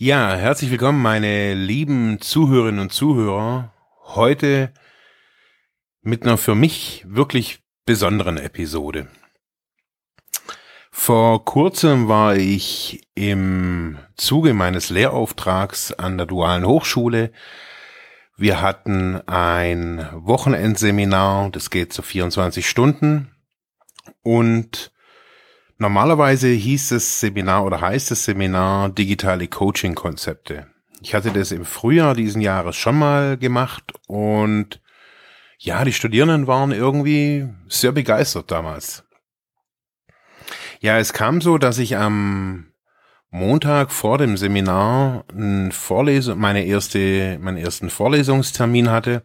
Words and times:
Ja, 0.00 0.36
herzlich 0.36 0.70
willkommen, 0.70 1.02
meine 1.02 1.54
lieben 1.54 2.20
Zuhörerinnen 2.20 2.78
und 2.78 2.92
Zuhörer. 2.92 3.74
Heute 4.04 4.72
mit 6.02 6.22
einer 6.22 6.38
für 6.38 6.54
mich 6.54 7.04
wirklich 7.04 7.64
besonderen 7.84 8.36
Episode. 8.36 9.08
Vor 10.92 11.44
kurzem 11.44 12.06
war 12.06 12.36
ich 12.36 13.08
im 13.16 13.98
Zuge 14.14 14.54
meines 14.54 14.88
Lehrauftrags 14.90 15.92
an 15.92 16.16
der 16.16 16.28
Dualen 16.28 16.64
Hochschule. 16.64 17.32
Wir 18.36 18.60
hatten 18.60 19.16
ein 19.26 20.08
Wochenendseminar, 20.12 21.50
das 21.50 21.70
geht 21.70 21.92
so 21.92 22.02
24 22.02 22.70
Stunden 22.70 23.34
und 24.22 24.92
Normalerweise 25.80 26.48
hieß 26.48 26.88
das 26.88 27.20
Seminar 27.20 27.64
oder 27.64 27.80
heißt 27.80 28.10
das 28.10 28.24
Seminar 28.24 28.88
digitale 28.88 29.46
Coaching-Konzepte. 29.46 30.66
Ich 31.00 31.14
hatte 31.14 31.30
das 31.30 31.52
im 31.52 31.64
Frühjahr 31.64 32.14
diesen 32.14 32.40
Jahres 32.42 32.74
schon 32.74 32.98
mal 32.98 33.38
gemacht 33.38 33.92
und 34.08 34.80
ja, 35.58 35.84
die 35.84 35.92
Studierenden 35.92 36.48
waren 36.48 36.72
irgendwie 36.72 37.48
sehr 37.68 37.92
begeistert 37.92 38.50
damals. 38.50 39.04
Ja, 40.80 40.98
es 40.98 41.12
kam 41.12 41.40
so, 41.40 41.58
dass 41.58 41.78
ich 41.78 41.96
am 41.96 42.72
Montag 43.30 43.92
vor 43.92 44.18
dem 44.18 44.36
Seminar 44.36 45.26
eine 45.32 45.70
Vorlesung, 45.70 46.40
meine 46.40 46.64
erste, 46.64 47.38
meinen 47.40 47.58
ersten 47.58 47.90
Vorlesungstermin 47.90 48.90
hatte. 48.90 49.22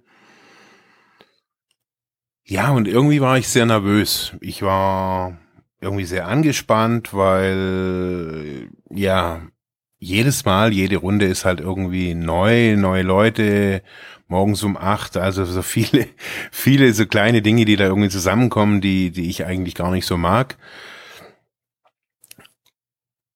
Ja, 2.43 2.69
und 2.71 2.87
irgendwie 2.87 3.21
war 3.21 3.39
ich 3.39 3.47
sehr 3.47 3.65
nervös. 3.65 4.35
Ich 4.41 4.61
war 4.61 5.39
irgendwie 5.83 6.05
sehr 6.05 6.27
angespannt, 6.27 7.13
weil 7.13 8.69
ja, 8.89 9.41
jedes 9.99 10.45
Mal, 10.45 10.73
jede 10.73 10.97
Runde 10.97 11.25
ist 11.27 11.45
halt 11.45 11.61
irgendwie 11.61 12.13
neu, 12.13 12.75
neue 12.75 13.03
Leute, 13.03 13.83
morgens 14.27 14.63
um 14.63 14.77
acht, 14.77 15.15
also 15.17 15.45
so 15.45 15.61
viele, 15.61 16.07
viele 16.51 16.93
so 16.93 17.05
kleine 17.05 17.41
Dinge, 17.41 17.65
die 17.65 17.75
da 17.75 17.85
irgendwie 17.85 18.09
zusammenkommen, 18.09 18.81
die, 18.81 19.11
die 19.11 19.29
ich 19.29 19.45
eigentlich 19.45 19.75
gar 19.75 19.91
nicht 19.91 20.05
so 20.05 20.17
mag. 20.17 20.57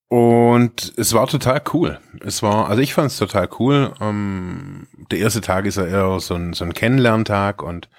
Und 0.09 0.94
es 0.98 1.14
war 1.14 1.28
total 1.28 1.61
cool. 1.73 2.00
Es 2.22 2.42
war, 2.42 2.70
also 2.70 2.82
ich 2.82 2.94
fand 2.94 3.11
es 3.11 3.17
total 3.17 3.50
cool. 3.59 3.94
Ähm, 4.00 4.88
der 5.11 5.20
erste 5.20 5.42
Tag 5.42 5.66
ist 5.66 5.78
ja 5.78 5.86
eher 5.86 6.20
so 6.20 6.36
ein, 6.36 6.54
so 6.54 6.64
ein 6.64 6.73
Kennenlerntag 6.73 7.61
und 7.61 7.89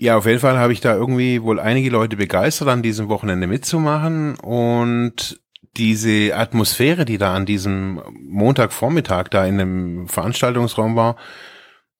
ja, 0.00 0.16
auf 0.16 0.24
jeden 0.24 0.40
Fall 0.40 0.58
habe 0.58 0.72
ich 0.72 0.80
da 0.80 0.94
irgendwie 0.94 1.42
wohl 1.42 1.60
einige 1.60 1.90
Leute 1.90 2.16
begeistert, 2.16 2.68
an 2.68 2.82
diesem 2.82 3.10
Wochenende 3.10 3.46
mitzumachen 3.46 4.34
und 4.36 5.38
diese 5.76 6.34
Atmosphäre, 6.34 7.04
die 7.04 7.18
da 7.18 7.34
an 7.34 7.44
diesem 7.44 8.00
Montagvormittag 8.18 9.28
da 9.28 9.44
in 9.44 9.58
dem 9.58 10.08
Veranstaltungsraum 10.08 10.96
war, 10.96 11.16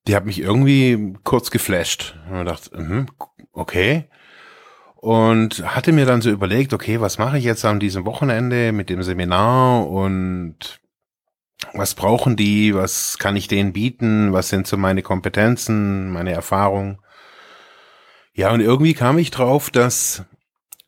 die 0.08 0.16
hat 0.16 0.24
mich 0.24 0.40
irgendwie 0.40 1.14
kurz 1.24 1.50
geflasht. 1.50 2.16
Und 2.30 2.46
dachte, 2.46 2.74
mhm, 2.80 3.06
okay. 3.52 4.08
Und 4.96 5.62
hatte 5.74 5.92
mir 5.92 6.06
dann 6.06 6.22
so 6.22 6.30
überlegt, 6.30 6.72
okay, 6.72 7.02
was 7.02 7.18
mache 7.18 7.36
ich 7.36 7.44
jetzt 7.44 7.66
an 7.66 7.80
diesem 7.80 8.06
Wochenende 8.06 8.72
mit 8.72 8.88
dem 8.88 9.02
Seminar 9.02 9.86
und 9.86 10.80
was 11.74 11.94
brauchen 11.94 12.34
die, 12.34 12.74
was 12.74 13.18
kann 13.18 13.36
ich 13.36 13.46
denen 13.46 13.74
bieten, 13.74 14.32
was 14.32 14.48
sind 14.48 14.66
so 14.66 14.78
meine 14.78 15.02
Kompetenzen, 15.02 16.10
meine 16.10 16.32
Erfahrungen. 16.32 16.98
Ja, 18.40 18.52
und 18.52 18.60
irgendwie 18.60 18.94
kam 18.94 19.18
ich 19.18 19.30
drauf, 19.30 19.68
dass 19.68 20.24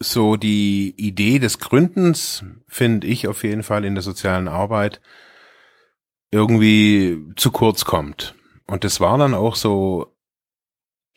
so 0.01 0.37
die 0.37 0.95
Idee 0.97 1.39
des 1.39 1.59
Gründens, 1.59 2.43
finde 2.67 3.07
ich 3.07 3.29
auf 3.29 3.45
jeden 3.45 3.63
Fall 3.63 3.85
in 3.85 3.95
der 3.95 4.01
sozialen 4.01 4.49
Arbeit, 4.49 5.03
irgendwie 6.31 7.27
zu 7.37 7.51
kurz 7.51 7.85
kommt. 7.85 8.35
Und 8.67 8.85
das 8.85 9.01
war 9.01 9.19
dann 9.19 9.35
auch 9.35 9.55
so, 9.55 10.17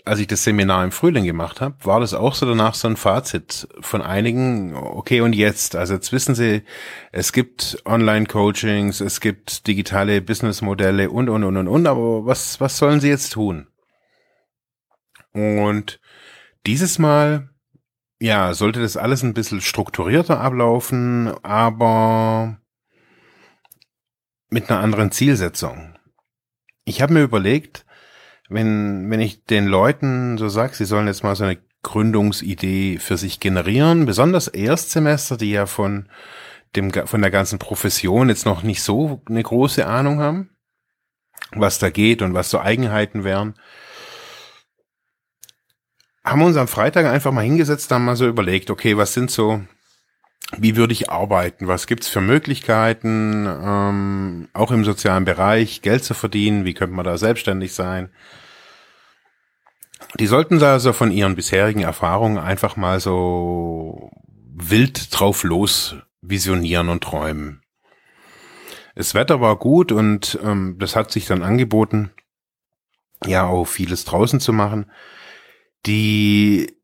als 0.04 0.20
ich 0.20 0.28
das 0.28 0.44
Seminar 0.44 0.84
im 0.84 0.92
Frühling 0.92 1.24
gemacht 1.24 1.62
habe, 1.62 1.78
war 1.86 2.02
das 2.02 2.14
auch 2.14 2.36
so 2.36 2.46
danach 2.46 2.74
so 2.74 2.90
ein 2.90 2.98
Fazit 2.98 3.70
von 3.80 4.02
einigen, 4.02 4.76
okay, 4.76 5.22
und 5.22 5.32
jetzt? 5.32 5.78
Also 5.78 5.94
jetzt 5.94 6.12
wissen 6.12 6.36
Sie, 6.36 6.64
es 7.14 7.32
gibt 7.32 7.82
Online-Coachings, 7.86 9.00
es 9.00 9.22
gibt 9.22 9.68
digitale 9.68 10.22
Businessmodelle 10.22 11.10
und, 11.10 11.30
und, 11.30 11.46
und, 11.46 11.56
und, 11.56 11.70
und, 11.70 11.88
aber 11.88 12.26
was, 12.26 12.60
was 12.60 12.78
sollen 12.78 13.00
Sie 13.00 13.08
jetzt 13.08 13.30
tun? 13.32 13.68
Und 15.32 16.02
dieses 16.66 17.00
Mal, 17.00 17.50
ja, 18.20 18.54
sollte 18.54 18.82
das 18.82 18.98
alles 18.98 19.24
ein 19.24 19.34
bisschen 19.34 19.62
strukturierter 19.62 20.40
ablaufen, 20.40 21.34
aber 21.44 22.58
mit 24.50 24.70
einer 24.70 24.80
anderen 24.80 25.12
Zielsetzung. 25.12 25.98
Ich 26.86 27.02
habe 27.02 27.14
mir 27.14 27.24
überlegt, 27.24 27.86
wenn, 28.50 29.10
wenn 29.10 29.20
ich 29.20 29.44
den 29.46 29.66
Leuten 29.66 30.38
so 30.38 30.50
sage, 30.50 30.76
sie 30.76 30.86
sollen 30.86 31.08
jetzt 31.08 31.24
mal 31.24 31.36
so 31.36 31.44
eine 31.44 31.58
Gründungsidee 31.84 33.00
für 33.00 33.18
sich 33.18 33.40
generieren, 33.40 34.06
besonders 34.06 34.48
Erstsemester, 34.48 35.38
die 35.38 35.52
ja 35.52 35.66
von 35.66 36.10
dem, 36.76 36.92
von 36.92 37.22
der 37.22 37.32
ganzen 37.32 37.60
Profession 37.60 38.30
jetzt 38.30 38.46
noch 38.46 38.64
nicht 38.64 38.82
so 38.82 39.22
eine 39.28 39.44
große 39.44 39.86
Ahnung 39.86 40.20
haben, 40.20 40.50
was 41.52 41.80
da 41.80 41.90
geht 41.90 42.22
und 42.22 42.34
was 42.34 42.50
so 42.50 42.60
Eigenheiten 42.60 43.24
wären, 43.24 43.56
haben 46.26 46.42
uns 46.42 46.58
am 46.58 46.68
Freitag 46.68 47.06
einfach 47.06 47.32
mal 47.32 47.44
hingesetzt, 47.44 47.92
haben 47.92 48.06
mal 48.06 48.16
so 48.16 48.28
überlegt, 48.28 48.72
okay, 48.72 48.98
was 48.98 49.14
sind 49.14 49.30
so, 49.30 49.62
wie 50.58 50.76
würde 50.76 50.94
ich 50.94 51.10
arbeiten? 51.10 51.68
Was 51.68 51.86
gibt's 51.86 52.08
für 52.08 52.22
Möglichkeiten, 52.22 53.48
ähm, 53.48 54.50
auch 54.54 54.72
im 54.72 54.84
sozialen 54.84 55.26
Bereich 55.26 55.82
Geld 55.84 56.04
zu 56.04 56.16
verdienen? 56.16 56.66
Wie 56.66 56.74
könnte 56.74 56.96
man 56.96 57.06
da 57.06 57.18
selbstständig 57.18 57.74
sein? 57.74 58.10
Die 60.20 60.28
sollten 60.28 60.60
da 60.60 60.74
also 60.74 60.94
von 60.94 61.12
ihren 61.12 61.36
bisherigen 61.36 61.82
Erfahrungen 61.82 62.38
einfach 62.38 62.76
mal 62.76 63.00
so 63.00 64.12
wild 64.54 65.18
drauf 65.18 65.44
los 65.44 65.96
visionieren 66.22 66.90
und 66.90 67.04
träumen. 67.04 67.62
Das 68.96 69.14
Wetter 69.14 69.42
war 69.42 69.58
gut 69.58 69.92
und 69.92 70.40
ähm, 70.44 70.78
das 70.80 70.96
hat 70.96 71.12
sich 71.12 71.26
dann 71.26 71.44
angeboten, 71.44 72.12
ja 73.26 73.46
auch 73.46 73.66
vieles 73.66 74.06
draußen 74.06 74.40
zu 74.40 74.54
machen. 74.54 74.90
Die 75.86 76.76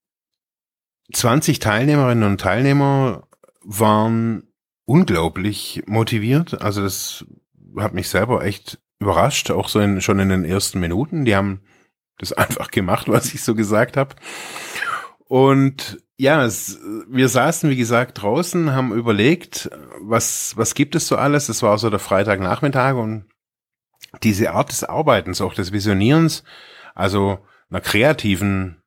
20 1.13 1.59
Teilnehmerinnen 1.59 2.23
und 2.23 2.41
Teilnehmer 2.41 3.27
waren 3.63 4.43
unglaublich 4.85 5.83
motiviert. 5.87 6.61
Also 6.61 6.81
das 6.83 7.25
hat 7.77 7.93
mich 7.93 8.09
selber 8.09 8.43
echt 8.43 8.79
überrascht, 8.99 9.51
auch 9.51 9.67
so 9.67 9.79
in, 9.79 10.01
schon 10.01 10.19
in 10.19 10.29
den 10.29 10.45
ersten 10.45 10.79
Minuten. 10.79 11.25
Die 11.25 11.35
haben 11.35 11.61
das 12.17 12.33
einfach 12.33 12.71
gemacht, 12.71 13.07
was 13.09 13.33
ich 13.33 13.43
so 13.43 13.55
gesagt 13.55 13.97
habe. 13.97 14.15
Und 15.27 15.99
ja, 16.17 16.45
es, 16.45 16.79
wir 17.07 17.29
saßen, 17.29 17.69
wie 17.69 17.77
gesagt, 17.77 18.21
draußen, 18.21 18.73
haben 18.73 18.93
überlegt, 18.93 19.71
was, 20.01 20.55
was 20.55 20.75
gibt 20.75 20.93
es 20.93 21.07
so 21.07 21.15
alles. 21.15 21.49
Es 21.49 21.63
war 21.63 21.77
so 21.77 21.89
der 21.89 21.99
Freitagnachmittag 21.99 22.95
und 22.95 23.25
diese 24.21 24.51
Art 24.51 24.71
des 24.71 24.83
Arbeitens, 24.83 25.41
auch 25.41 25.53
des 25.53 25.71
Visionierens, 25.71 26.43
also 26.93 27.39
einer 27.69 27.81
kreativen 27.81 28.80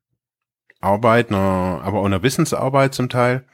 Arbeit, 0.81 1.29
einer, 1.29 1.81
aber 1.83 1.99
auch 1.99 2.05
einer 2.05 2.23
Wissensarbeit 2.23 2.93
zum 2.93 3.09
Teil, 3.09 3.45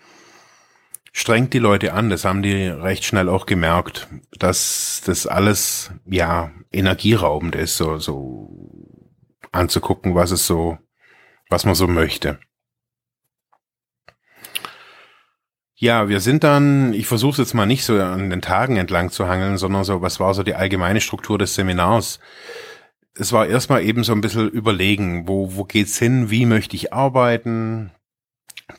strengt 1.12 1.54
die 1.54 1.60
Leute 1.60 1.94
an. 1.94 2.10
Das 2.10 2.26
haben 2.26 2.42
die 2.42 2.68
recht 2.68 3.04
schnell 3.04 3.30
auch 3.30 3.46
gemerkt, 3.46 4.08
dass 4.38 5.02
das 5.06 5.28
alles, 5.28 5.92
ja, 6.06 6.52
energieraubend 6.72 7.56
ist, 7.56 7.78
so, 7.78 7.98
so 7.98 8.50
anzugucken, 9.52 10.16
was 10.16 10.32
es 10.32 10.48
so, 10.48 10.78
was 11.50 11.66
man 11.66 11.76
so 11.76 11.88
möchte. 11.88 12.40
Ja, 15.76 16.10
wir 16.10 16.20
sind 16.20 16.44
dann, 16.44 16.94
ich 16.94 17.08
versuche 17.08 17.32
es 17.32 17.38
jetzt 17.40 17.54
mal 17.56 17.66
nicht 17.66 17.84
so 17.84 18.00
an 18.00 18.30
den 18.30 18.44
Tagen 18.44 18.78
entlang 18.78 19.10
zu 19.10 19.28
hangeln, 19.28 19.58
sondern 19.58 19.84
so, 19.84 20.02
was 20.04 20.20
war 20.20 20.36
so 20.36 20.44
die 20.44 20.54
allgemeine 20.54 21.02
Struktur 21.02 21.40
des 21.40 21.56
Seminars? 21.56 22.20
Es 23.16 23.34
war 23.34 23.48
erstmal 23.48 23.84
eben 23.84 24.04
so 24.04 24.14
ein 24.14 24.22
bisschen 24.22 24.50
überlegen, 24.50 25.28
wo, 25.28 25.56
wo 25.56 25.64
geht's 25.66 25.98
hin, 25.98 26.30
wie 26.30 26.46
möchte 26.46 26.76
ich 26.76 26.94
arbeiten. 26.94 27.92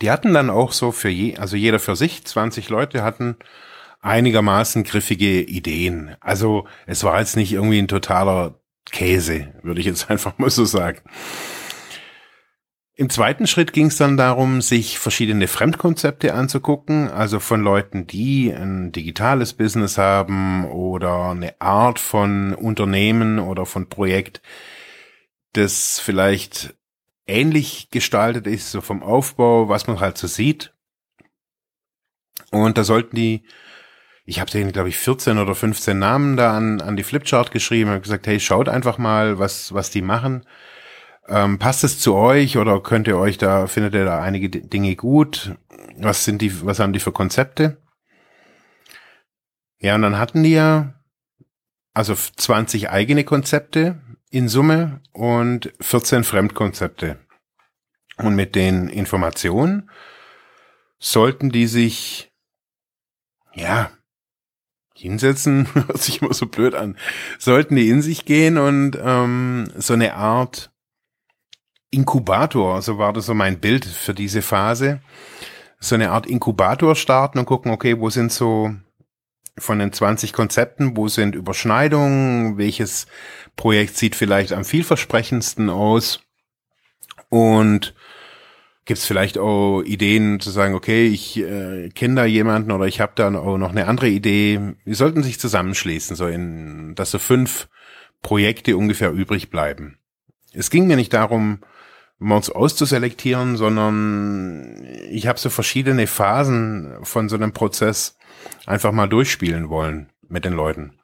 Die 0.01 0.11
hatten 0.11 0.33
dann 0.33 0.51
auch 0.51 0.73
so 0.73 0.91
für 0.91 1.11
je, 1.11 1.37
also 1.37 1.57
jeder 1.57 1.79
für 1.79 1.97
sich, 1.97 2.25
20 2.25 2.69
Leute 2.69 3.03
hatten 3.03 3.37
einigermaßen 4.01 4.85
griffige 4.85 5.43
Ideen. 5.43 6.17
Also 6.21 6.67
es 6.87 7.05
war 7.05 7.21
jetzt 7.21 7.37
nicht 7.37 7.53
irgendwie 7.53 7.79
ein 7.79 7.89
totaler 7.89 8.59
Käse, 8.91 9.53
würde 9.63 9.81
ich 9.81 9.87
jetzt 9.87 10.11
einfach 10.11 10.39
mal 10.39 10.51
so 10.51 10.65
sagen. 10.65 11.01
Im 12.95 13.09
zweiten 13.09 13.47
Schritt 13.47 13.73
ging 13.73 13.87
es 13.87 13.97
dann 13.97 14.19
darum, 14.19 14.61
sich 14.61 14.99
verschiedene 14.99 15.49
Fremdkonzepte 15.49 16.35
anzugucken, 16.35 17.09
also 17.09 17.41
von 17.41 17.63
Leuten, 17.63 18.07
die 18.07 18.53
ein 18.53 18.93
digitales 18.93 19.55
Business 19.55 19.97
haben 19.97 20.67
oder 20.67 21.31
eine 21.31 21.59
Art 21.59 21.99
von 21.99 22.55
Unternehmen 22.55 23.39
oder 23.39 23.65
von 23.65 23.89
Projekt, 23.89 24.43
das 25.55 26.01
vielleicht 26.01 26.75
ähnlich 27.27 27.89
gestaltet 27.91 28.47
ist, 28.47 28.71
so 28.71 28.83
vom 28.83 29.03
Aufbau, 29.03 29.71
was 29.71 29.87
man 29.87 30.01
halt 30.01 30.19
so 30.19 30.27
sieht. 30.27 30.75
Und 32.51 32.77
da 32.77 32.85
sollten 32.85 33.17
die, 33.17 33.47
ich 34.27 34.39
habe 34.39 34.51
denen, 34.51 34.73
glaube 34.73 34.91
ich, 34.91 34.99
14 34.99 35.39
oder 35.39 35.55
15 35.55 35.99
Namen 35.99 36.37
da 36.37 36.55
an, 36.55 36.83
an 36.83 36.97
die 36.97 37.05
Flipchart 37.05 37.53
geschrieben 37.53 37.91
und 37.91 38.03
gesagt, 38.03 38.27
hey, 38.27 38.39
schaut 38.39 38.69
einfach 38.69 38.99
mal, 38.99 39.39
was, 39.39 39.73
was 39.73 39.89
die 39.89 40.03
machen 40.03 40.45
ähm, 41.29 41.59
passt 41.59 41.85
es 41.85 41.99
zu 41.99 42.15
euch 42.15 42.59
oder 42.59 42.81
könnt 42.81 43.07
ihr 43.07 43.19
euch 43.19 43.39
da, 43.39 43.67
findet 43.67 43.95
ihr 43.95 44.05
da 44.05 44.21
einige 44.23 44.49
Dinge 44.49 44.97
gut? 44.97 45.57
Was 45.99 46.25
sind 46.25 46.43
die, 46.43 46.65
was 46.65 46.79
haben 46.79 46.93
die 46.93 47.01
für 47.01 47.13
Konzepte? 47.13 47.79
Ja, 49.79 49.95
und 49.95 50.03
dann 50.03 50.19
hatten 50.19 50.43
die 50.43 50.53
ja 50.53 50.95
also 51.95 52.15
20 52.15 52.91
eigene 52.91 53.25
Konzepte 53.25 54.01
in 54.31 54.49
Summe 54.49 55.01
und 55.13 55.73
14 55.81 56.25
Fremdkonzepte. 56.25 57.19
Und 58.17 58.35
mit 58.35 58.55
den 58.55 58.89
Informationen 58.89 59.91
sollten 60.99 61.51
die 61.51 61.67
sich, 61.67 62.33
ja, 63.55 63.91
hinsetzen, 64.95 65.69
hört 65.75 65.99
sich 65.99 66.23
immer 66.23 66.33
so 66.33 66.47
blöd 66.47 66.75
an, 66.75 66.97
sollten 67.39 67.77
die 67.77 67.89
in 67.89 68.03
sich 68.03 68.25
gehen 68.25 68.59
und 68.59 68.97
ähm, 69.03 69.69
so 69.77 69.95
eine 69.95 70.15
Art 70.15 70.72
Inkubator, 71.93 72.81
so 72.83 72.99
war 72.99 73.13
das 73.13 73.27
so 73.27 73.35
mein 73.35 73.61
Bild 73.61 73.85
für 73.85 74.15
diese 74.15 74.43
Phase. 74.43 75.01
So 75.79 75.95
eine 75.95 76.11
Art 76.11 76.27
Inkubator 76.27 76.97
starten 76.97 77.39
und 77.39 77.45
gucken, 77.45 77.71
okay, 77.71 78.01
wo 78.01 78.09
sind 78.09 78.33
so 78.33 78.75
von 79.59 79.79
den 79.79 79.93
20 79.93 80.33
Konzepten, 80.33 80.97
wo 80.97 81.09
sind 81.09 81.35
Überschneidungen, 81.35 82.57
welches 82.57 83.07
Projekt 83.57 83.97
sieht 83.97 84.17
vielleicht 84.17 84.53
am 84.53 84.65
vielversprechendsten 84.65 85.69
aus 85.69 86.21
und 87.29 87.95
gibt 88.87 88.99
es 88.99 89.05
vielleicht 89.05 89.37
auch 89.37 89.83
Ideen 89.83 90.41
zu 90.41 90.51
sagen, 90.51 90.75
okay, 90.75 91.07
ich 91.07 91.39
äh, 91.39 91.91
kenne 91.91 92.15
da 92.15 92.25
jemanden 92.25 92.73
oder 92.73 92.87
ich 92.87 93.01
habe 93.01 93.13
da 93.15 93.33
auch 93.35 93.59
noch 93.59 93.71
eine 93.71 93.87
andere 93.87 94.09
Idee. 94.09 94.75
Wir 94.85 94.97
sollten 94.97 95.23
sich 95.23 95.39
zusammenschließen, 95.39 96.17
so 96.17 96.27
in, 96.27 96.95
dass 96.95 97.11
so 97.11 97.19
fünf 97.19 97.69
Projekte 98.23 98.77
ungefähr 98.79 99.13
übrig 99.13 99.51
bleiben. 99.51 99.99
Es 100.55 100.71
ging 100.71 100.87
mir 100.87 100.97
nicht 100.97 101.13
darum, 101.13 101.61
Mods 102.23 102.51
auszuselektieren, 102.51 103.57
sondern 103.57 104.83
ich 105.11 105.27
habe 105.27 105.39
so 105.39 105.51
verschiedene 105.51 106.07
Phasen 106.07 107.05
von 107.05 107.29
so 107.29 107.37
einem 107.37 107.53
Prozess 107.53 108.17
einfach 108.67 108.93
mal 108.93 109.09
durchspielen 109.09 109.69
wollen 109.69 110.11
mit 110.29 110.45
den 110.45 110.55
Leuten. 110.55 110.99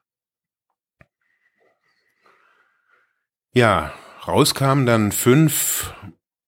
Ja, 3.52 3.92
rauskamen 4.26 4.86
dann 4.86 5.12
fünf 5.12 5.94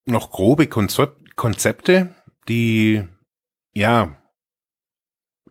noch 0.04 0.30
grobe 0.30 0.68
Konzepte, 0.68 2.14
die 2.48 3.06
ja 3.72 4.16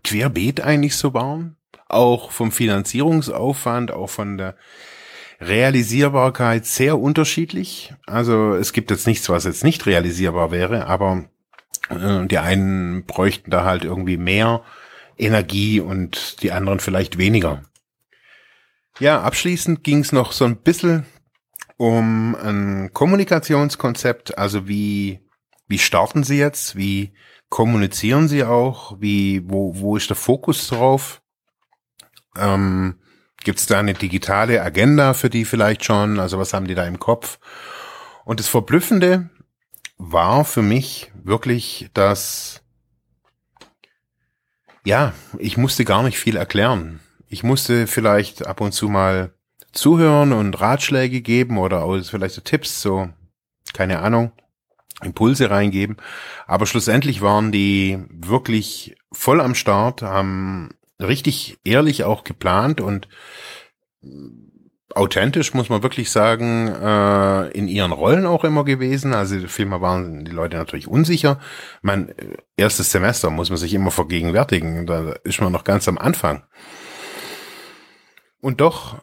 querbeet 0.03 0.61
eigentlich 0.61 0.95
so 0.95 1.13
waren, 1.13 1.57
auch 1.87 2.31
vom 2.31 2.51
Finanzierungsaufwand, 2.51 3.91
auch 3.91 4.09
von 4.09 4.37
der 4.37 4.55
Realisierbarkeit 5.39 6.65
sehr 6.65 6.99
unterschiedlich. 6.99 7.93
Also 8.05 8.55
es 8.55 8.73
gibt 8.73 8.91
jetzt 8.91 9.07
nichts, 9.07 9.29
was 9.29 9.45
jetzt 9.45 9.63
nicht 9.63 9.85
realisierbar 9.85 10.51
wäre, 10.51 10.87
aber 10.87 11.25
äh, 11.89 12.25
die 12.27 12.37
einen 12.37 13.05
bräuchten 13.05 13.51
da 13.51 13.63
halt 13.63 13.83
irgendwie 13.83 14.17
mehr 14.17 14.63
Energie 15.17 15.79
und 15.79 16.41
die 16.43 16.51
anderen 16.51 16.79
vielleicht 16.79 17.17
weniger. 17.17 17.63
Ja, 18.99 19.21
abschließend 19.21 19.83
ging 19.83 19.99
es 19.99 20.11
noch 20.11 20.33
so 20.33 20.45
ein 20.45 20.57
bisschen 20.57 21.05
um 21.77 22.35
ein 22.35 22.91
Kommunikationskonzept, 22.91 24.37
also 24.37 24.67
wie, 24.67 25.21
wie 25.69 25.79
starten 25.79 26.23
Sie 26.23 26.37
jetzt, 26.37 26.75
wie 26.75 27.13
kommunizieren 27.47 28.27
Sie 28.27 28.43
auch, 28.43 28.97
wie, 28.99 29.49
wo, 29.49 29.79
wo 29.79 29.95
ist 29.95 30.09
der 30.09 30.17
Fokus 30.17 30.67
drauf? 30.67 31.21
Ähm, 32.37 32.99
Gibt 33.43 33.59
es 33.59 33.67
da 33.67 33.79
eine 33.79 33.93
digitale 33.93 34.61
Agenda 34.61 35.13
für 35.13 35.29
die 35.29 35.45
vielleicht 35.45 35.85
schon? 35.85 36.19
Also 36.19 36.37
was 36.39 36.53
haben 36.53 36.67
die 36.67 36.75
da 36.75 36.85
im 36.85 36.99
Kopf? 36.99 37.39
Und 38.25 38.39
das 38.39 38.47
Verblüffende 38.47 39.29
war 39.97 40.45
für 40.45 40.61
mich 40.61 41.11
wirklich, 41.23 41.89
dass, 41.93 42.61
ja, 44.83 45.13
ich 45.37 45.57
musste 45.57 45.85
gar 45.85 46.03
nicht 46.03 46.19
viel 46.19 46.35
erklären. 46.35 46.99
Ich 47.27 47.43
musste 47.43 47.87
vielleicht 47.87 48.45
ab 48.45 48.61
und 48.61 48.73
zu 48.73 48.89
mal 48.89 49.33
zuhören 49.71 50.33
und 50.33 50.59
Ratschläge 50.59 51.21
geben 51.21 51.57
oder 51.57 51.87
vielleicht 52.03 52.35
so 52.35 52.41
Tipps, 52.41 52.81
so, 52.81 53.09
keine 53.73 53.99
Ahnung, 53.99 54.31
Impulse 55.01 55.49
reingeben. 55.49 55.97
Aber 56.47 56.65
schlussendlich 56.65 57.21
waren 57.21 57.51
die 57.51 57.99
wirklich 58.09 58.95
voll 59.11 59.41
am 59.41 59.55
Start, 59.55 60.01
haben 60.01 60.71
richtig 60.99 61.57
ehrlich 61.63 62.03
auch 62.03 62.23
geplant 62.23 62.81
und 62.81 63.07
authentisch, 64.95 65.53
muss 65.53 65.69
man 65.69 65.83
wirklich 65.83 66.09
sagen, 66.09 66.67
äh, 66.67 67.49
in 67.51 67.67
ihren 67.67 67.91
Rollen 67.91 68.25
auch 68.25 68.43
immer 68.43 68.63
gewesen. 68.65 69.13
Also 69.13 69.47
vielmehr 69.47 69.81
waren 69.81 70.25
die 70.25 70.31
Leute 70.31 70.57
natürlich 70.57 70.87
unsicher. 70.87 71.39
Mein 71.81 72.13
erstes 72.57 72.91
Semester 72.91 73.29
muss 73.29 73.49
man 73.49 73.57
sich 73.57 73.73
immer 73.73 73.91
vergegenwärtigen. 73.91 74.85
Da 74.87 75.13
ist 75.23 75.41
man 75.41 75.51
noch 75.51 75.63
ganz 75.63 75.87
am 75.87 75.97
Anfang. 75.97 76.43
Und 78.41 78.61
doch 78.61 79.01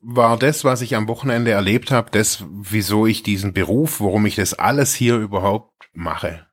war 0.00 0.38
das, 0.38 0.64
was 0.64 0.82
ich 0.82 0.94
am 0.94 1.08
Wochenende 1.08 1.50
erlebt 1.50 1.90
habe, 1.90 2.10
das, 2.12 2.44
wieso 2.48 3.06
ich 3.06 3.24
diesen 3.24 3.52
Beruf, 3.52 4.00
warum 4.00 4.24
ich 4.26 4.36
das 4.36 4.54
alles 4.54 4.94
hier 4.94 5.16
überhaupt 5.16 5.90
mache. 5.92 6.46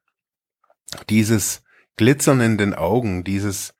Dieses 1.09 1.63
Glitzern 1.97 2.41
in 2.41 2.57
den 2.57 2.73
Augen, 2.73 3.23
dieses 3.23 3.73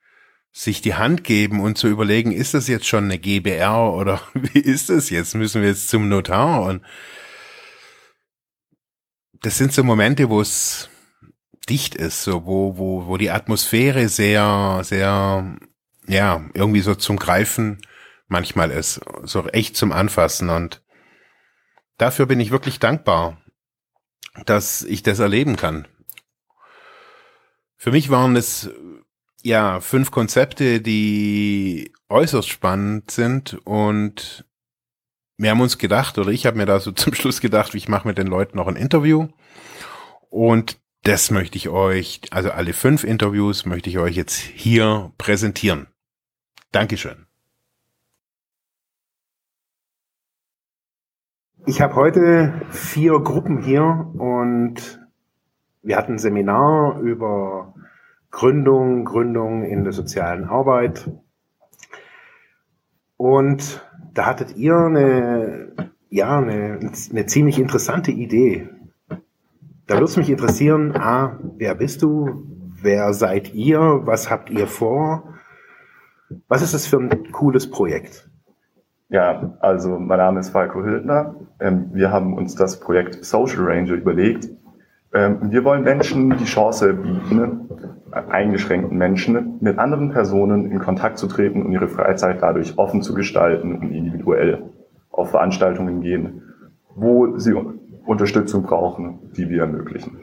sich 0.52 0.80
die 0.80 0.94
Hand 0.94 1.24
geben 1.24 1.60
und 1.60 1.76
zu 1.76 1.88
überlegen, 1.88 2.30
ist 2.30 2.54
das 2.54 2.68
jetzt 2.68 2.86
schon 2.86 3.04
eine 3.04 3.18
GBR 3.18 3.92
oder 3.92 4.20
wie 4.34 4.60
ist 4.60 4.88
das 4.88 5.10
jetzt? 5.10 5.34
Müssen 5.34 5.62
wir 5.62 5.68
jetzt 5.68 5.88
zum 5.88 6.08
Notar? 6.08 6.62
Und 6.62 6.82
das 9.42 9.58
sind 9.58 9.72
so 9.72 9.82
Momente, 9.82 10.30
wo 10.30 10.40
es 10.40 10.88
dicht 11.68 11.94
ist, 11.94 12.22
so 12.22 12.46
wo, 12.46 12.78
wo, 12.78 13.06
wo 13.06 13.16
die 13.16 13.30
Atmosphäre 13.30 14.08
sehr, 14.08 14.80
sehr, 14.84 15.56
ja, 16.06 16.44
irgendwie 16.54 16.80
so 16.80 16.94
zum 16.94 17.16
Greifen 17.16 17.80
manchmal 18.28 18.70
ist, 18.70 19.00
so 19.24 19.46
echt 19.48 19.76
zum 19.76 19.92
Anfassen 19.92 20.50
und 20.50 20.82
dafür 21.98 22.26
bin 22.26 22.40
ich 22.40 22.50
wirklich 22.50 22.78
dankbar, 22.78 23.38
dass 24.46 24.82
ich 24.82 25.02
das 25.02 25.18
erleben 25.18 25.56
kann. 25.56 25.86
Für 27.84 27.92
mich 27.92 28.08
waren 28.08 28.34
es 28.34 28.70
ja 29.42 29.78
fünf 29.78 30.10
Konzepte, 30.10 30.80
die 30.80 31.92
äußerst 32.08 32.48
spannend 32.48 33.10
sind 33.10 33.60
und 33.66 34.46
wir 35.36 35.50
haben 35.50 35.60
uns 35.60 35.76
gedacht, 35.76 36.16
oder 36.16 36.30
ich 36.30 36.46
habe 36.46 36.56
mir 36.56 36.64
da 36.64 36.80
so 36.80 36.92
zum 36.92 37.12
Schluss 37.12 37.42
gedacht, 37.42 37.74
ich 37.74 37.86
mache 37.86 38.08
mit 38.08 38.16
den 38.16 38.26
Leuten 38.26 38.56
noch 38.56 38.68
ein 38.68 38.76
Interview 38.76 39.28
und 40.30 40.80
das 41.02 41.30
möchte 41.30 41.58
ich 41.58 41.68
euch, 41.68 42.22
also 42.30 42.52
alle 42.52 42.72
fünf 42.72 43.04
Interviews 43.04 43.66
möchte 43.66 43.90
ich 43.90 43.98
euch 43.98 44.16
jetzt 44.16 44.38
hier 44.38 45.12
präsentieren. 45.18 45.86
Dankeschön. 46.72 47.26
Ich 51.66 51.82
habe 51.82 51.96
heute 51.96 52.62
vier 52.70 53.20
Gruppen 53.20 53.62
hier 53.62 54.10
und 54.14 55.04
wir 55.82 55.98
hatten 55.98 56.12
ein 56.12 56.18
Seminar 56.18 56.98
über 57.00 57.73
Gründung, 58.34 59.04
Gründung 59.04 59.62
in 59.62 59.84
der 59.84 59.92
sozialen 59.92 60.44
Arbeit. 60.44 61.08
Und 63.16 63.88
da 64.12 64.26
hattet 64.26 64.56
ihr 64.56 64.76
eine, 64.76 65.72
ja, 66.10 66.38
eine, 66.38 66.80
eine 67.10 67.26
ziemlich 67.26 67.60
interessante 67.60 68.10
Idee. 68.10 68.68
Da 69.86 69.94
würde 69.94 70.06
es 70.06 70.16
mich 70.16 70.30
interessieren, 70.30 70.96
A, 70.96 71.38
wer 71.58 71.76
bist 71.76 72.02
du? 72.02 72.44
Wer 72.82 73.14
seid 73.14 73.54
ihr? 73.54 74.00
Was 74.02 74.28
habt 74.30 74.50
ihr 74.50 74.66
vor? 74.66 75.34
Was 76.48 76.60
ist 76.60 76.74
das 76.74 76.88
für 76.88 76.98
ein 76.98 77.30
cooles 77.30 77.70
Projekt? 77.70 78.28
Ja, 79.10 79.56
also 79.60 79.96
mein 80.00 80.18
Name 80.18 80.40
ist 80.40 80.50
Falco 80.50 80.82
Hildner. 80.82 81.36
Ähm, 81.60 81.90
wir 81.92 82.10
haben 82.10 82.36
uns 82.36 82.56
das 82.56 82.80
Projekt 82.80 83.24
Social 83.24 83.60
Ranger 83.60 83.94
überlegt. 83.94 84.48
Ähm, 85.12 85.52
wir 85.52 85.62
wollen 85.62 85.84
Menschen 85.84 86.36
die 86.36 86.44
Chance 86.44 86.94
bieten, 86.94 87.68
eingeschränkten 88.14 88.96
Menschen 88.96 89.58
mit 89.60 89.78
anderen 89.78 90.10
Personen 90.10 90.70
in 90.70 90.78
Kontakt 90.78 91.18
zu 91.18 91.26
treten 91.26 91.62
und 91.62 91.72
ihre 91.72 91.88
Freizeit 91.88 92.42
dadurch 92.42 92.78
offen 92.78 93.02
zu 93.02 93.14
gestalten 93.14 93.76
und 93.76 93.90
individuell 93.90 94.70
auf 95.10 95.30
Veranstaltungen 95.30 96.00
gehen, 96.00 96.42
wo 96.94 97.36
sie 97.38 97.54
Unterstützung 98.06 98.62
brauchen, 98.62 99.30
die 99.36 99.48
wir 99.48 99.62
ermöglichen. 99.62 100.18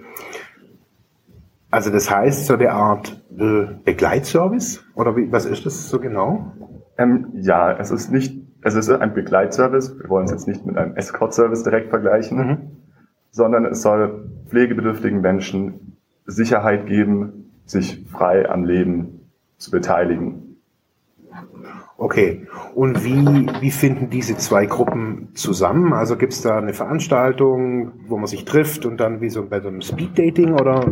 Also 1.69 1.89
das 1.89 2.11
heißt 2.11 2.47
so 2.47 2.55
eine 2.55 2.71
Art 2.71 3.21
äh, 3.37 3.67
Begleitservice 3.85 4.83
oder 4.93 5.15
wie, 5.15 5.31
was 5.31 5.45
ist 5.45 5.65
das 5.65 5.89
so 5.89 5.99
genau? 5.99 6.51
Ähm, 6.97 7.27
ja, 7.33 7.71
es 7.71 7.91
ist 7.91 8.11
nicht, 8.11 8.41
es 8.61 8.75
ist 8.75 8.89
ein 8.89 9.13
Begleitservice. 9.13 9.97
Wir 9.97 10.09
wollen 10.09 10.25
es 10.25 10.31
jetzt 10.31 10.47
nicht 10.47 10.65
mit 10.65 10.77
einem 10.77 10.95
Escort-Service 10.95 11.63
direkt 11.63 11.89
vergleichen, 11.89 12.37
mhm. 12.37 12.57
sondern 13.31 13.65
es 13.65 13.81
soll 13.81 14.29
pflegebedürftigen 14.47 15.21
Menschen 15.21 15.97
Sicherheit 16.25 16.85
geben, 16.85 17.40
sich 17.71 18.05
frei 18.09 18.49
am 18.49 18.65
Leben 18.65 19.29
zu 19.57 19.71
beteiligen. 19.71 20.57
Okay. 21.97 22.47
Und 22.73 23.05
wie, 23.05 23.47
wie 23.61 23.71
finden 23.71 24.09
diese 24.09 24.35
zwei 24.35 24.65
Gruppen 24.65 25.29
zusammen? 25.35 25.93
Also 25.93 26.17
gibt 26.17 26.33
es 26.33 26.41
da 26.41 26.57
eine 26.57 26.73
Veranstaltung, 26.73 27.93
wo 28.07 28.17
man 28.17 28.25
sich 28.25 28.43
trifft 28.43 28.85
und 28.85 28.97
dann 28.97 29.21
wie 29.21 29.29
so 29.29 29.47
bei 29.47 29.61
so 29.61 29.67
einem 29.67 29.81
Speed-Dating 29.81 30.53
oder 30.53 30.83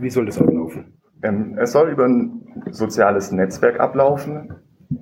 wie 0.00 0.10
soll 0.10 0.26
das 0.26 0.40
ablaufen? 0.40 0.94
Ähm, 1.22 1.56
es 1.60 1.72
soll 1.72 1.90
über 1.90 2.06
ein 2.06 2.42
soziales 2.70 3.30
Netzwerk 3.30 3.78
ablaufen, 3.78 4.54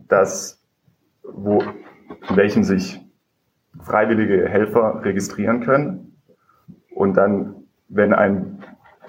das, 0.09 0.63
wo, 1.23 1.63
in 2.29 2.37
welchem 2.37 2.65
sich 2.65 3.01
freiwillige 3.81 4.49
Helfer 4.49 5.01
registrieren 5.05 5.61
können. 5.61 6.19
Und 6.95 7.17
dann, 7.17 7.55
wenn 7.89 8.13
ein, 8.13 8.65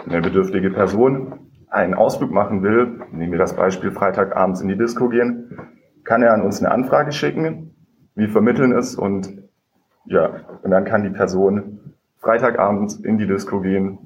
eine 0.07 0.21
bedürftige 0.21 0.69
Person 0.69 1.38
einen 1.69 1.93
Ausflug 1.93 2.31
machen 2.31 2.63
will, 2.63 3.01
nehmen 3.11 3.31
wir 3.31 3.39
das 3.39 3.55
Beispiel 3.55 3.91
Freitagabends 3.91 4.61
in 4.61 4.67
die 4.67 4.77
Disco 4.77 5.09
gehen, 5.09 5.59
kann 6.03 6.23
er 6.23 6.33
an 6.33 6.41
uns 6.41 6.59
eine 6.59 6.71
Anfrage 6.71 7.11
schicken. 7.11 7.75
Wir 8.15 8.29
vermitteln 8.29 8.71
es 8.71 8.95
und 8.95 9.43
ja, 10.05 10.31
und 10.63 10.71
dann 10.71 10.85
kann 10.85 11.03
die 11.03 11.09
Person 11.09 11.93
Freitagabends 12.17 12.95
in 12.95 13.17
die 13.17 13.27
Disco 13.27 13.61
gehen 13.61 13.99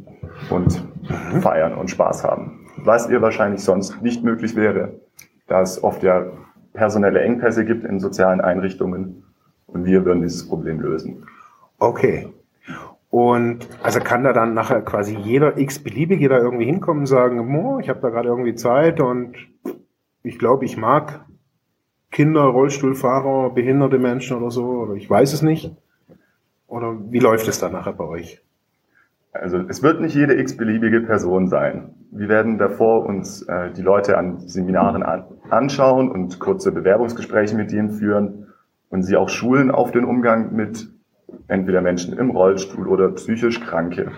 und 0.50 0.84
mhm. 1.04 1.42
feiern 1.42 1.74
und 1.76 1.90
Spaß 1.90 2.24
haben. 2.24 2.68
Was 2.78 3.10
ihr 3.10 3.22
wahrscheinlich 3.22 3.64
sonst 3.64 4.02
nicht 4.02 4.24
möglich 4.24 4.56
wäre, 4.56 5.00
da 5.48 5.62
es 5.62 5.84
oft 5.84 6.04
ja 6.04 6.26
personelle 6.74 7.22
Engpässe 7.22 7.66
gibt 7.66 7.86
in 7.86 8.00
sozialen 8.00 8.42
Einrichtungen 8.42 9.24
und 9.68 9.86
wir 9.86 10.06
würden 10.06 10.22
dieses 10.22 10.48
Problem 10.48 10.80
lösen. 10.80 11.26
Okay. 11.80 12.28
Und 13.14 13.70
also 13.84 14.00
kann 14.00 14.24
da 14.24 14.34
dann 14.34 14.56
nachher 14.56 14.82
quasi 14.82 15.16
jeder 15.16 15.60
x-beliebige 15.60 16.30
da 16.30 16.40
irgendwie 16.40 16.66
hinkommen 16.66 17.02
und 17.02 17.06
sagen, 17.06 17.56
oh, 17.56 17.78
ich 17.78 17.88
habe 17.88 18.00
da 18.00 18.10
gerade 18.10 18.28
irgendwie 18.28 18.56
Zeit 18.56 19.00
und 19.00 19.36
ich 20.24 20.40
glaube, 20.40 20.66
ich 20.66 20.78
mag 20.78 21.24
Kinder, 22.10 22.42
Rollstuhlfahrer, 22.42 23.52
behinderte 23.52 24.00
Menschen 24.00 24.36
oder 24.36 24.50
so, 24.50 24.66
oder 24.66 24.96
ich 24.96 25.08
weiß 25.08 25.32
es 25.32 25.44
nicht. 25.44 25.76
Oder 26.66 26.98
wie 27.12 27.20
läuft 27.20 27.48
es 27.48 27.60
dann 27.60 27.74
nachher 27.74 27.94
bei 27.94 28.06
euch? 28.06 28.42
Also 29.32 29.60
es 29.60 29.84
wird 29.84 30.02
nicht 30.02 30.16
jede 30.16 30.34
x-beliebige 30.40 31.02
Person 31.02 31.48
sein. 31.48 31.94
Wir 32.10 32.30
werden 32.30 32.58
davor 32.58 33.06
uns 33.06 33.44
äh, 33.44 33.72
die 33.74 33.84
Leute 33.84 34.18
an 34.18 34.40
Seminaren 34.40 35.04
an, 35.04 35.26
anschauen 35.52 36.10
und 36.10 36.40
kurze 36.40 36.72
Bewerbungsgespräche 36.72 37.56
mit 37.56 37.72
ihnen 37.72 37.92
führen 37.92 38.48
und 38.90 39.04
sie 39.04 39.18
auch 39.18 39.30
schulen 39.30 39.70
auf 39.70 39.92
den 39.92 40.04
Umgang 40.04 40.56
mit 40.56 40.90
entweder 41.48 41.82
Menschen 41.82 42.18
im 42.18 42.32
Rollstuhl 42.32 42.88
oder 42.88 43.10
psychisch 43.10 43.60
Kranke, 43.62 44.12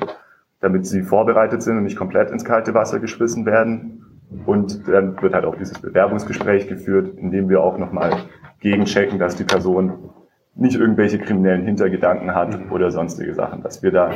damit 0.62 0.86
sie 0.86 1.02
vorbereitet 1.02 1.62
sind 1.62 1.78
und 1.78 1.84
nicht 1.84 1.98
komplett 1.98 2.32
ins 2.32 2.46
kalte 2.46 2.74
Wasser 2.74 3.00
geschmissen 3.00 3.46
werden. 3.46 4.06
Und 4.46 4.88
dann 4.88 5.22
wird 5.22 5.34
halt 5.34 5.46
auch 5.46 5.56
dieses 5.56 5.80
Bewerbungsgespräch 5.80 6.68
geführt, 6.68 7.18
in 7.18 7.32
dem 7.32 7.50
wir 7.50 7.62
auch 7.62 7.78
nochmal 7.78 8.12
gegenchecken, 8.60 9.20
dass 9.20 9.36
die 9.36 9.44
Person 9.44 10.10
nicht 10.56 10.80
irgendwelche 10.80 11.20
kriminellen 11.20 11.64
Hintergedanken 11.64 12.34
hat 12.34 12.72
oder 12.72 12.90
sonstige 12.90 13.34
Sachen, 13.34 13.62
dass 13.62 13.84
wir 13.84 13.92
da 13.92 14.12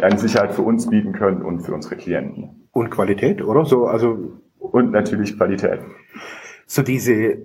eine 0.00 0.18
Sicherheit 0.18 0.52
für 0.52 0.62
uns 0.62 0.88
bieten 0.88 1.12
können 1.12 1.42
und 1.42 1.60
für 1.60 1.74
unsere 1.74 1.96
Klienten. 1.96 2.68
Und 2.72 2.90
Qualität, 2.90 3.42
oder? 3.42 3.64
So, 3.64 3.86
also 3.86 4.40
und 4.58 4.92
natürlich 4.92 5.36
Qualität. 5.36 5.80
So 6.66 6.82
diese 6.82 7.38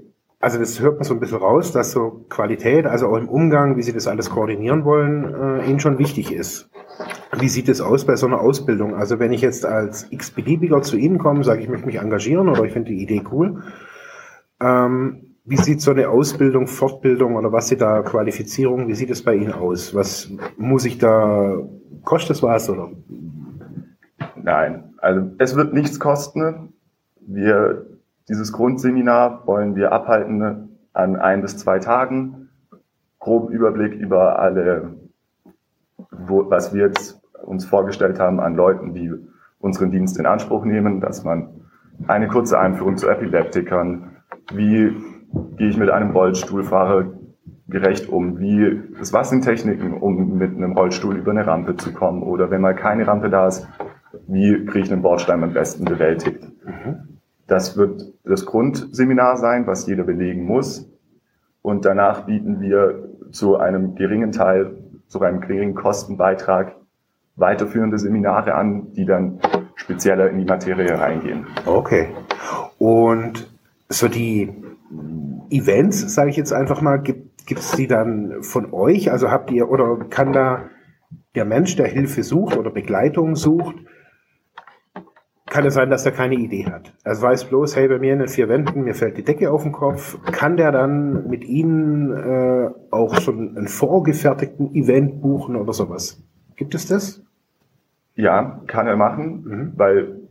also 0.44 0.60
das 0.60 0.82
hört 0.82 0.96
man 0.96 1.06
so 1.06 1.14
ein 1.14 1.22
bisschen 1.22 1.38
raus, 1.38 1.72
dass 1.72 1.92
so 1.92 2.26
Qualität, 2.28 2.86
also 2.86 3.08
auch 3.08 3.16
im 3.16 3.30
Umgang, 3.30 3.78
wie 3.78 3.82
Sie 3.82 3.94
das 3.94 4.08
alles 4.08 4.30
koordinieren 4.30 4.84
wollen, 4.84 5.24
äh, 5.34 5.70
Ihnen 5.70 5.80
schon 5.80 6.00
wichtig 6.00 6.34
ist. 6.34 6.70
Wie 7.40 7.48
sieht 7.48 7.70
es 7.70 7.80
aus 7.80 8.06
bei 8.06 8.18
so 8.18 8.28
einer 8.28 8.42
Ausbildung? 8.42 8.94
Also 8.94 9.20
wenn 9.20 9.32
ich 9.32 9.40
jetzt 9.40 9.66
als 9.66 10.12
x-beliebiger 10.12 10.82
zu 10.82 10.98
Ihnen 10.98 11.18
komme, 11.18 11.46
sage 11.46 11.62
ich 11.62 11.70
möchte 11.70 11.86
mich 11.86 11.96
engagieren 11.96 12.50
oder 12.50 12.66
ich 12.66 12.74
finde 12.74 12.92
die 12.92 13.02
Idee 13.02 13.24
cool, 13.32 13.64
ähm, 14.60 15.38
wie 15.46 15.56
sieht 15.56 15.80
so 15.80 15.92
eine 15.92 16.10
Ausbildung, 16.10 16.68
Fortbildung 16.68 17.38
oder 17.38 17.54
was 17.54 17.70
Sie 17.70 17.78
da, 17.78 18.02
Qualifizierung, 18.02 18.90
wie 18.90 18.96
sieht 18.96 19.12
es 19.12 19.24
bei 19.24 19.36
Ihnen 19.36 19.54
aus? 19.54 19.96
Was 19.96 20.30
muss 20.58 20.84
ich 20.84 20.98
da, 20.98 21.58
kostet 22.04 22.32
das 22.32 22.44
was 22.44 22.70
oder? 22.70 22.92
Nein, 24.36 24.94
also 24.98 25.22
es 25.38 25.56
wird 25.56 25.74
nichts 25.74 26.02
kosten. 26.02 26.74
Wir 27.26 27.93
dieses 28.30 28.54
Grundseminar 28.54 29.46
wollen 29.46 29.76
wir 29.76 29.92
abhalten 29.92 30.78
an 30.94 31.16
ein 31.16 31.42
bis 31.42 31.58
zwei 31.58 31.80
Tagen. 31.80 32.50
Groben 33.20 33.54
Überblick 33.54 33.94
über 33.94 34.40
alle, 34.40 34.96
wo, 36.12 36.50
was 36.50 36.74
wir 36.74 36.88
jetzt 36.88 37.22
uns 37.44 37.66
vorgestellt 37.66 38.20
haben 38.20 38.40
an 38.40 38.56
Leuten, 38.56 38.94
die 38.94 39.12
unseren 39.60 39.92
Dienst 39.92 40.18
in 40.20 40.26
Anspruch 40.26 40.66
nehmen, 40.66 41.02
dass 41.02 41.24
man 41.24 41.50
eine 42.08 42.28
kurze 42.28 42.60
Einführung 42.60 42.98
zu 42.98 43.08
Epileptikern, 43.08 44.18
wie 44.54 44.96
gehe 45.58 45.70
ich 45.70 45.78
mit 45.78 45.90
einem 45.90 46.12
Rollstuhlfahrer 46.12 47.14
gerecht 47.68 48.10
um, 48.10 48.40
wie, 48.40 48.82
was 49.12 49.30
sind 49.30 49.44
Techniken, 49.44 49.94
um 49.94 50.38
mit 50.38 50.56
einem 50.56 50.74
Rollstuhl 50.74 51.16
über 51.16 51.32
eine 51.32 51.48
Rampe 51.48 51.76
zu 51.78 51.94
kommen 51.94 52.22
oder 52.22 52.52
wenn 52.52 52.62
mal 52.62 52.76
keine 52.76 53.08
Rampe 53.08 53.30
da 53.30 53.48
ist, 53.48 53.68
wie 54.28 54.66
kriege 54.66 54.86
ich 54.86 54.92
einen 54.92 55.02
Bordstein 55.02 55.44
am 55.44 55.54
besten 55.54 55.86
bewältigt. 55.86 56.44
Mhm. 56.66 57.13
Das 57.48 57.78
wird 57.78 58.14
das 58.24 58.46
Grundseminar 58.46 59.38
sein, 59.38 59.68
was 59.68 59.86
jeder 59.86 60.04
belegen 60.04 60.46
muss. 60.46 60.90
Und 61.62 61.86
danach 61.86 62.26
bieten 62.26 62.62
wir 62.62 63.10
zu 63.32 63.58
einem 63.58 63.96
geringen 63.96 64.32
Teil, 64.32 64.78
zu 65.08 65.22
einem 65.22 65.42
geringen 65.42 65.76
Kostenbeitrag 65.76 66.76
weiterführende 67.36 67.98
Seminare 67.98 68.56
an, 68.56 68.94
die 68.94 69.06
dann 69.06 69.40
spezieller 69.76 70.30
in 70.30 70.38
die 70.38 70.46
Materie 70.46 70.98
reingehen. 71.00 71.48
Okay. 71.66 72.10
Und 72.78 73.50
so 73.90 74.08
die 74.08 74.54
Events, 75.50 76.14
sage 76.14 76.30
ich 76.30 76.38
jetzt 76.38 76.54
einfach 76.54 76.82
mal, 76.82 76.98
gibt 76.98 77.60
es 77.60 77.72
die 77.72 77.88
dann 77.88 78.44
von 78.44 78.72
euch? 78.74 79.12
Also 79.12 79.32
habt 79.32 79.52
ihr 79.52 79.70
oder 79.70 79.98
kann 80.10 80.34
da 80.34 80.70
der 81.36 81.46
Mensch, 81.46 81.76
der 81.76 81.88
Hilfe 81.88 82.24
sucht 82.24 82.58
oder 82.58 82.70
Begleitung 82.70 83.36
sucht, 83.36 83.76
kann 85.54 85.66
es 85.68 85.76
sein, 85.76 85.92
dass 85.92 86.04
er 86.04 86.12
keine 86.12 86.34
Idee 86.34 86.66
hat. 86.66 86.92
Er 87.04 87.22
weiß 87.22 87.46
bloß, 87.46 87.76
hey, 87.76 87.88
bei 87.88 88.00
mir 88.00 88.14
in 88.14 88.20
den 88.20 88.28
vier 88.28 88.50
Wänden, 88.50 88.84
mir 88.84 88.96
fällt 88.96 89.18
die 89.18 89.24
Decke 89.24 89.52
auf 89.52 89.62
den 89.62 89.72
Kopf. 89.72 90.18
Kann 90.32 90.58
der 90.58 90.72
dann 90.72 91.30
mit 91.30 91.44
Ihnen 91.44 92.12
äh, 92.12 92.70
auch 92.90 93.14
schon 93.22 93.56
einen 93.56 93.68
vorgefertigten 93.68 94.74
Event 94.74 95.22
buchen 95.22 95.56
oder 95.56 95.72
sowas? 95.72 96.24
Gibt 96.56 96.74
es 96.74 96.88
das? 96.88 97.22
Ja, 98.16 98.62
kann 98.66 98.88
er 98.88 98.96
machen, 98.96 99.44
mhm. 99.46 99.74
weil 99.76 100.22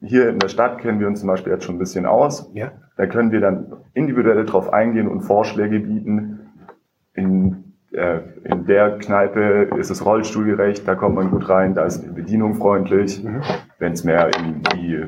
hier 0.00 0.30
in 0.30 0.38
der 0.38 0.48
Stadt 0.48 0.78
kennen 0.78 1.00
wir 1.00 1.06
uns 1.06 1.20
zum 1.20 1.28
Beispiel 1.28 1.52
jetzt 1.52 1.64
schon 1.64 1.76
ein 1.76 1.78
bisschen 1.78 2.06
aus. 2.06 2.50
Ja. 2.54 2.72
Da 2.96 3.06
können 3.06 3.30
wir 3.30 3.40
dann 3.40 3.74
individuell 3.92 4.46
drauf 4.46 4.72
eingehen 4.72 5.06
und 5.06 5.20
Vorschläge 5.20 5.80
bieten. 5.80 6.31
In 8.62 8.68
äh, 8.68 8.74
der 8.74 8.98
Kneipe 8.98 9.70
ist 9.78 9.90
es 9.90 10.04
rollstuhlgerecht, 10.04 10.86
da 10.86 10.94
kommt 10.94 11.16
man 11.16 11.30
gut 11.30 11.48
rein, 11.48 11.74
da 11.74 11.84
ist 11.84 12.02
die 12.02 12.08
Bedienung 12.08 12.54
freundlich. 12.54 13.22
Mhm. 13.22 13.42
Wenn 13.78 13.92
es 13.92 14.04
mehr 14.04 14.30
in 14.38 14.62
die 14.74 15.04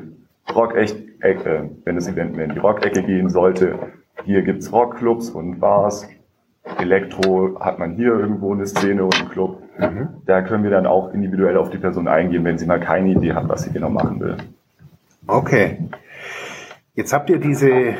Rock-Ecke, 0.53 1.69
wenn 1.83 1.95
das 1.95 2.07
Event 2.07 2.35
mehr 2.35 2.45
in 2.45 2.53
die 2.53 2.59
Rock-Ecke 2.59 3.03
gehen 3.03 3.29
sollte, 3.29 3.79
hier 4.23 4.41
gibt's 4.41 4.71
Rockclubs 4.71 5.29
und 5.29 5.59
Bars. 5.59 6.07
Elektro 6.79 7.59
hat 7.59 7.79
man 7.79 7.91
hier 7.95 8.07
irgendwo 8.07 8.53
eine 8.53 8.65
Szene 8.65 9.03
und 9.03 9.19
einen 9.19 9.29
Club. 9.29 9.61
Mhm. 9.77 10.07
Da 10.25 10.41
können 10.41 10.63
wir 10.63 10.71
dann 10.71 10.87
auch 10.87 11.13
individuell 11.13 11.57
auf 11.57 11.69
die 11.69 11.77
Person 11.77 12.07
eingehen, 12.07 12.43
wenn 12.43 12.57
sie 12.57 12.65
mal 12.65 12.79
keine 12.79 13.09
Idee 13.09 13.33
hat, 13.33 13.47
was 13.47 13.63
sie 13.63 13.71
genau 13.71 13.89
machen 13.89 14.19
will. 14.19 14.37
Okay. 15.27 15.77
Jetzt 16.95 17.13
habt 17.13 17.29
ihr 17.29 17.39
diese, 17.39 17.93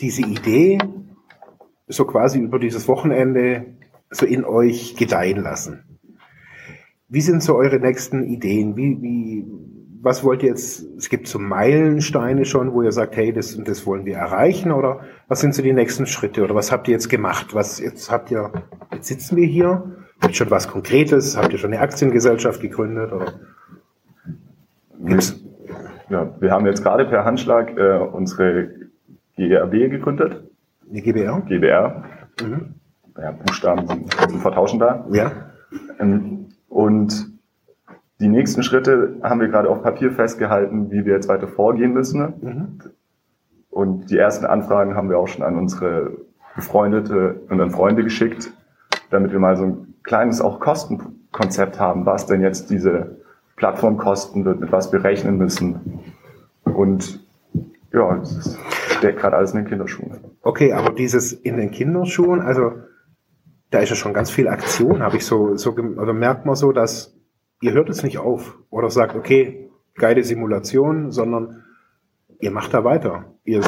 diese 0.00 0.22
Idee 0.22 0.78
so 1.86 2.04
quasi 2.04 2.40
über 2.40 2.58
dieses 2.58 2.86
Wochenende 2.88 3.66
so 4.10 4.26
in 4.26 4.44
euch 4.44 4.96
gedeihen 4.96 5.42
lassen. 5.42 5.84
Wie 7.08 7.20
sind 7.20 7.42
so 7.42 7.56
eure 7.56 7.80
nächsten 7.80 8.24
Ideen? 8.24 8.76
Wie, 8.76 9.02
wie, 9.02 9.44
was 10.02 10.22
wollt 10.24 10.42
ihr 10.42 10.50
jetzt? 10.50 10.84
Es 10.96 11.08
gibt 11.08 11.26
so 11.26 11.38
Meilensteine 11.38 12.44
schon, 12.44 12.72
wo 12.72 12.82
ihr 12.82 12.92
sagt, 12.92 13.16
hey, 13.16 13.32
das 13.32 13.54
und 13.54 13.68
das 13.68 13.86
wollen 13.86 14.04
wir 14.04 14.16
erreichen, 14.16 14.70
oder 14.70 15.00
was 15.28 15.40
sind 15.40 15.54
so 15.54 15.62
die 15.62 15.72
nächsten 15.72 16.06
Schritte? 16.06 16.42
Oder 16.44 16.54
was 16.54 16.70
habt 16.72 16.88
ihr 16.88 16.92
jetzt 16.92 17.08
gemacht? 17.08 17.54
Was 17.54 17.80
jetzt 17.80 18.10
habt 18.10 18.30
ihr? 18.30 18.52
Jetzt 18.92 19.08
sitzen 19.08 19.36
wir 19.36 19.46
hier. 19.46 19.96
Gibt 20.20 20.36
schon 20.36 20.50
was 20.50 20.68
Konkretes? 20.68 21.36
Habt 21.36 21.52
ihr 21.52 21.58
schon 21.58 21.72
eine 21.72 21.82
Aktiengesellschaft 21.82 22.60
gegründet? 22.60 23.12
Oder 23.12 23.40
gibt's? 25.04 25.40
Ja, 26.10 26.34
wir 26.40 26.50
haben 26.50 26.66
jetzt 26.66 26.82
gerade 26.82 27.06
per 27.06 27.24
Handschlag 27.24 27.76
äh, 27.76 27.98
unsere 27.98 28.70
GRB 29.36 29.90
gegründet. 29.90 30.44
Die 30.86 31.00
GBR? 31.00 31.42
GBR. 31.48 32.04
Mhm. 32.42 32.74
Ja, 33.20 33.32
Buchstaben 33.32 33.86
sind, 33.86 34.14
sind 34.14 34.40
vertauschbar. 34.40 35.06
Ja. 35.10 35.32
Ähm, 35.98 36.46
und 36.68 37.30
die 38.20 38.28
nächsten 38.28 38.62
Schritte 38.62 39.16
haben 39.22 39.40
wir 39.40 39.48
gerade 39.48 39.68
auf 39.68 39.82
Papier 39.82 40.12
festgehalten, 40.12 40.90
wie 40.90 41.04
wir 41.04 41.14
jetzt 41.14 41.28
weiter 41.28 41.48
vorgehen 41.48 41.92
müssen. 41.92 42.20
Mhm. 42.40 42.80
Und 43.70 44.10
die 44.10 44.18
ersten 44.18 44.46
Anfragen 44.46 44.94
haben 44.94 45.08
wir 45.08 45.18
auch 45.18 45.28
schon 45.28 45.42
an 45.42 45.56
unsere 45.56 46.18
Befreundete 46.54 47.40
und 47.48 47.60
an 47.60 47.70
Freunde 47.70 48.04
geschickt, 48.04 48.52
damit 49.10 49.32
wir 49.32 49.38
mal 49.38 49.56
so 49.56 49.64
ein 49.64 49.94
kleines 50.02 50.40
auch 50.40 50.60
Kostenkonzept 50.60 51.78
haben, 51.78 52.06
was 52.06 52.26
denn 52.26 52.42
jetzt 52.42 52.70
diese 52.70 53.16
Plattform 53.56 53.96
kosten 53.96 54.44
wird, 54.44 54.60
mit 54.60 54.72
was 54.72 54.92
wir 54.92 55.04
rechnen 55.04 55.36
müssen. 55.38 56.00
Und 56.64 57.20
ja, 57.92 58.16
es 58.16 58.58
steckt 58.88 59.20
gerade 59.20 59.36
alles 59.36 59.52
in 59.52 59.58
den 59.58 59.66
Kinderschuhen. 59.66 60.18
Okay, 60.42 60.72
aber 60.72 60.90
dieses 60.90 61.32
in 61.32 61.56
den 61.56 61.70
Kinderschuhen, 61.70 62.40
also 62.40 62.72
da 63.70 63.78
ist 63.78 63.90
ja 63.90 63.96
schon 63.96 64.14
ganz 64.14 64.30
viel 64.30 64.48
Aktion, 64.48 65.02
habe 65.02 65.16
ich 65.16 65.24
so, 65.24 65.56
so, 65.56 65.72
oder 65.72 66.12
merkt 66.12 66.44
man 66.44 66.56
so, 66.56 66.72
dass 66.72 67.16
ihr 67.60 67.72
hört 67.72 67.88
es 67.88 68.02
nicht 68.02 68.18
auf 68.18 68.58
oder 68.70 68.90
sagt, 68.90 69.14
okay, 69.14 69.70
geile 69.94 70.24
Simulation, 70.24 71.10
sondern 71.10 71.62
ihr 72.40 72.50
macht 72.50 72.74
da 72.74 72.84
weiter. 72.84 73.34
Ihr 73.44 73.62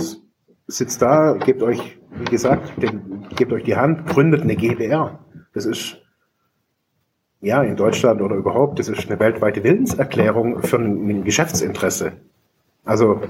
sitzt 0.67 1.03
da, 1.03 1.35
gebt 1.35 1.63
euch, 1.63 1.99
wie 2.11 2.25
gesagt, 2.25 2.73
den, 2.83 3.27
gebt 3.37 3.53
euch 3.53 3.65
die 3.65 3.77
Hand, 3.77 4.07
gründet 4.07 4.43
eine 4.43 4.57
GBR. 4.57 5.21
Das 5.55 5.67
ist 5.67 5.99
ja 7.41 7.63
in 7.63 7.77
Deutschland 7.77 8.23
oder 8.23 8.37
überhaupt, 8.37 8.79
das 8.79 8.89
ist 8.89 9.09
eine 9.09 9.21
weltweite 9.21 9.63
Willenserklärung 9.63 10.63
für 10.63 10.77
ein, 10.77 11.09
ein 11.09 11.25
Geschäftsinteresse. 11.25 12.13
Also 12.85 13.21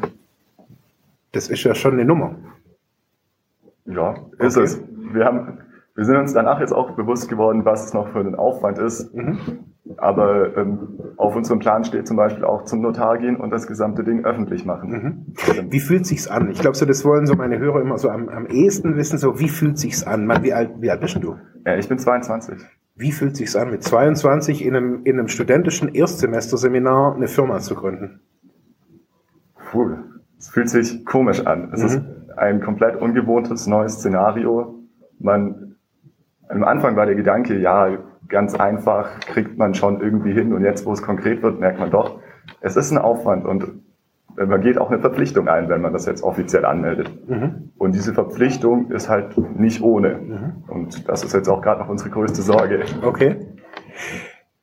das 1.33 1.49
ist 1.49 1.64
ja 1.64 1.75
schon 1.75 1.95
eine 1.95 2.05
Nummer. 2.05 2.37
Ja, 3.87 4.14
ist 4.38 4.57
okay. 4.57 4.64
es. 4.64 4.81
Wir 5.12 5.25
haben 5.25 5.59
wir 5.95 6.05
sind 6.05 6.17
uns 6.17 6.33
danach 6.33 6.61
jetzt 6.61 6.73
auch 6.73 6.93
bewusst 6.93 7.29
geworden, 7.29 7.65
was 7.65 7.87
es 7.87 7.95
noch 7.95 8.09
für 8.09 8.21
ein 8.21 8.35
Aufwand 8.35 8.79
ist. 8.79 9.15
Mhm. 9.15 9.39
Aber 9.99 10.57
ähm, 10.57 11.01
auf 11.17 11.37
unserem 11.37 11.59
Plan 11.59 11.85
steht 11.85 12.07
zum 12.07 12.17
Beispiel 12.17 12.45
auch 12.45 12.65
zum 12.65 12.81
Notar 12.81 13.19
gehen 13.19 13.37
und 13.37 13.51
das 13.51 13.67
gesamte 13.67 14.05
Ding 14.05 14.25
öffentlich 14.25 14.65
machen. 14.65 14.91
Mhm. 14.91 15.71
Wie 15.71 15.81
fühlt 15.81 16.07
sich's 16.07 16.29
an? 16.29 16.51
Ich 16.51 16.61
glaube, 16.61 16.77
so 16.77 16.87
das 16.87 17.05
wollen 17.05 17.27
so 17.27 17.35
meine 17.35 17.59
Hörer 17.59 17.81
immer 17.83 17.99
so 17.99 18.09
am, 18.09 18.29
am 18.29 18.47
ehesten 18.47 18.97
wissen. 18.97 19.19
So 19.19 19.39
wie 19.39 19.49
fühlt 19.49 19.79
sich's 19.79 20.03
an? 20.05 20.25
Man, 20.25 20.43
wie 20.43 20.55
alt, 20.55 20.71
wie 20.81 20.91
alt 20.91 21.01
bist 21.01 21.23
du? 21.23 21.37
Ja, 21.67 21.77
ich 21.77 21.89
bin 21.89 21.99
22. 21.99 22.59
Wie 22.95 23.13
fühlt 23.13 23.37
sich's 23.37 23.57
an, 23.57 23.71
mit 23.71 23.83
22 23.83 24.65
in 24.65 24.77
einem, 24.77 25.05
in 25.05 25.19
einem 25.19 25.29
studentischen 25.29 25.95
Erstsemesterseminar 25.95 27.15
eine 27.15 27.29
Firma 27.29 27.59
zu 27.59 27.75
gründen? 27.75 28.21
Puh, 29.71 29.97
es 30.39 30.49
fühlt 30.49 30.71
sich 30.71 31.05
komisch 31.05 31.47
an. 31.47 31.71
Es 31.73 31.81
mhm. 31.81 31.87
ist 31.87 32.03
ein 32.37 32.61
komplett 32.63 32.97
ungewohntes 32.97 33.67
neues 33.67 33.95
Szenario. 33.95 34.79
Man 35.19 35.72
am 36.52 36.64
Anfang 36.64 36.97
war 36.97 37.06
der 37.06 37.14
Gedanke, 37.14 37.59
ja, 37.59 37.99
ganz 38.28 38.54
einfach 38.54 39.21
kriegt 39.21 39.59
man 39.59 39.75
schon 39.75 40.00
irgendwie 40.00 40.32
hin 40.32 40.52
und 40.52 40.62
jetzt, 40.62 40.87
wo 40.87 40.92
es 40.92 41.02
konkret 41.02 41.42
wird, 41.42 41.61
merkt 41.61 41.80
man 41.80 41.90
doch, 41.90 42.21
es 42.61 42.76
ist 42.76 42.90
ein 42.90 42.99
Aufwand 42.99 43.44
und 43.47 43.82
man 44.35 44.61
geht 44.62 44.78
auch 44.78 44.90
eine 44.90 44.99
Verpflichtung 44.99 45.49
ein, 45.49 45.68
wenn 45.68 45.80
man 45.80 45.92
das 45.92 46.06
jetzt 46.06 46.23
offiziell 46.23 46.64
anmeldet. 46.64 47.11
Mhm. 47.28 47.71
Und 47.76 47.94
diese 47.94 48.14
Verpflichtung 48.14 48.90
ist 48.90 49.09
halt 49.09 49.37
nicht 49.59 49.82
ohne. 49.82 50.14
Mhm. 50.14 50.64
Und 50.68 51.09
das 51.09 51.23
ist 51.23 51.35
jetzt 51.35 51.49
auch 51.49 51.61
gerade 51.61 51.80
noch 51.80 51.88
unsere 51.88 52.09
größte 52.09 52.40
Sorge. 52.40 52.85
Okay. 53.02 53.37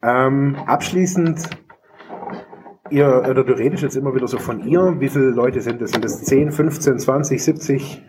Ähm, 0.01 0.55
abschließend, 0.65 1.49
ihr, 2.89 3.23
oder 3.29 3.43
du 3.43 3.53
redest 3.53 3.83
jetzt 3.83 3.95
immer 3.95 4.15
wieder 4.15 4.27
so 4.27 4.39
von 4.39 4.61
ihr. 4.61 4.95
Wie 4.99 5.09
viele 5.09 5.29
Leute 5.29 5.61
sind 5.61 5.81
das? 5.81 5.91
Sind 5.91 6.03
das 6.03 6.23
10, 6.23 6.51
15, 6.51 6.97
20, 6.97 7.43
70? 7.43 8.03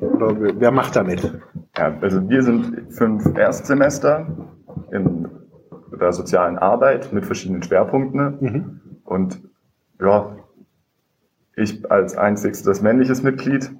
Oder 0.00 0.60
wer 0.60 0.70
macht 0.70 0.96
damit? 0.96 1.40
Ja, 1.76 1.96
also 2.00 2.28
wir 2.28 2.42
sind 2.42 2.92
fünf 2.92 3.36
Erstsemester 3.36 4.26
in 4.90 5.28
der 6.00 6.12
sozialen 6.12 6.58
Arbeit 6.58 7.12
mit 7.12 7.24
verschiedenen 7.24 7.62
Schwerpunkten. 7.62 8.38
Mhm. 8.40 8.80
Und 9.04 9.40
ja, 10.00 10.36
ich 11.54 11.90
als 11.90 12.16
einzigstes 12.16 12.82
männliches 12.82 13.22
Mitglied. 13.22 13.70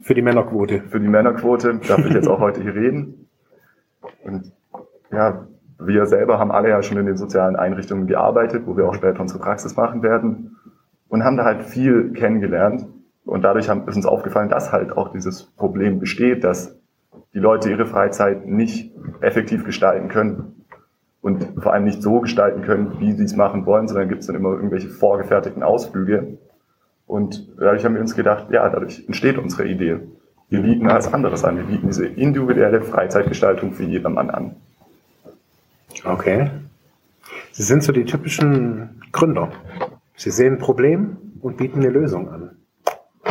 Für 0.00 0.14
die 0.14 0.22
Männerquote. 0.22 0.82
Für 0.82 1.00
die 1.00 1.08
Männerquote 1.08 1.80
darf 1.88 2.04
ich 2.06 2.12
jetzt 2.12 2.28
auch 2.28 2.38
heute 2.38 2.62
hier 2.62 2.74
reden. 2.74 3.28
Und 4.22 4.52
ja, 5.10 5.48
wir 5.80 6.06
selber 6.06 6.38
haben 6.38 6.52
alle 6.52 6.68
ja 6.68 6.82
schon 6.82 6.98
in 6.98 7.06
den 7.06 7.16
sozialen 7.16 7.56
Einrichtungen 7.56 8.06
gearbeitet, 8.06 8.62
wo 8.66 8.76
wir 8.76 8.88
auch 8.88 8.94
später 8.94 9.20
unsere 9.20 9.40
Praxis 9.40 9.76
machen 9.76 10.02
werden 10.02 10.56
und 11.08 11.24
haben 11.24 11.36
da 11.36 11.44
halt 11.44 11.64
viel 11.64 12.12
kennengelernt. 12.12 12.86
Und 13.26 13.42
dadurch 13.42 13.68
haben, 13.68 13.86
ist 13.88 13.96
uns 13.96 14.06
aufgefallen, 14.06 14.48
dass 14.48 14.72
halt 14.72 14.96
auch 14.96 15.12
dieses 15.12 15.42
Problem 15.42 15.98
besteht, 15.98 16.44
dass 16.44 16.76
die 17.34 17.40
Leute 17.40 17.68
ihre 17.68 17.84
Freizeit 17.86 18.46
nicht 18.46 18.92
effektiv 19.20 19.64
gestalten 19.64 20.08
können 20.08 20.64
und 21.20 21.60
vor 21.60 21.72
allem 21.72 21.84
nicht 21.84 22.02
so 22.02 22.20
gestalten 22.20 22.62
können, 22.62 23.00
wie 23.00 23.12
sie 23.12 23.24
es 23.24 23.34
machen 23.34 23.66
wollen, 23.66 23.88
sondern 23.88 24.08
gibt 24.08 24.20
es 24.20 24.28
dann 24.28 24.36
immer 24.36 24.52
irgendwelche 24.52 24.88
vorgefertigten 24.88 25.64
Ausflüge. 25.64 26.38
Und 27.06 27.48
dadurch 27.58 27.84
haben 27.84 27.94
wir 27.94 28.00
uns 28.00 28.14
gedacht, 28.14 28.46
ja, 28.50 28.68
dadurch 28.68 29.04
entsteht 29.06 29.38
unsere 29.38 29.66
Idee. 29.66 29.98
Wir 30.48 30.62
bieten 30.62 30.88
als 30.88 31.12
anderes 31.12 31.42
an. 31.44 31.56
Wir 31.56 31.64
bieten 31.64 31.88
diese 31.88 32.06
individuelle 32.06 32.80
Freizeitgestaltung 32.80 33.72
für 33.72 33.82
jedermann 33.82 34.30
an. 34.30 34.56
Okay. 36.04 36.50
Sie 37.50 37.64
sind 37.64 37.82
so 37.82 37.90
die 37.90 38.04
typischen 38.04 39.02
Gründer. 39.10 39.50
Sie 40.14 40.30
sehen 40.30 40.54
ein 40.54 40.58
Problem 40.58 41.16
und 41.40 41.56
bieten 41.56 41.80
eine 41.80 41.90
Lösung 41.90 42.28
an. 42.28 42.55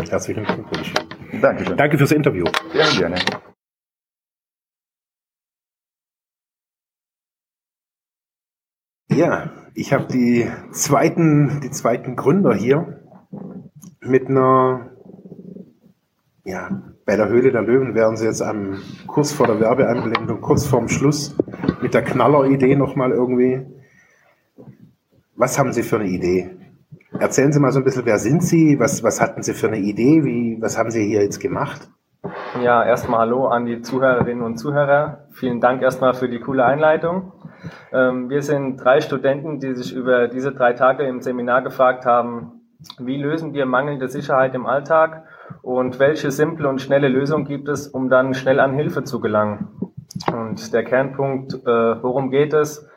Herzlichen 0.03 0.43
Glückwunsch. 0.43 0.93
Dankeschön. 1.41 1.77
Danke 1.77 1.97
fürs 1.97 2.11
Interview. 2.11 2.45
Ja, 2.73 2.89
gerne. 2.97 3.15
Ja, 9.09 9.51
ich 9.73 9.93
habe 9.93 10.07
die 10.07 10.51
zweiten, 10.71 11.61
die 11.61 11.71
zweiten 11.71 12.15
Gründer 12.15 12.53
hier 12.53 13.01
mit 14.01 14.27
einer, 14.27 14.91
ja, 16.43 16.81
bei 17.05 17.15
der 17.15 17.29
Höhle 17.29 17.51
der 17.51 17.61
Löwen 17.61 17.95
wären 17.95 18.17
sie 18.17 18.25
jetzt 18.25 18.41
am 18.41 18.81
kurz 19.07 19.31
vor 19.31 19.47
der 19.47 19.59
Werbeanblendung, 19.59 20.41
kurz 20.41 20.65
vorm 20.65 20.89
Schluss 20.89 21.35
mit 21.81 21.93
der 21.93 22.03
Knaller-Idee 22.03 22.75
nochmal 22.75 23.11
irgendwie. 23.11 23.65
Was 25.35 25.59
haben 25.59 25.73
Sie 25.73 25.83
für 25.83 25.97
eine 25.99 26.09
Idee? 26.09 26.54
Erzählen 27.19 27.51
Sie 27.53 27.59
mal 27.59 27.71
so 27.71 27.79
ein 27.79 27.85
bisschen, 27.85 28.05
wer 28.05 28.19
sind 28.19 28.43
Sie? 28.43 28.79
Was, 28.79 29.03
was 29.03 29.21
hatten 29.21 29.41
Sie 29.41 29.53
für 29.53 29.67
eine 29.67 29.77
Idee? 29.77 30.23
Wie, 30.23 30.57
was 30.61 30.77
haben 30.77 30.91
Sie 30.91 31.05
hier 31.05 31.23
jetzt 31.23 31.39
gemacht? 31.39 31.89
Ja, 32.61 32.83
erstmal 32.83 33.21
Hallo 33.21 33.47
an 33.47 33.65
die 33.65 33.81
Zuhörerinnen 33.81 34.43
und 34.43 34.57
Zuhörer. 34.57 35.27
Vielen 35.31 35.61
Dank 35.61 35.81
erstmal 35.81 36.13
für 36.13 36.27
die 36.27 36.39
coole 36.39 36.65
Einleitung. 36.65 37.31
Ähm, 37.93 38.29
wir 38.29 38.41
sind 38.41 38.77
drei 38.77 38.99
Studenten, 38.99 39.59
die 39.59 39.75
sich 39.75 39.93
über 39.93 40.27
diese 40.27 40.51
drei 40.51 40.73
Tage 40.73 41.03
im 41.03 41.21
Seminar 41.21 41.61
gefragt 41.61 42.05
haben, 42.05 42.61
wie 42.99 43.17
lösen 43.17 43.53
wir 43.53 43.65
mangelnde 43.65 44.09
Sicherheit 44.09 44.53
im 44.53 44.65
Alltag 44.65 45.23
und 45.61 45.99
welche 45.99 46.31
simple 46.31 46.67
und 46.67 46.81
schnelle 46.81 47.07
Lösung 47.07 47.45
gibt 47.45 47.69
es, 47.69 47.87
um 47.87 48.09
dann 48.09 48.33
schnell 48.33 48.59
an 48.59 48.73
Hilfe 48.73 49.03
zu 49.03 49.19
gelangen. 49.19 49.69
Und 50.33 50.73
der 50.73 50.83
Kernpunkt, 50.83 51.53
äh, 51.53 52.03
worum 52.03 52.29
geht 52.29 52.53
es? 52.53 52.87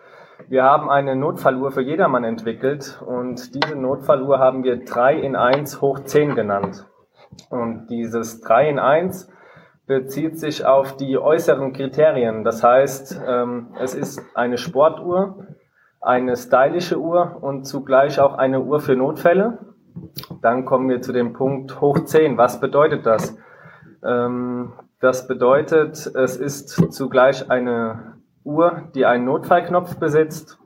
Wir 0.49 0.65
haben 0.65 0.89
eine 0.89 1.15
Notfalluhr 1.15 1.73
für 1.73 1.83
jedermann 1.83 2.25
entwickelt 2.25 3.03
und 3.05 3.55
diese 3.55 3.77
Notfalluhr 3.77 4.39
haben 4.39 4.65
wir 4.65 4.83
3 4.83 5.21
in 5.21 5.37
1 5.37 5.83
hoch 5.83 5.99
10 6.01 6.35
genannt. 6.35 6.87
Und 7.51 7.89
dieses 7.91 8.41
3 8.41 8.71
in 8.71 8.79
1 8.79 9.31
bezieht 9.87 10.39
sich 10.39 10.65
auf 10.65 10.97
die 10.97 11.19
äußeren 11.19 11.75
Kriterien. 11.75 12.45
Das 12.45 12.65
heißt, 12.65 13.21
ähm, 13.29 13.75
es 13.79 13.95
ist 13.95 14.23
eine 14.35 14.57
Sportuhr, 14.57 15.49
eine 16.01 16.35
stylische 16.35 16.99
Uhr 16.99 17.37
und 17.43 17.65
zugleich 17.65 18.19
auch 18.19 18.39
eine 18.39 18.63
Uhr 18.63 18.81
für 18.81 18.97
Notfälle. 18.97 19.59
Dann 20.41 20.65
kommen 20.65 20.89
wir 20.89 21.03
zu 21.03 21.13
dem 21.13 21.35
Punkt 21.35 21.79
hoch 21.83 22.05
10. 22.05 22.39
Was 22.39 22.59
bedeutet 22.59 23.05
das? 23.05 23.37
Ähm, 24.03 24.73
das 25.01 25.29
bedeutet, 25.29 26.07
es 26.15 26.39
ist 26.39 26.69
zugleich 26.95 27.51
eine 27.51 28.18
Uhr, 28.49 28.89
die 28.95 29.07
einen 29.07 29.25
Notfallknopf 29.25 29.97
besitzt. 29.97 30.59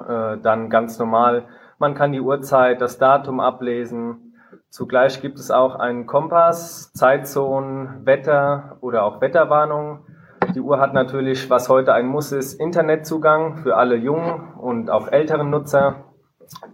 Äh, 0.00 0.38
dann 0.38 0.68
ganz 0.68 0.98
normal, 0.98 1.46
man 1.78 1.94
kann 1.94 2.12
die 2.12 2.20
Uhrzeit, 2.20 2.80
das 2.80 2.98
Datum 2.98 3.40
ablesen, 3.40 4.32
Zugleich 4.72 5.20
gibt 5.20 5.38
es 5.38 5.50
auch 5.50 5.74
einen 5.74 6.06
Kompass, 6.06 6.94
Zeitzonen, 6.94 8.06
Wetter 8.06 8.78
oder 8.80 9.04
auch 9.04 9.20
Wetterwarnungen. 9.20 9.98
Die 10.54 10.62
Uhr 10.62 10.80
hat 10.80 10.94
natürlich, 10.94 11.50
was 11.50 11.68
heute 11.68 11.92
ein 11.92 12.06
Muss 12.06 12.32
ist, 12.32 12.54
Internetzugang 12.54 13.58
für 13.58 13.76
alle 13.76 13.96
jungen 13.96 14.54
und 14.54 14.88
auch 14.88 15.08
älteren 15.08 15.50
Nutzer. 15.50 16.06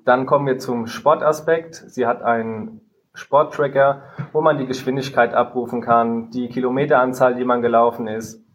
Dann 0.05 0.27
kommen 0.27 0.47
wir 0.47 0.59
zum 0.59 0.87
Sportaspekt. 0.87 1.75
Sie 1.75 2.07
hat 2.07 2.23
einen 2.23 2.83
Sporttracker, 3.15 4.03
wo 4.33 4.43
man 4.43 4.59
die 4.59 4.67
Geschwindigkeit 4.67 5.35
abrufen 5.35 5.81
kann, 5.81 6.31
die 6.31 6.49
Kilometeranzahl, 6.49 7.35
die 7.35 7.45
man 7.45 7.63
gelaufen 7.63 8.07
ist 8.07 8.48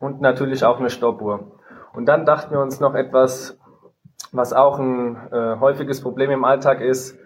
und 0.00 0.20
natürlich 0.20 0.64
auch 0.64 0.80
eine 0.80 0.90
Stoppuhr. 0.90 1.52
Und 1.92 2.06
dann 2.06 2.26
dachten 2.26 2.50
wir 2.50 2.60
uns 2.60 2.80
noch 2.80 2.94
etwas, 2.94 3.56
was 4.32 4.52
auch 4.52 4.78
ein 4.78 5.16
äh, 5.30 5.60
häufiges 5.60 6.02
Problem 6.02 6.30
im 6.30 6.44
Alltag 6.44 6.80
ist, 6.80 7.16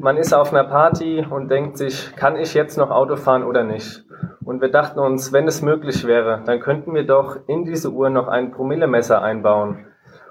Man 0.00 0.16
ist 0.16 0.34
auf 0.34 0.52
einer 0.52 0.64
Party 0.64 1.24
und 1.28 1.48
denkt 1.48 1.78
sich, 1.78 2.14
kann 2.16 2.36
ich 2.36 2.54
jetzt 2.54 2.76
noch 2.76 2.90
Auto 2.90 3.16
fahren 3.16 3.44
oder 3.44 3.62
nicht? 3.62 4.04
Und 4.44 4.60
wir 4.60 4.70
dachten 4.70 4.98
uns, 4.98 5.32
wenn 5.32 5.46
es 5.46 5.62
möglich 5.62 6.06
wäre, 6.06 6.42
dann 6.44 6.60
könnten 6.60 6.92
wir 6.92 7.06
doch 7.06 7.36
in 7.46 7.64
diese 7.64 7.90
Uhr 7.90 8.10
noch 8.10 8.26
ein 8.26 8.50
Promillemesser 8.50 9.22
einbauen. 9.22 9.86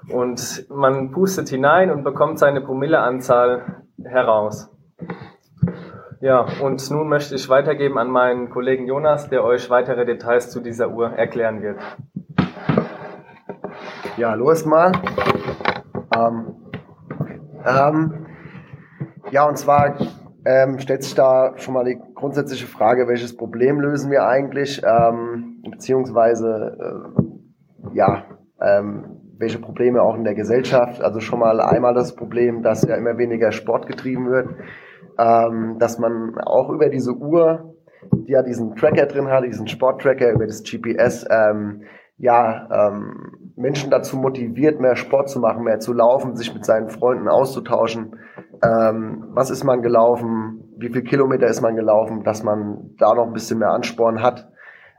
Und 0.08 0.66
man 0.68 1.10
pustet 1.10 1.48
hinein 1.48 1.90
und 1.90 2.04
bekommt 2.04 2.38
seine 2.38 2.60
Promilleanzahl 2.60 3.84
heraus. 4.04 4.70
Ja, 6.22 6.46
und 6.60 6.90
nun 6.90 7.08
möchte 7.08 7.34
ich 7.34 7.48
weitergeben 7.48 7.96
an 7.96 8.10
meinen 8.10 8.50
Kollegen 8.50 8.86
Jonas, 8.86 9.30
der 9.30 9.42
euch 9.42 9.70
weitere 9.70 10.04
Details 10.04 10.50
zu 10.50 10.60
dieser 10.60 10.90
Uhr 10.90 11.12
erklären 11.12 11.62
wird. 11.62 11.78
Ja, 14.18 14.34
los 14.34 14.66
mal. 14.66 14.92
Ähm, 16.14 16.56
ähm, 17.64 18.26
ja, 19.30 19.48
und 19.48 19.56
zwar 19.56 19.96
ähm, 20.44 20.78
stellt 20.78 21.04
sich 21.04 21.14
da 21.14 21.54
schon 21.56 21.72
mal 21.72 21.86
die 21.86 21.98
grundsätzliche 22.14 22.66
Frage, 22.66 23.08
welches 23.08 23.34
Problem 23.34 23.80
lösen 23.80 24.10
wir 24.10 24.26
eigentlich, 24.26 24.82
ähm, 24.84 25.62
beziehungsweise 25.70 26.76
äh, 27.16 27.96
ja, 27.96 28.24
ähm, 28.60 29.22
welche 29.38 29.58
Probleme 29.58 30.02
auch 30.02 30.16
in 30.16 30.24
der 30.24 30.34
Gesellschaft. 30.34 31.00
Also 31.00 31.20
schon 31.20 31.38
mal 31.38 31.62
einmal 31.62 31.94
das 31.94 32.14
Problem, 32.14 32.62
dass 32.62 32.82
ja 32.82 32.96
immer 32.96 33.16
weniger 33.16 33.52
Sport 33.52 33.86
getrieben 33.86 34.30
wird, 34.30 34.50
ähm, 35.20 35.76
dass 35.78 35.98
man 35.98 36.38
auch 36.38 36.70
über 36.70 36.88
diese 36.88 37.12
Uhr, 37.12 37.74
die 38.12 38.32
ja 38.32 38.42
diesen 38.42 38.74
Tracker 38.74 39.06
drin 39.06 39.28
hat, 39.28 39.44
diesen 39.44 39.68
Sporttracker 39.68 40.32
über 40.32 40.46
das 40.46 40.62
GPS, 40.62 41.26
ähm, 41.30 41.82
ja, 42.16 42.88
ähm, 42.88 43.52
Menschen 43.56 43.90
dazu 43.90 44.16
motiviert, 44.16 44.80
mehr 44.80 44.96
Sport 44.96 45.28
zu 45.28 45.40
machen, 45.40 45.64
mehr 45.64 45.80
zu 45.80 45.92
laufen, 45.92 46.36
sich 46.36 46.54
mit 46.54 46.64
seinen 46.64 46.88
Freunden 46.88 47.28
auszutauschen. 47.28 48.16
Ähm, 48.62 49.26
was 49.32 49.50
ist 49.50 49.64
man 49.64 49.82
gelaufen? 49.82 50.74
Wie 50.78 50.90
viel 50.90 51.02
Kilometer 51.02 51.46
ist 51.46 51.60
man 51.60 51.76
gelaufen? 51.76 52.22
Dass 52.24 52.42
man 52.42 52.94
da 52.98 53.14
noch 53.14 53.26
ein 53.26 53.32
bisschen 53.32 53.58
mehr 53.58 53.70
Ansporn 53.70 54.22
hat 54.22 54.50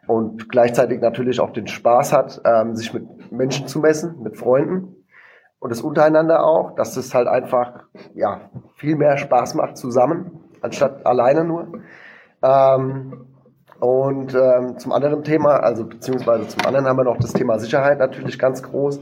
und 0.08 0.50
gleichzeitig 0.50 1.02
natürlich 1.02 1.40
auch 1.40 1.52
den 1.52 1.68
Spaß 1.68 2.14
hat, 2.14 2.42
ähm, 2.46 2.76
sich 2.76 2.94
mit 2.94 3.32
Menschen 3.32 3.68
zu 3.68 3.80
messen, 3.80 4.22
mit 4.22 4.38
Freunden 4.38 5.01
und 5.62 5.72
es 5.72 5.82
untereinander 5.82 6.44
auch, 6.44 6.76
dass 6.76 6.98
es 6.98 7.14
halt 7.14 7.28
einfach 7.28 7.84
ja 8.16 8.50
viel 8.76 8.96
mehr 8.96 9.18
Spaß 9.18 9.54
macht 9.54 9.78
zusammen 9.78 10.42
anstatt 10.62 11.06
alleine 11.06 11.44
nur. 11.44 11.68
Ähm, 12.42 13.28
und 13.80 14.34
ähm, 14.34 14.80
zum 14.80 14.92
anderen 14.92 15.24
Thema, 15.24 15.58
also 15.58 15.86
beziehungsweise 15.86 16.48
zum 16.48 16.66
anderen 16.66 16.88
haben 16.88 16.98
wir 16.98 17.04
noch 17.04 17.18
das 17.18 17.34
Thema 17.34 17.60
Sicherheit 17.60 18.00
natürlich 18.00 18.40
ganz 18.40 18.64
groß. 18.64 19.02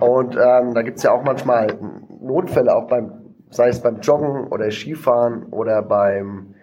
Und 0.00 0.36
ähm, 0.36 0.74
da 0.74 0.82
gibt's 0.82 1.04
ja 1.04 1.12
auch 1.12 1.22
manchmal 1.22 1.78
Notfälle, 2.20 2.74
auch 2.74 2.88
beim, 2.88 3.34
sei 3.50 3.68
es 3.68 3.80
beim 3.80 4.00
Joggen 4.00 4.48
oder 4.48 4.70
Skifahren 4.70 5.44
oder 5.52 5.82
beim, 5.82 6.54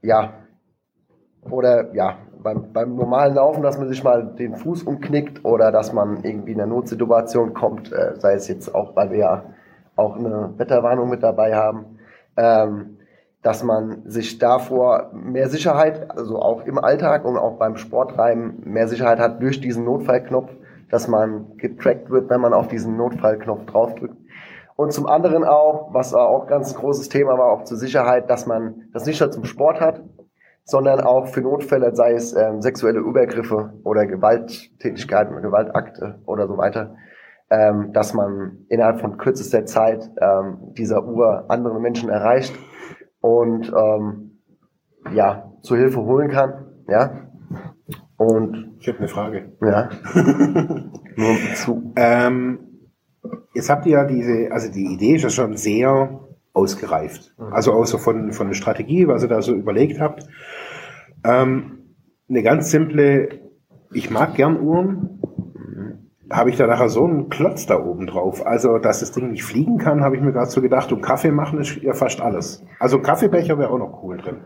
ja, 0.00 0.34
oder 1.48 1.94
ja, 1.94 2.18
beim, 2.42 2.72
beim 2.72 2.94
normalen 2.94 3.34
Laufen, 3.34 3.62
dass 3.62 3.78
man 3.78 3.88
sich 3.88 4.02
mal 4.02 4.24
den 4.24 4.56
Fuß 4.56 4.82
umknickt 4.82 5.44
oder 5.44 5.72
dass 5.72 5.92
man 5.92 6.22
irgendwie 6.22 6.52
in 6.52 6.60
eine 6.60 6.70
Notsituation 6.70 7.54
kommt, 7.54 7.92
äh, 7.92 8.14
sei 8.18 8.34
es 8.34 8.48
jetzt 8.48 8.74
auch, 8.74 8.96
weil 8.96 9.10
wir 9.10 9.18
ja 9.18 9.42
auch 9.96 10.16
eine 10.16 10.52
Wetterwarnung 10.56 11.08
mit 11.08 11.22
dabei 11.22 11.54
haben. 11.54 11.98
Ähm, 12.36 12.96
dass 13.42 13.64
man 13.64 14.02
sich 14.06 14.38
davor 14.38 15.10
mehr 15.12 15.48
Sicherheit, 15.48 16.10
also 16.16 16.40
auch 16.40 16.64
im 16.64 16.78
Alltag 16.78 17.24
und 17.24 17.36
auch 17.36 17.58
beim 17.58 17.76
Sportreiben 17.76 18.62
mehr 18.64 18.86
Sicherheit 18.86 19.18
hat 19.18 19.42
durch 19.42 19.60
diesen 19.60 19.84
Notfallknopf, 19.84 20.50
dass 20.90 21.08
man 21.08 21.56
getrackt 21.56 22.08
wird, 22.10 22.30
wenn 22.30 22.40
man 22.40 22.52
auf 22.52 22.68
diesen 22.68 22.96
Notfallknopf 22.96 23.66
draufdrückt. 23.66 24.16
Und 24.76 24.92
zum 24.92 25.06
anderen 25.06 25.44
auch, 25.44 25.92
was 25.92 26.14
auch 26.14 26.46
ganz 26.46 26.74
großes 26.74 27.08
Thema 27.08 27.36
war, 27.36 27.50
auch 27.52 27.64
zur 27.64 27.76
Sicherheit, 27.76 28.30
dass 28.30 28.46
man 28.46 28.84
das 28.92 29.06
nicht 29.06 29.20
nur 29.20 29.30
zum 29.30 29.44
Sport 29.44 29.80
hat, 29.80 30.02
sondern 30.64 31.00
auch 31.00 31.26
für 31.26 31.40
Notfälle, 31.40 31.94
sei 31.94 32.14
es 32.14 32.34
ähm, 32.34 32.60
sexuelle 32.60 33.00
Übergriffe 33.00 33.74
oder 33.84 34.06
Gewalttätigkeiten 34.06 35.32
oder 35.32 35.42
Gewaltakte 35.42 36.20
oder 36.24 36.46
so 36.46 36.56
weiter, 36.56 36.94
ähm, 37.50 37.92
dass 37.92 38.14
man 38.14 38.64
innerhalb 38.68 39.00
von 39.00 39.18
kürzester 39.18 39.66
Zeit 39.66 40.10
ähm, 40.20 40.72
dieser 40.76 41.04
Uhr 41.04 41.46
andere 41.48 41.80
Menschen 41.80 42.08
erreicht 42.08 42.54
und 43.20 43.72
ähm, 43.76 44.40
ja, 45.12 45.52
zur 45.62 45.76
Hilfe 45.78 46.02
holen 46.02 46.30
kann. 46.30 46.66
Ja. 46.88 47.28
Und 48.16 48.76
ich 48.78 48.88
habe 48.88 48.98
eine 48.98 49.08
Frage. 49.08 49.52
Ja. 49.60 49.90
Nur 51.16 51.36
zu. 51.56 51.92
Ähm, 51.96 52.58
jetzt 53.54 53.68
habt 53.68 53.86
ihr 53.86 53.92
ja 53.92 54.04
diese, 54.04 54.50
also 54.52 54.72
die 54.72 54.94
Idee 54.94 55.16
ist 55.16 55.22
ja 55.24 55.30
schon 55.30 55.56
sehr 55.56 56.20
ausgereift. 56.52 57.34
Mhm. 57.38 57.52
Also 57.52 57.84
so 57.84 57.98
von, 57.98 58.32
von 58.32 58.48
der 58.48 58.54
Strategie, 58.54 59.08
was 59.08 59.22
ihr 59.22 59.28
da 59.28 59.42
so 59.42 59.54
überlegt 59.54 60.00
habt. 60.00 60.26
Ähm, 61.24 61.96
eine 62.28 62.42
ganz 62.42 62.70
simple, 62.70 63.28
ich 63.92 64.10
mag 64.10 64.34
gern 64.34 64.60
Uhren, 64.60 65.20
habe 66.32 66.50
ich 66.50 66.56
da 66.56 66.66
nachher 66.66 66.88
so 66.88 67.04
einen 67.04 67.28
Klotz 67.28 67.66
da 67.66 67.78
oben 67.78 68.06
drauf. 68.06 68.46
Also, 68.46 68.78
dass 68.78 69.00
das 69.00 69.12
Ding 69.12 69.30
nicht 69.30 69.44
fliegen 69.44 69.78
kann, 69.78 70.02
habe 70.02 70.16
ich 70.16 70.22
mir 70.22 70.32
gerade 70.32 70.50
so 70.50 70.62
gedacht. 70.62 70.90
Und 70.92 71.02
Kaffee 71.02 71.30
machen 71.30 71.60
ist 71.60 71.76
ja 71.82 71.92
fast 71.92 72.20
alles. 72.20 72.64
Also 72.78 73.00
Kaffeebecher 73.00 73.58
wäre 73.58 73.70
auch 73.70 73.78
noch 73.78 74.02
cool 74.02 74.16
drin. 74.16 74.38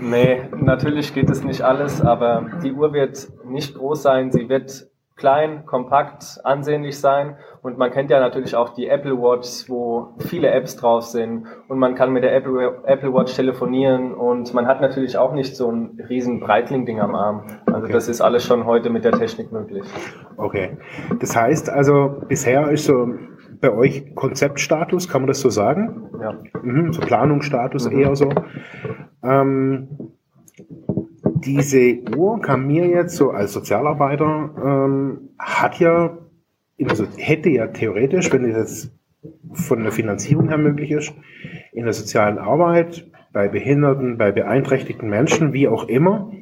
Nee, 0.00 0.48
natürlich 0.56 1.12
geht 1.14 1.30
es 1.30 1.44
nicht 1.44 1.62
alles, 1.62 2.00
aber 2.00 2.46
die 2.62 2.72
Uhr 2.72 2.92
wird 2.92 3.28
nicht 3.46 3.74
groß 3.74 4.02
sein. 4.02 4.30
Sie 4.32 4.48
wird 4.48 4.90
klein, 5.16 5.64
kompakt, 5.64 6.40
ansehnlich 6.44 6.98
sein. 6.98 7.36
Und 7.62 7.78
man 7.78 7.90
kennt 7.90 8.10
ja 8.10 8.20
natürlich 8.20 8.56
auch 8.56 8.70
die 8.70 8.88
Apple 8.88 9.16
Watch, 9.16 9.68
wo 9.68 10.14
viele 10.18 10.50
Apps 10.50 10.76
drauf 10.76 11.04
sind. 11.04 11.46
Und 11.68 11.78
man 11.78 11.94
kann 11.94 12.12
mit 12.12 12.24
der 12.24 12.34
Apple, 12.34 12.82
Apple 12.84 13.14
Watch 13.14 13.34
telefonieren. 13.34 14.12
Und 14.12 14.52
man 14.54 14.66
hat 14.66 14.80
natürlich 14.80 15.16
auch 15.16 15.32
nicht 15.32 15.56
so 15.56 15.70
ein 15.70 16.00
riesen 16.08 16.40
Breitling-Ding 16.40 17.00
am 17.00 17.14
Arm. 17.14 17.46
Also 17.66 17.84
okay. 17.84 17.92
das 17.92 18.08
ist 18.08 18.20
alles 18.20 18.44
schon 18.44 18.66
heute 18.66 18.90
mit 18.90 19.04
der 19.04 19.12
Technik 19.12 19.52
möglich. 19.52 19.84
Okay. 20.36 20.76
Das 21.20 21.36
heißt 21.36 21.70
also, 21.70 22.22
bisher 22.28 22.70
ist 22.70 22.86
so 22.86 23.08
bei 23.60 23.72
euch 23.72 24.14
Konzeptstatus, 24.14 25.08
kann 25.08 25.22
man 25.22 25.28
das 25.28 25.40
so 25.40 25.48
sagen? 25.48 26.10
Ja. 26.20 26.34
Mhm, 26.62 26.92
so 26.92 27.00
Planungsstatus 27.00 27.88
mhm. 27.88 27.98
eher 27.98 28.16
so. 28.16 28.28
Ähm, 29.22 30.13
diese 31.44 31.98
Uhr 32.16 32.40
kam 32.40 32.66
mir 32.66 32.86
jetzt 32.86 33.16
so 33.16 33.30
als 33.30 33.52
Sozialarbeiter, 33.52 34.50
ähm, 34.64 35.30
hat 35.38 35.78
ja, 35.78 36.18
also 36.86 37.06
hätte 37.16 37.50
ja 37.50 37.68
theoretisch, 37.68 38.32
wenn 38.32 38.44
es 38.44 38.56
jetzt 38.56 38.92
von 39.52 39.82
der 39.82 39.92
Finanzierung 39.92 40.48
her 40.48 40.58
möglich 40.58 40.90
ist, 40.90 41.14
in 41.72 41.84
der 41.84 41.92
sozialen 41.92 42.38
Arbeit, 42.38 43.10
bei 43.32 43.48
Behinderten, 43.48 44.16
bei 44.16 44.32
beeinträchtigten 44.32 45.08
Menschen, 45.08 45.52
wie 45.52 45.68
auch 45.68 45.88
immer, 45.88 46.32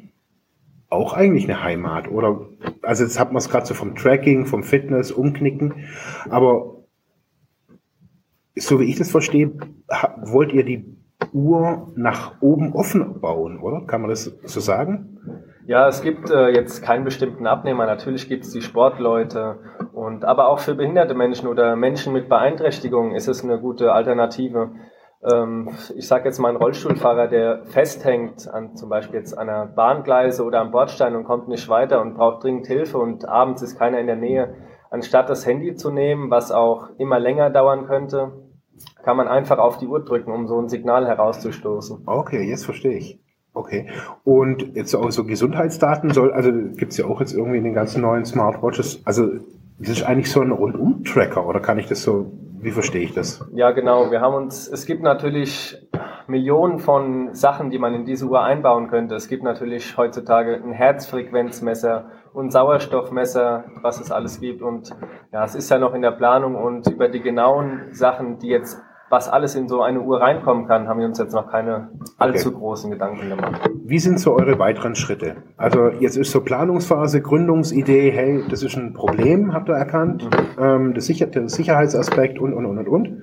auch 0.88 1.14
eigentlich 1.14 1.44
eine 1.44 1.62
Heimat. 1.62 2.10
Oder, 2.10 2.48
also 2.82 3.04
jetzt 3.04 3.18
hat 3.18 3.32
man 3.32 3.38
es 3.38 3.48
gerade 3.48 3.66
so 3.66 3.74
vom 3.74 3.94
Tracking, 3.94 4.46
vom 4.46 4.62
Fitness, 4.62 5.10
Umknicken, 5.10 5.86
aber 6.28 6.82
so 8.54 8.78
wie 8.80 8.84
ich 8.84 8.96
das 8.96 9.10
verstehe, 9.10 9.52
wollt 10.24 10.52
ihr 10.52 10.64
die 10.64 10.84
Uhr 11.33 11.92
nach 11.97 12.40
oben 12.40 12.73
offen 12.75 13.21
bauen, 13.21 13.61
oder? 13.61 13.87
Kann 13.87 14.01
man 14.01 14.11
das 14.11 14.25
so 14.45 14.61
sagen? 14.61 15.18
Ja, 15.66 15.87
es 15.87 16.03
gibt 16.03 16.31
äh, 16.31 16.49
jetzt 16.49 16.83
keinen 16.83 17.05
bestimmten 17.05 17.47
Abnehmer. 17.47 17.87
Natürlich 17.87 18.29
gibt 18.29 18.45
es 18.45 18.51
die 18.51 18.62
Sportleute 18.62 19.59
und 19.92 20.25
aber 20.25 20.49
auch 20.49 20.59
für 20.59 20.75
behinderte 20.75 21.14
Menschen 21.14 21.49
oder 21.49 21.77
Menschen 21.77 22.12
mit 22.12 22.29
Beeinträchtigungen 22.29 23.14
ist 23.14 23.29
es 23.29 23.45
eine 23.45 23.61
gute 23.61 23.92
Alternative. 23.92 24.73
Ähm, 25.23 25.71
ich 25.97 26.09
sage 26.09 26.25
jetzt 26.25 26.40
mal 26.40 26.49
einen 26.49 26.59
Rollstuhlfahrer, 26.59 27.29
der 27.29 27.64
festhängt 27.66 28.53
an 28.53 28.75
zum 28.75 28.88
Beispiel 28.88 29.21
jetzt 29.21 29.38
an 29.38 29.49
einer 29.49 29.66
Bahngleise 29.66 30.45
oder 30.45 30.61
am 30.61 30.73
Bordstein 30.73 31.14
und 31.14 31.25
kommt 31.25 31.47
nicht 31.47 31.68
weiter 31.68 32.01
und 32.01 32.14
braucht 32.14 32.42
dringend 32.42 32.66
Hilfe 32.66 32.99
und 32.99 33.29
abends 33.29 33.62
ist 33.62 33.79
keiner 33.79 34.01
in 34.01 34.09
der 34.09 34.16
Nähe. 34.16 34.55
Anstatt 34.90 35.31
das 35.31 35.47
Handy 35.47 35.75
zu 35.77 35.92
nehmen, 35.92 36.31
was 36.31 36.51
auch 36.51 36.90
immer 36.99 37.21
länger 37.21 37.51
dauern 37.51 37.87
könnte, 37.87 38.33
kann 39.02 39.16
man 39.16 39.28
einfach 39.28 39.58
auf 39.58 39.78
die 39.78 39.86
Uhr 39.86 40.04
drücken, 40.04 40.32
um 40.32 40.46
so 40.46 40.58
ein 40.58 40.68
Signal 40.68 41.06
herauszustoßen. 41.06 42.02
Okay, 42.06 42.48
jetzt 42.48 42.64
verstehe 42.64 42.96
ich. 42.96 43.20
Okay. 43.54 43.88
Und 44.24 44.74
jetzt 44.76 44.94
auch 44.94 45.10
so 45.10 45.24
Gesundheitsdaten 45.24 46.10
soll, 46.10 46.32
also 46.32 46.50
gibt's 46.76 46.96
ja 46.96 47.04
auch 47.04 47.20
jetzt 47.20 47.34
irgendwie 47.34 47.58
in 47.58 47.64
den 47.64 47.74
ganzen 47.74 48.00
neuen 48.00 48.24
Smartwatches, 48.24 49.02
also 49.04 49.28
das 49.78 49.88
ist 49.88 50.02
eigentlich 50.04 50.30
so 50.30 50.40
ein 50.40 50.52
Rundum-Tracker 50.52 51.46
oder 51.46 51.60
kann 51.60 51.78
ich 51.78 51.86
das 51.86 52.02
so, 52.02 52.32
wie 52.60 52.70
verstehe 52.70 53.02
ich 53.02 53.12
das? 53.12 53.44
Ja, 53.52 53.72
genau. 53.72 54.10
Wir 54.10 54.20
haben 54.20 54.34
uns, 54.34 54.68
es 54.68 54.86
gibt 54.86 55.02
natürlich 55.02 55.76
Millionen 56.28 56.78
von 56.78 57.34
Sachen, 57.34 57.70
die 57.70 57.78
man 57.78 57.92
in 57.92 58.04
diese 58.04 58.26
Uhr 58.26 58.42
einbauen 58.42 58.88
könnte. 58.88 59.16
Es 59.16 59.28
gibt 59.28 59.42
natürlich 59.42 59.96
heutzutage 59.96 60.54
ein 60.54 60.72
Herzfrequenzmesser 60.72 62.06
und 62.32 62.52
Sauerstoffmesser, 62.52 63.64
was 63.82 64.00
es 64.00 64.12
alles 64.12 64.40
gibt. 64.40 64.62
Und 64.62 64.90
ja, 65.32 65.44
es 65.44 65.54
ist 65.54 65.68
ja 65.70 65.78
noch 65.78 65.94
in 65.94 66.02
der 66.02 66.12
Planung 66.12 66.54
und 66.54 66.88
über 66.88 67.08
die 67.08 67.20
genauen 67.20 67.88
Sachen, 67.92 68.38
die 68.38 68.48
jetzt 68.48 68.80
was 69.12 69.29
alles 69.29 69.55
in 69.55 69.68
so 69.68 69.83
eine 69.83 70.01
Uhr 70.01 70.22
reinkommen 70.22 70.66
kann, 70.66 70.88
haben 70.88 70.98
wir 70.98 71.07
uns 71.07 71.18
jetzt 71.18 71.35
noch 71.35 71.51
keine 71.51 71.90
allzu 72.16 72.48
okay. 72.48 72.59
großen 72.59 72.90
Gedanken 72.90 73.29
gemacht. 73.29 73.70
Wie 73.85 73.98
sind 73.98 74.18
so 74.18 74.35
eure 74.35 74.59
weiteren 74.59 74.94
Schritte? 74.94 75.37
Also 75.59 75.88
jetzt 75.88 76.16
ist 76.16 76.31
so 76.31 76.40
Planungsphase, 76.40 77.20
Gründungsidee, 77.20 78.11
hey, 78.11 78.42
das 78.48 78.62
ist 78.62 78.75
ein 78.75 78.94
Problem, 78.94 79.53
habt 79.53 79.68
ihr 79.68 79.75
erkannt, 79.75 80.25
mhm. 80.25 80.64
ähm, 80.64 80.94
das 80.94 81.05
Sicher 81.05 81.27
der 81.27 81.46
Sicherheitsaspekt 81.51 82.38
und, 82.38 82.55
und, 82.55 82.64
und, 82.64 82.79
und, 82.79 82.88
und. 82.88 83.22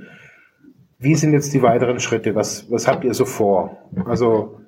Wie 0.99 1.15
sind 1.15 1.33
jetzt 1.33 1.55
die 1.55 1.63
weiteren 1.63 1.99
Schritte? 1.99 2.35
Was, 2.35 2.71
was 2.71 2.87
habt 2.87 3.03
ihr 3.03 3.15
so 3.15 3.25
vor? 3.25 3.77
Also 4.05 4.59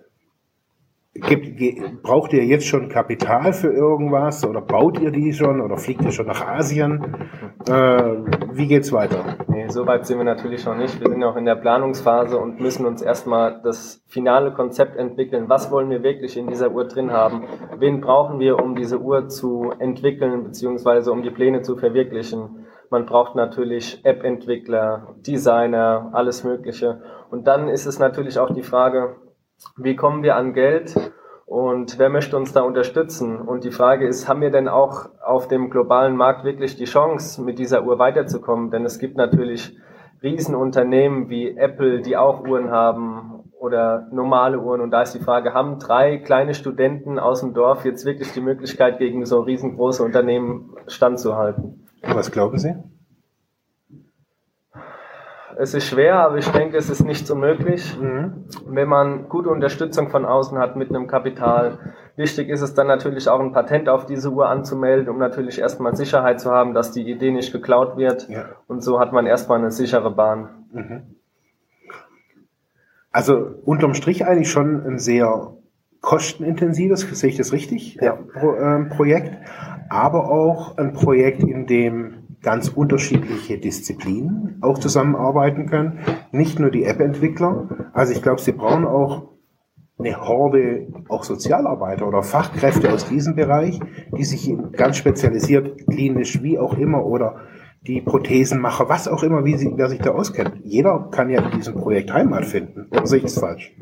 gibt, 1.13 2.03
braucht 2.03 2.31
ihr 2.31 2.45
jetzt 2.45 2.65
schon 2.65 2.87
Kapital 2.87 3.51
für 3.53 3.71
irgendwas 3.71 4.45
oder 4.45 4.61
baut 4.61 4.99
ihr 4.99 5.11
die 5.11 5.33
schon 5.33 5.59
oder 5.59 5.77
fliegt 5.77 6.03
ihr 6.03 6.11
schon 6.11 6.27
nach 6.27 6.45
Asien? 6.45 7.29
Äh, 7.67 7.73
wie 8.53 8.67
geht's 8.67 8.93
weiter? 8.93 9.37
Nee, 9.47 9.67
so 9.67 9.85
weit 9.85 10.05
sind 10.05 10.17
wir 10.17 10.23
natürlich 10.23 10.65
noch 10.65 10.77
nicht. 10.77 10.99
Wir 11.01 11.09
sind 11.09 11.19
noch 11.19 11.35
in 11.35 11.45
der 11.45 11.55
Planungsphase 11.55 12.37
und 12.37 12.61
müssen 12.61 12.85
uns 12.85 13.01
erstmal 13.01 13.61
das 13.61 14.01
finale 14.07 14.53
Konzept 14.53 14.95
entwickeln. 14.95 15.49
Was 15.49 15.69
wollen 15.69 15.89
wir 15.89 16.01
wirklich 16.01 16.37
in 16.37 16.47
dieser 16.47 16.71
Uhr 16.71 16.87
drin 16.87 17.11
haben? 17.11 17.43
Wen 17.77 17.99
brauchen 17.99 18.39
wir, 18.39 18.59
um 18.59 18.75
diese 18.75 18.99
Uhr 18.99 19.27
zu 19.27 19.73
entwickeln 19.79 20.43
beziehungsweise 20.43 21.11
um 21.11 21.23
die 21.23 21.31
Pläne 21.31 21.61
zu 21.61 21.75
verwirklichen? 21.75 22.65
Man 22.89 23.05
braucht 23.05 23.35
natürlich 23.35 24.03
App-Entwickler, 24.03 25.15
Designer, 25.25 26.09
alles 26.13 26.43
Mögliche. 26.43 27.01
Und 27.29 27.47
dann 27.47 27.69
ist 27.69 27.85
es 27.85 27.99
natürlich 27.99 28.37
auch 28.37 28.53
die 28.53 28.63
Frage, 28.63 29.15
wie 29.77 29.95
kommen 29.95 30.23
wir 30.23 30.35
an 30.35 30.53
Geld 30.53 30.95
und 31.45 31.99
wer 31.99 32.09
möchte 32.09 32.37
uns 32.37 32.53
da 32.53 32.61
unterstützen? 32.61 33.39
Und 33.41 33.63
die 33.63 33.71
Frage 33.71 34.07
ist, 34.07 34.27
haben 34.27 34.41
wir 34.41 34.51
denn 34.51 34.67
auch 34.67 35.09
auf 35.23 35.47
dem 35.47 35.69
globalen 35.69 36.15
Markt 36.15 36.43
wirklich 36.43 36.77
die 36.77 36.85
Chance, 36.85 37.43
mit 37.43 37.59
dieser 37.59 37.83
Uhr 37.83 37.99
weiterzukommen? 37.99 38.71
Denn 38.71 38.85
es 38.85 38.99
gibt 38.99 39.17
natürlich 39.17 39.77
Riesenunternehmen 40.23 41.29
wie 41.29 41.57
Apple, 41.57 42.01
die 42.01 42.15
auch 42.15 42.47
Uhren 42.47 42.71
haben 42.71 43.43
oder 43.59 44.07
normale 44.11 44.59
Uhren. 44.59 44.81
Und 44.81 44.91
da 44.91 45.01
ist 45.01 45.13
die 45.13 45.19
Frage, 45.19 45.53
haben 45.53 45.77
drei 45.77 46.17
kleine 46.17 46.53
Studenten 46.53 47.19
aus 47.19 47.41
dem 47.41 47.53
Dorf 47.53 47.85
jetzt 47.85 48.05
wirklich 48.05 48.31
die 48.33 48.41
Möglichkeit, 48.41 48.97
gegen 48.97 49.25
so 49.25 49.41
riesengroße 49.41 50.03
Unternehmen 50.03 50.75
standzuhalten? 50.87 51.87
Was 52.01 52.31
glauben 52.31 52.57
Sie? 52.57 52.75
Es 55.57 55.73
ist 55.73 55.87
schwer, 55.87 56.15
aber 56.19 56.37
ich 56.37 56.47
denke, 56.49 56.77
es 56.77 56.89
ist 56.89 57.03
nicht 57.03 57.27
so 57.27 57.35
möglich, 57.35 57.97
mhm. 57.99 58.45
wenn 58.67 58.87
man 58.87 59.29
gute 59.29 59.49
Unterstützung 59.49 60.09
von 60.09 60.25
außen 60.25 60.57
hat 60.57 60.75
mit 60.75 60.89
einem 60.89 61.07
Kapital. 61.07 61.79
Wichtig 62.15 62.49
ist 62.49 62.61
es 62.61 62.73
dann 62.73 62.87
natürlich 62.87 63.27
auch 63.29 63.39
ein 63.39 63.51
Patent 63.51 63.89
auf 63.89 64.05
diese 64.05 64.31
Uhr 64.31 64.49
anzumelden, 64.49 65.09
um 65.09 65.17
natürlich 65.17 65.59
erstmal 65.59 65.95
Sicherheit 65.95 66.39
zu 66.39 66.51
haben, 66.51 66.73
dass 66.73 66.91
die 66.91 67.09
Idee 67.09 67.31
nicht 67.31 67.51
geklaut 67.51 67.97
wird. 67.97 68.29
Ja. 68.29 68.45
Und 68.67 68.83
so 68.83 68.99
hat 68.99 69.13
man 69.13 69.25
erstmal 69.25 69.59
eine 69.59 69.71
sichere 69.71 70.11
Bahn. 70.11 70.49
Mhm. 70.71 71.15
Also 73.11 73.55
unterm 73.65 73.93
Strich 73.93 74.25
eigentlich 74.25 74.51
schon 74.51 74.85
ein 74.85 74.97
sehr 74.97 75.53
kostenintensives, 76.01 77.01
sehe 77.01 77.29
ich 77.29 77.37
das 77.37 77.53
richtig, 77.53 77.95
ja. 78.01 78.13
Pro, 78.13 78.53
äh, 78.53 78.85
Projekt, 78.85 79.37
aber 79.89 80.29
auch 80.29 80.77
ein 80.77 80.93
Projekt, 80.93 81.43
in 81.43 81.67
dem 81.67 82.20
ganz 82.41 82.69
unterschiedliche 82.69 83.57
Disziplinen 83.57 84.57
auch 84.61 84.77
zusammenarbeiten 84.79 85.67
können. 85.67 85.99
Nicht 86.31 86.59
nur 86.59 86.71
die 86.71 86.83
App-Entwickler. 86.83 87.89
Also 87.93 88.13
ich 88.13 88.21
glaube, 88.21 88.41
sie 88.41 88.51
brauchen 88.51 88.85
auch 88.85 89.29
eine 89.99 90.19
Horde 90.19 90.87
auch 91.09 91.23
Sozialarbeiter 91.23 92.07
oder 92.07 92.23
Fachkräfte 92.23 92.91
aus 92.91 93.07
diesem 93.07 93.35
Bereich, 93.35 93.79
die 94.17 94.23
sich 94.23 94.51
ganz 94.73 94.97
spezialisiert, 94.97 95.87
klinisch 95.87 96.41
wie 96.41 96.57
auch 96.57 96.75
immer 96.75 97.05
oder 97.05 97.41
die 97.87 98.01
Prothesenmacher, 98.01 98.89
was 98.89 99.07
auch 99.07 99.23
immer, 99.23 99.43
wie 99.45 99.57
sie, 99.57 99.71
wer 99.75 99.89
sich 99.89 99.99
da 99.99 100.11
auskennt. 100.11 100.53
Jeder 100.63 101.09
kann 101.11 101.29
ja 101.29 101.41
in 101.43 101.51
diesem 101.51 101.75
Projekt 101.75 102.13
Heimat 102.13 102.45
finden. 102.45 102.87
Oder 102.91 103.07
sehe 103.07 103.17
ich 103.17 103.23
das 103.23 103.39
falsch? 103.39 103.75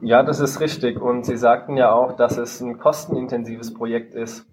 Ja, 0.00 0.22
das 0.22 0.40
ist 0.40 0.60
richtig. 0.60 1.00
Und 1.00 1.24
Sie 1.24 1.36
sagten 1.36 1.76
ja 1.76 1.92
auch, 1.92 2.16
dass 2.16 2.38
es 2.38 2.60
ein 2.60 2.78
kostenintensives 2.78 3.74
Projekt 3.74 4.14
ist. 4.14 4.46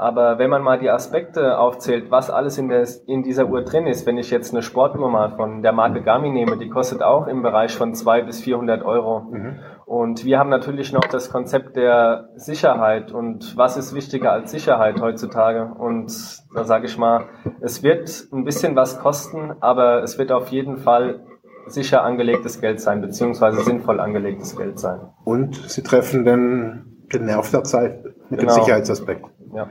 Aber 0.00 0.38
wenn 0.38 0.48
man 0.48 0.62
mal 0.62 0.78
die 0.78 0.90
Aspekte 0.90 1.58
aufzählt, 1.58 2.08
was 2.12 2.30
alles 2.30 2.56
in, 2.56 2.68
der, 2.68 2.86
in 3.06 3.24
dieser 3.24 3.46
Uhr 3.48 3.62
drin 3.62 3.88
ist, 3.88 4.06
wenn 4.06 4.16
ich 4.16 4.30
jetzt 4.30 4.54
eine 4.54 4.62
Sportuhr 4.62 5.10
mal 5.10 5.32
von 5.32 5.60
der 5.60 5.72
Marke 5.72 6.02
Garmin 6.02 6.34
nehme, 6.34 6.56
die 6.56 6.68
kostet 6.68 7.02
auch 7.02 7.26
im 7.26 7.42
Bereich 7.42 7.76
von 7.76 7.94
200 7.94 8.26
bis 8.26 8.40
400 8.40 8.84
Euro. 8.84 9.22
Mhm. 9.28 9.58
Und 9.86 10.24
wir 10.24 10.38
haben 10.38 10.50
natürlich 10.50 10.92
noch 10.92 11.04
das 11.06 11.30
Konzept 11.32 11.74
der 11.74 12.28
Sicherheit. 12.36 13.10
Und 13.10 13.56
was 13.56 13.76
ist 13.76 13.92
wichtiger 13.92 14.30
als 14.30 14.52
Sicherheit 14.52 15.00
heutzutage? 15.00 15.64
Und 15.76 16.12
da 16.54 16.62
sage 16.62 16.86
ich 16.86 16.96
mal, 16.96 17.24
es 17.60 17.82
wird 17.82 18.28
ein 18.32 18.44
bisschen 18.44 18.76
was 18.76 19.00
kosten, 19.00 19.54
aber 19.58 20.04
es 20.04 20.16
wird 20.16 20.30
auf 20.30 20.48
jeden 20.48 20.76
Fall 20.76 21.24
sicher 21.66 22.04
angelegtes 22.04 22.60
Geld 22.60 22.80
sein, 22.80 23.00
beziehungsweise 23.00 23.62
sinnvoll 23.62 23.98
angelegtes 23.98 24.56
Geld 24.56 24.78
sein. 24.78 25.00
Und 25.24 25.56
Sie 25.56 25.82
treffen 25.82 26.24
den, 26.24 26.97
den 27.12 27.26
Nerv 27.26 27.50
der 27.50 27.64
Zeit 27.64 28.04
mit 28.30 28.40
genau. 28.40 28.54
dem 28.54 28.62
Sicherheitsaspekt. 28.62 29.24
Ja. 29.54 29.70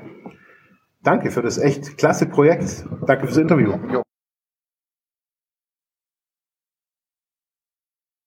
Danke 1.04 1.32
für 1.32 1.41
das 1.41 1.58
echt 1.58 1.97
klasse 1.97 2.26
Projekt. 2.26 2.86
Danke 3.06 3.28
fürs 3.28 3.38
Interview. 3.38 3.73
Jo. 3.91 4.04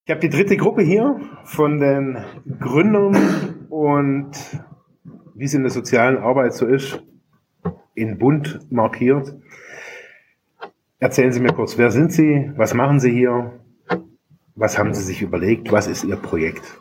Ich 0.07 0.11
habe 0.11 0.21
die 0.21 0.31
dritte 0.31 0.57
Gruppe 0.57 0.83
hier 0.83 1.21
von 1.45 1.79
den 1.79 2.19
Gründern 2.59 3.67
und 3.69 4.33
wie 5.35 5.45
es 5.45 5.55
in 5.55 5.63
der 5.63 5.71
sozialen 5.71 6.19
Arbeit 6.19 6.55
so 6.55 6.67
ist, 6.67 7.03
in 7.95 8.19
bunt 8.19 8.71
markiert. 8.73 9.37
Erzählen 10.99 11.33
Sie 11.33 11.41
mir 11.41 11.53
kurz, 11.53 11.79
wer 11.79 11.91
sind 11.91 12.13
Sie? 12.13 12.51
Was 12.57 12.75
machen 12.75 12.99
Sie 12.99 13.11
hier? 13.11 13.61
Was 14.55 14.79
haben 14.79 14.93
Sie 14.93 15.03
sich 15.03 15.23
überlegt? 15.23 15.71
Was 15.71 15.87
ist 15.87 16.05
Ihr 16.05 16.17
Projekt? 16.17 16.81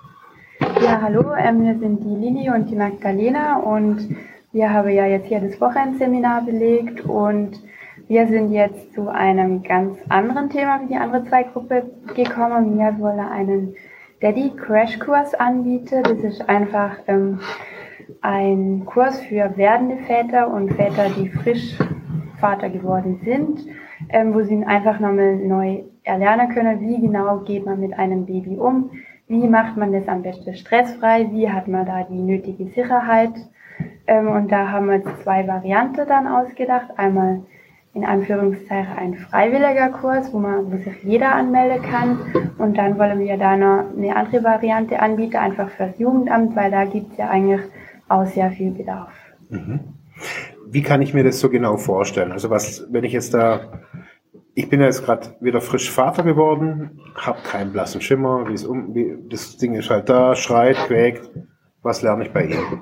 Ja, 0.59 0.99
hallo, 1.01 1.33
ähm, 1.37 1.63
wir 1.63 1.79
sind 1.79 2.03
die 2.03 2.15
Lili 2.15 2.49
und 2.49 2.69
die 2.69 2.75
Magdalena 2.75 3.59
und 3.59 4.15
wir 4.51 4.73
haben 4.73 4.89
ja 4.89 5.05
jetzt 5.05 5.27
hier 5.27 5.39
das 5.39 5.59
Wochenendseminar 5.61 6.43
belegt 6.43 7.05
und 7.05 7.63
wir 8.09 8.27
sind 8.27 8.51
jetzt 8.51 8.93
zu 8.93 9.07
einem 9.07 9.63
ganz 9.63 9.97
anderen 10.09 10.49
Thema 10.49 10.81
wie 10.81 10.87
die 10.87 10.97
andere 10.97 11.23
zwei 11.23 11.43
Gruppe 11.43 11.89
gekommen. 12.13 12.77
Wir 12.77 12.99
wollen 12.99 13.19
einen 13.21 13.73
Daddy 14.19 14.51
Crash 14.57 14.99
Kurs 14.99 15.33
anbieten. 15.33 16.03
Das 16.03 16.19
ist 16.19 16.49
einfach 16.49 16.97
ähm, 17.07 17.39
ein 18.21 18.83
Kurs 18.85 19.21
für 19.21 19.55
werdende 19.55 19.97
Väter 20.03 20.51
und 20.51 20.73
Väter, 20.73 21.07
die 21.17 21.29
frisch 21.29 21.77
Vater 22.41 22.69
geworden 22.69 23.21
sind, 23.23 23.65
ähm, 24.09 24.33
wo 24.33 24.41
sie 24.41 24.61
einfach 24.65 24.99
nochmal 24.99 25.37
neu 25.37 25.83
erlernen 26.03 26.49
können, 26.49 26.81
wie 26.81 26.99
genau 26.99 27.39
geht 27.39 27.65
man 27.65 27.79
mit 27.79 27.97
einem 27.97 28.25
Baby 28.25 28.57
um, 28.57 28.91
wie 29.29 29.47
macht 29.47 29.77
man 29.77 29.93
das 29.93 30.07
am 30.09 30.21
besten 30.21 30.53
stressfrei, 30.55 31.29
wie 31.31 31.49
hat 31.49 31.69
man 31.69 31.85
da 31.85 32.03
die 32.03 32.19
nötige 32.19 32.65
Sicherheit 32.65 33.31
ähm, 34.07 34.27
und 34.27 34.51
da 34.51 34.71
haben 34.71 34.87
wir 34.87 35.03
zwei 35.23 35.47
Varianten 35.47 36.07
dann 36.07 36.27
ausgedacht. 36.27 36.87
Einmal 36.97 37.41
in 37.93 38.05
Anführungszeichen 38.05 38.97
ein 38.97 39.15
freiwilliger 39.15 39.89
Kurs, 39.89 40.33
wo 40.33 40.39
man 40.39 40.71
wo 40.71 40.77
sich 40.77 41.03
jeder 41.03 41.33
anmelden 41.33 41.81
kann. 41.83 42.19
Und 42.57 42.77
dann 42.77 42.97
wollen 42.97 43.19
wir 43.19 43.37
da 43.37 43.55
noch 43.55 43.85
eine 43.95 44.15
andere 44.15 44.43
Variante 44.43 44.99
anbieten, 44.99 45.37
einfach 45.37 45.69
fürs 45.69 45.97
Jugendamt, 45.97 46.55
weil 46.55 46.71
da 46.71 46.85
gibt 46.85 47.11
es 47.11 47.17
ja 47.17 47.29
eigentlich 47.29 47.61
auch 48.07 48.25
sehr 48.25 48.51
viel 48.51 48.71
Bedarf. 48.71 49.11
Mhm. 49.49 49.79
Wie 50.67 50.83
kann 50.83 51.01
ich 51.01 51.13
mir 51.13 51.23
das 51.23 51.39
so 51.39 51.49
genau 51.49 51.77
vorstellen? 51.77 52.31
Also 52.31 52.49
was, 52.49 52.85
wenn 52.91 53.03
ich 53.03 53.13
jetzt 53.13 53.33
da, 53.33 53.61
ich 54.55 54.69
bin 54.69 54.79
ja 54.79 54.87
jetzt 54.87 55.05
gerade 55.05 55.35
wieder 55.39 55.61
frisch 55.61 55.91
Vater 55.91 56.23
geworden, 56.23 56.99
habe 57.15 57.39
keinen 57.43 57.71
blassen 57.71 58.01
Schimmer, 58.01 58.47
wie 58.47 58.53
es 58.53 58.65
um, 58.65 58.93
wie, 58.93 59.17
das 59.29 59.57
Ding 59.57 59.75
ist 59.75 59.89
halt 59.89 60.09
da, 60.09 60.35
schreit, 60.35 60.75
quäkt. 60.87 61.29
Was 61.81 62.01
lerne 62.01 62.25
ich 62.25 62.33
bei 62.33 62.43
Ihnen? 62.43 62.81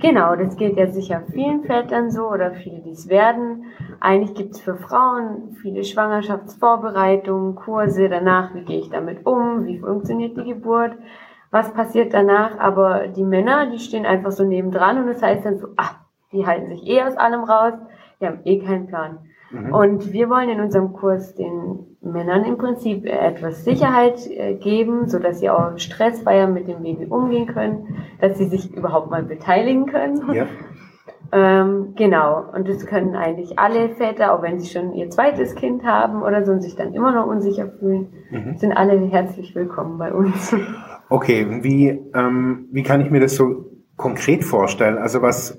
Genau, 0.00 0.36
das 0.36 0.56
geht 0.56 0.76
ja 0.76 0.86
sicher 0.92 1.24
vielen 1.32 1.64
Vätern 1.64 2.12
so 2.12 2.28
oder 2.28 2.52
viele, 2.52 2.80
die 2.82 2.92
es 2.92 3.08
werden. 3.08 3.64
Eigentlich 3.98 4.34
gibt 4.36 4.54
es 4.54 4.60
für 4.60 4.76
Frauen 4.76 5.56
viele 5.60 5.82
Schwangerschaftsvorbereitungen, 5.82 7.56
Kurse 7.56 8.08
danach, 8.08 8.54
wie 8.54 8.62
gehe 8.62 8.78
ich 8.78 8.90
damit 8.90 9.26
um, 9.26 9.66
wie 9.66 9.80
funktioniert 9.80 10.36
die 10.36 10.44
Geburt, 10.44 10.92
was 11.50 11.74
passiert 11.74 12.14
danach. 12.14 12.60
Aber 12.60 13.08
die 13.08 13.24
Männer, 13.24 13.72
die 13.72 13.80
stehen 13.80 14.06
einfach 14.06 14.30
so 14.30 14.44
nebendran 14.44 15.00
und 15.00 15.08
das 15.08 15.20
heißt 15.20 15.44
dann 15.44 15.58
so, 15.58 15.70
ah, 15.76 15.96
die 16.30 16.46
halten 16.46 16.68
sich 16.68 16.86
eh 16.86 17.02
aus 17.02 17.16
allem 17.16 17.42
raus, 17.42 17.74
die 18.20 18.26
haben 18.26 18.40
eh 18.44 18.60
keinen 18.60 18.86
Plan. 18.86 19.18
Mhm. 19.50 19.72
Und 19.72 20.12
wir 20.12 20.28
wollen 20.28 20.48
in 20.48 20.60
unserem 20.60 20.92
Kurs 20.92 21.34
den 21.34 21.96
Männern 22.00 22.44
im 22.44 22.58
Prinzip 22.58 23.06
etwas 23.06 23.64
Sicherheit 23.64 24.26
äh, 24.30 24.54
geben, 24.54 25.08
so 25.08 25.18
dass 25.18 25.40
sie 25.40 25.50
auch 25.50 25.78
stressfreier 25.78 26.46
mit 26.46 26.68
dem 26.68 26.82
Baby 26.82 27.06
umgehen 27.06 27.46
können, 27.46 27.96
dass 28.20 28.38
sie 28.38 28.46
sich 28.46 28.74
überhaupt 28.74 29.10
mal 29.10 29.22
beteiligen 29.22 29.86
können. 29.86 30.32
Ja. 30.32 30.46
Ähm, 31.30 31.94
genau. 31.96 32.44
Und 32.54 32.68
das 32.68 32.86
können 32.86 33.14
eigentlich 33.14 33.58
alle 33.58 33.90
Väter, 33.90 34.34
auch 34.34 34.42
wenn 34.42 34.58
sie 34.58 34.68
schon 34.68 34.94
ihr 34.94 35.10
zweites 35.10 35.54
Kind 35.54 35.84
haben 35.84 36.22
oder 36.22 36.44
so 36.44 36.52
und 36.52 36.62
sich 36.62 36.74
dann 36.74 36.94
immer 36.94 37.12
noch 37.12 37.26
unsicher 37.26 37.68
fühlen, 37.68 38.08
mhm. 38.30 38.56
sind 38.56 38.72
alle 38.72 38.98
herzlich 38.98 39.54
willkommen 39.54 39.98
bei 39.98 40.12
uns. 40.12 40.54
Okay, 41.10 41.46
wie, 41.62 41.88
ähm, 42.14 42.66
wie 42.70 42.82
kann 42.82 43.00
ich 43.00 43.10
mir 43.10 43.20
das 43.20 43.34
so 43.34 43.64
konkret 43.96 44.44
vorstellen? 44.44 44.98
Also 44.98 45.22
was 45.22 45.58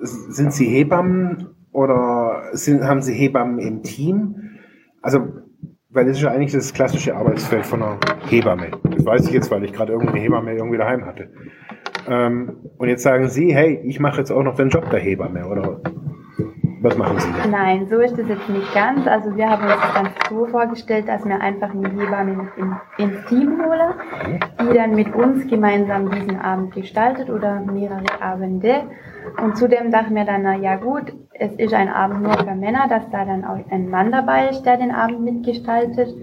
sind 0.00 0.52
Sie 0.52 0.66
Hebammen 0.66 1.54
oder 1.72 2.19
sind, 2.52 2.84
haben 2.84 3.02
Sie 3.02 3.14
Hebammen 3.14 3.58
im 3.58 3.82
Team? 3.82 4.58
Also, 5.02 5.28
weil 5.88 6.06
das 6.06 6.18
ist 6.18 6.22
ja 6.22 6.30
eigentlich 6.30 6.52
das 6.52 6.72
klassische 6.72 7.16
Arbeitsfeld 7.16 7.66
von 7.66 7.82
einer 7.82 7.98
Hebamme. 8.28 8.70
Das 8.90 9.04
weiß 9.04 9.26
ich 9.26 9.32
jetzt, 9.32 9.50
weil 9.50 9.64
ich 9.64 9.72
gerade 9.72 9.92
irgendeine 9.92 10.20
Hebamme 10.20 10.54
irgendwie 10.54 10.78
daheim 10.78 11.04
hatte. 11.04 11.30
Ähm, 12.06 12.70
und 12.78 12.88
jetzt 12.88 13.02
sagen 13.02 13.28
Sie, 13.28 13.54
hey, 13.54 13.80
ich 13.84 14.00
mache 14.00 14.18
jetzt 14.18 14.30
auch 14.30 14.42
noch 14.42 14.56
den 14.56 14.68
Job 14.68 14.88
der 14.90 15.00
Hebamme, 15.00 15.46
oder? 15.46 15.80
Was 16.82 16.96
machen 16.96 17.18
Sie 17.18 17.28
da? 17.32 17.46
Nein, 17.48 17.86
so 17.88 17.98
ist 17.98 18.18
es 18.18 18.28
jetzt 18.28 18.48
nicht 18.48 18.72
ganz. 18.74 19.06
Also 19.06 19.34
wir 19.36 19.48
haben 19.48 19.64
uns 19.64 19.80
das 19.80 19.94
ganz 19.94 20.10
so 20.28 20.46
vorgestellt, 20.46 21.08
dass 21.08 21.24
wir 21.24 21.40
einfach 21.40 21.70
eine 21.70 21.90
Hebamme 21.90 22.32
mit 22.32 22.48
in, 22.56 22.76
ins 22.98 23.24
Team 23.26 23.62
holen, 23.64 23.94
die 24.60 24.74
dann 24.74 24.94
mit 24.94 25.14
uns 25.14 25.46
gemeinsam 25.46 26.10
diesen 26.10 26.40
Abend 26.40 26.74
gestaltet 26.74 27.28
oder 27.30 27.60
mehrere 27.60 28.20
Abende. 28.20 28.82
Und 29.42 29.56
zudem 29.56 29.90
dachten 29.90 30.14
wir 30.14 30.24
dann, 30.24 30.42
na 30.42 30.56
ja 30.56 30.76
gut, 30.76 31.12
es 31.32 31.52
ist 31.54 31.74
ein 31.74 31.88
Abend 31.88 32.22
nur 32.22 32.34
für 32.34 32.54
Männer, 32.54 32.86
dass 32.88 33.08
da 33.10 33.24
dann 33.24 33.44
auch 33.44 33.58
ein 33.70 33.88
Mann 33.88 34.12
dabei 34.12 34.48
ist, 34.48 34.62
der 34.62 34.76
den 34.76 34.90
Abend 34.90 35.20
mitgestaltet. 35.20 36.14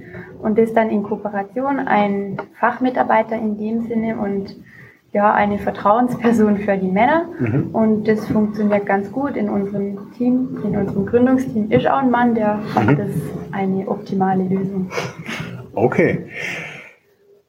Und 0.41 0.58
das 0.58 0.74
dann 0.74 0.89
in 0.89 1.04
Kooperation 1.04 1.80
ein 1.80 2.38
Fachmitarbeiter 2.60 3.36
in 3.36 3.58
dem 3.58 3.82
Sinne 3.82 4.17
und 4.17 4.56
ja, 5.17 5.34
eine 5.34 5.58
Vertrauensperson 5.58 6.58
für 6.58 6.77
die 6.77 6.89
Männer. 6.89 7.25
Mhm. 7.39 7.69
Und 7.73 8.08
das 8.08 8.27
funktioniert 8.27 8.86
ganz 8.86 9.12
gut. 9.12 9.36
In 9.36 9.49
unserem 9.49 10.12
Team, 10.15 10.60
in 10.63 10.77
unserem 10.77 11.08
Gründungsteam 11.08 11.71
ist 11.71 11.88
auch 11.88 11.97
ein 11.97 12.12
Mann, 12.12 12.36
der 12.36 12.60
macht 12.75 12.99
das 12.99 13.10
eine 13.51 13.88
optimale 13.88 14.43
Lösung. 14.43 14.91
Okay. 15.73 16.27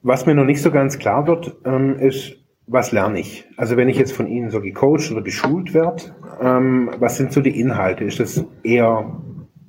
Was 0.01 0.25
mir 0.25 0.33
noch 0.33 0.45
nicht 0.45 0.61
so 0.61 0.71
ganz 0.71 0.97
klar 0.97 1.27
wird, 1.27 1.57
ähm, 1.63 1.99
ist, 1.99 2.37
was 2.65 2.91
lerne 2.91 3.19
ich? 3.19 3.47
Also 3.55 3.77
wenn 3.77 3.87
ich 3.87 3.97
jetzt 3.97 4.13
von 4.13 4.25
Ihnen 4.25 4.49
so 4.49 4.61
gecoacht 4.61 5.11
oder 5.11 5.21
geschult 5.21 5.73
werde, 5.73 6.03
ähm, 6.41 6.89
was 6.99 7.17
sind 7.17 7.33
so 7.33 7.41
die 7.41 7.59
Inhalte? 7.59 8.03
Ist 8.03 8.19
das 8.19 8.45
eher, 8.63 9.11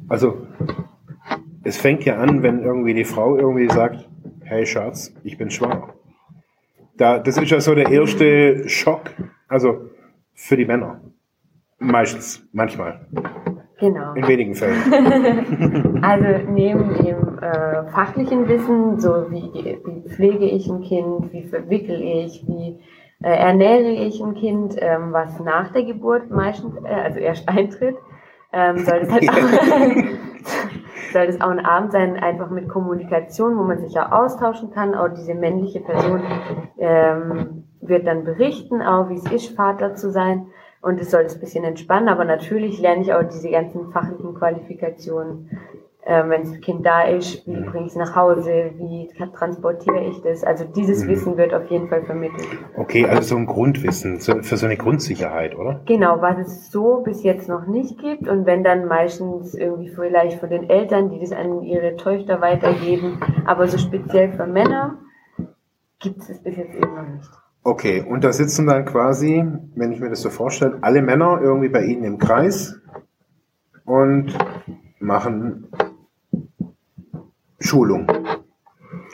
also 0.08 0.46
es 1.64 1.76
fängt 1.76 2.04
ja 2.04 2.16
an, 2.16 2.42
wenn 2.42 2.62
irgendwie 2.62 2.94
die 2.94 3.04
Frau 3.04 3.36
irgendwie 3.36 3.68
sagt, 3.68 4.08
hey 4.42 4.64
Schatz, 4.64 5.14
ich 5.22 5.36
bin 5.36 5.50
schwanger. 5.50 5.94
Da, 7.00 7.18
das 7.18 7.38
ist 7.38 7.50
ja 7.50 7.60
so 7.60 7.74
der 7.74 7.90
erste 7.90 8.68
Schock, 8.68 9.04
also 9.48 9.86
für 10.34 10.54
die 10.54 10.66
Männer. 10.66 11.00
Meistens, 11.78 12.46
manchmal, 12.52 13.06
Genau. 13.78 14.12
in 14.12 14.28
wenigen 14.28 14.54
Fällen. 14.54 16.02
Also 16.02 16.46
neben 16.50 16.92
dem 17.02 17.38
äh, 17.38 17.90
fachlichen 17.90 18.46
Wissen, 18.48 19.00
so 19.00 19.30
wie, 19.30 19.78
wie 19.86 20.10
pflege 20.10 20.44
ich 20.44 20.68
ein 20.68 20.82
Kind, 20.82 21.32
wie 21.32 21.44
verwickel 21.44 22.02
ich, 22.02 22.46
wie 22.46 22.78
äh, 23.22 23.34
ernähre 23.34 23.92
ich 23.92 24.22
ein 24.22 24.34
Kind, 24.34 24.76
ähm, 24.78 25.14
was 25.14 25.40
nach 25.40 25.72
der 25.72 25.84
Geburt 25.84 26.30
meistens, 26.30 26.74
äh, 26.84 26.88
also 26.88 27.18
erst 27.18 27.48
eintritt, 27.48 27.96
ähm, 28.52 28.76
soll 28.76 28.98
es 28.98 29.10
halt 29.12 29.26
auch, 29.30 29.34
soll 31.12 31.24
es 31.24 31.40
auch 31.40 31.50
ein 31.50 31.64
Abend 31.64 31.92
sein, 31.92 32.16
einfach 32.16 32.50
mit 32.50 32.68
Kommunikation, 32.68 33.56
wo 33.58 33.62
man 33.62 33.78
sich 33.78 33.92
ja 33.92 34.12
austauschen 34.12 34.70
kann. 34.70 34.94
Auch 34.94 35.08
diese 35.08 35.34
männliche 35.34 35.80
Person 35.80 36.22
ähm, 36.78 37.64
wird 37.80 38.06
dann 38.06 38.24
berichten, 38.24 38.82
auch 38.82 39.08
wie 39.08 39.16
es 39.16 39.30
ist, 39.30 39.56
Vater 39.56 39.94
zu 39.94 40.10
sein. 40.10 40.46
Und 40.82 41.00
es 41.00 41.10
soll 41.10 41.22
es 41.22 41.34
ein 41.34 41.40
bisschen 41.40 41.64
entspannen, 41.64 42.08
aber 42.08 42.24
natürlich 42.24 42.80
lerne 42.80 43.02
ich 43.02 43.12
auch 43.12 43.22
diese 43.24 43.50
ganzen 43.50 43.92
fachlichen 43.92 44.34
Qualifikationen. 44.34 45.50
Ähm, 46.06 46.30
wenn 46.30 46.42
das 46.44 46.60
Kind 46.62 46.86
da 46.86 47.02
ist, 47.02 47.46
wie 47.46 47.60
bringe 47.60 47.84
ich 47.84 47.92
es 47.92 47.96
nach 47.96 48.16
Hause, 48.16 48.70
wie 48.78 49.10
tra- 49.16 49.30
transportiere 49.34 50.00
ich 50.06 50.22
das? 50.22 50.42
Also 50.42 50.64
dieses 50.64 51.06
Wissen 51.06 51.36
wird 51.36 51.52
auf 51.52 51.70
jeden 51.70 51.88
Fall 51.88 52.02
vermittelt. 52.04 52.46
Okay, 52.74 53.04
also 53.06 53.20
so 53.22 53.36
ein 53.36 53.44
Grundwissen 53.44 54.18
so, 54.18 54.40
für 54.40 54.56
so 54.56 54.64
eine 54.64 54.78
Grundsicherheit, 54.78 55.54
oder? 55.54 55.82
Genau, 55.84 56.22
was 56.22 56.38
es 56.38 56.70
so 56.70 57.02
bis 57.02 57.22
jetzt 57.22 57.50
noch 57.50 57.66
nicht 57.66 57.98
gibt 57.98 58.26
und 58.28 58.46
wenn 58.46 58.64
dann 58.64 58.86
meistens 58.86 59.54
irgendwie 59.54 59.90
vielleicht 59.90 60.40
von 60.40 60.48
den 60.48 60.70
Eltern, 60.70 61.10
die 61.10 61.20
das 61.20 61.32
an 61.32 61.62
ihre 61.62 61.96
Töchter 61.96 62.40
weitergeben, 62.40 63.20
aber 63.44 63.68
so 63.68 63.76
speziell 63.76 64.32
für 64.32 64.46
Männer 64.46 64.96
gibt 65.98 66.22
es 66.22 66.42
bis 66.42 66.56
jetzt 66.56 66.74
eben 66.74 66.94
noch 66.94 67.06
nicht. 67.06 67.30
Okay, 67.62 68.02
und 68.08 68.24
da 68.24 68.32
sitzen 68.32 68.66
dann 68.66 68.86
quasi, 68.86 69.44
wenn 69.74 69.92
ich 69.92 70.00
mir 70.00 70.08
das 70.08 70.22
so 70.22 70.30
vorstelle, 70.30 70.78
alle 70.80 71.02
Männer 71.02 71.40
irgendwie 71.42 71.68
bei 71.68 71.82
Ihnen 71.82 72.04
im 72.04 72.16
Kreis 72.16 72.80
und 73.84 74.34
machen 74.98 75.68
Schulung. 77.60 78.06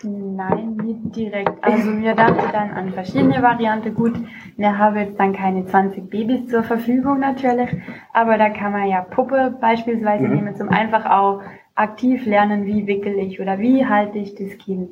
Nein, 0.02 0.76
nicht 0.76 1.16
direkt. 1.16 1.52
Also 1.62 1.96
wir 1.98 2.14
dachten 2.14 2.52
dann 2.52 2.70
an 2.70 2.92
verschiedene 2.92 3.42
Varianten. 3.42 3.94
Gut, 3.94 4.14
wir 4.56 4.78
haben 4.78 4.96
jetzt 4.96 5.18
dann 5.18 5.32
keine 5.32 5.66
20 5.66 6.08
Babys 6.10 6.46
zur 6.48 6.62
Verfügung 6.62 7.20
natürlich, 7.20 7.70
aber 8.12 8.38
da 8.38 8.50
kann 8.50 8.72
man 8.72 8.88
ja 8.88 9.00
Puppe 9.02 9.56
beispielsweise 9.60 10.24
Mhm. 10.24 10.34
nehmen, 10.34 10.54
zum 10.54 10.68
einfach 10.68 11.06
auch 11.06 11.42
aktiv 11.74 12.24
lernen, 12.26 12.66
wie 12.66 12.86
wickel 12.86 13.14
ich 13.18 13.40
oder 13.40 13.58
wie 13.58 13.84
halte 13.86 14.18
ich 14.18 14.34
das 14.34 14.56
Kind. 14.58 14.90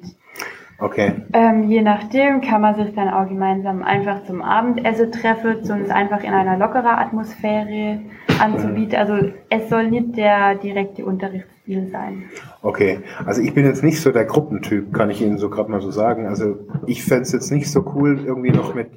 Okay, 0.80 1.12
Ähm, 1.32 1.62
je 1.64 1.82
nachdem 1.82 2.40
kann 2.40 2.60
man 2.60 2.74
sich 2.74 2.92
dann 2.94 3.08
auch 3.08 3.28
gemeinsam 3.28 3.82
einfach 3.84 4.24
zum 4.24 4.42
Abendessen 4.42 5.12
treffen, 5.12 5.58
uns 5.70 5.88
einfach 5.88 6.24
in 6.24 6.34
einer 6.34 6.58
lockeren 6.58 6.86
Atmosphäre 6.98 8.00
anzubieten. 8.40 8.96
Also 8.96 9.30
es 9.50 9.68
soll 9.68 9.90
nicht 9.90 10.16
der 10.16 10.56
direkte 10.56 11.04
Unterrichtsstil 11.04 11.88
sein. 11.90 12.24
okay. 12.62 13.00
Also 13.24 13.42
ich 13.42 13.54
bin 13.54 13.64
jetzt 13.64 13.82
nicht 13.82 14.00
so 14.00 14.12
der 14.12 14.24
Gruppentyp, 14.24 14.92
kann 14.92 15.10
ich 15.10 15.22
Ihnen 15.22 15.38
so 15.38 15.50
gerade 15.50 15.70
mal 15.70 15.80
so 15.80 15.90
sagen. 15.90 16.26
Also 16.26 16.56
ich 16.86 17.04
fänd's 17.04 17.32
jetzt 17.32 17.50
nicht 17.50 17.70
so 17.70 17.84
cool, 17.94 18.20
irgendwie 18.24 18.50
noch 18.50 18.74
mit 18.74 18.90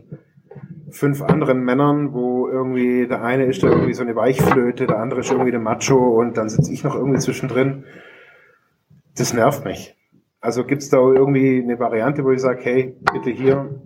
fünf 0.89 1.21
anderen 1.21 1.63
Männern, 1.63 2.13
wo 2.13 2.47
irgendwie 2.47 3.07
der 3.07 3.23
eine 3.23 3.45
ist 3.45 3.63
da 3.63 3.67
irgendwie 3.67 3.93
so 3.93 4.03
eine 4.03 4.15
Weichflöte, 4.15 4.87
der 4.87 4.99
andere 4.99 5.19
ist 5.19 5.31
irgendwie 5.31 5.51
der 5.51 5.59
Macho 5.59 5.95
und 5.95 6.37
dann 6.37 6.49
sitze 6.49 6.71
ich 6.71 6.83
noch 6.83 6.95
irgendwie 6.95 7.19
zwischendrin. 7.19 7.83
Das 9.17 9.33
nervt 9.33 9.65
mich. 9.65 9.95
Also 10.39 10.63
gibt's 10.63 10.89
da 10.89 10.97
irgendwie 10.97 11.61
eine 11.61 11.79
Variante, 11.79 12.23
wo 12.23 12.31
ich 12.31 12.41
sage, 12.41 12.61
hey, 12.63 12.95
bitte 13.11 13.31
hier, 13.31 13.81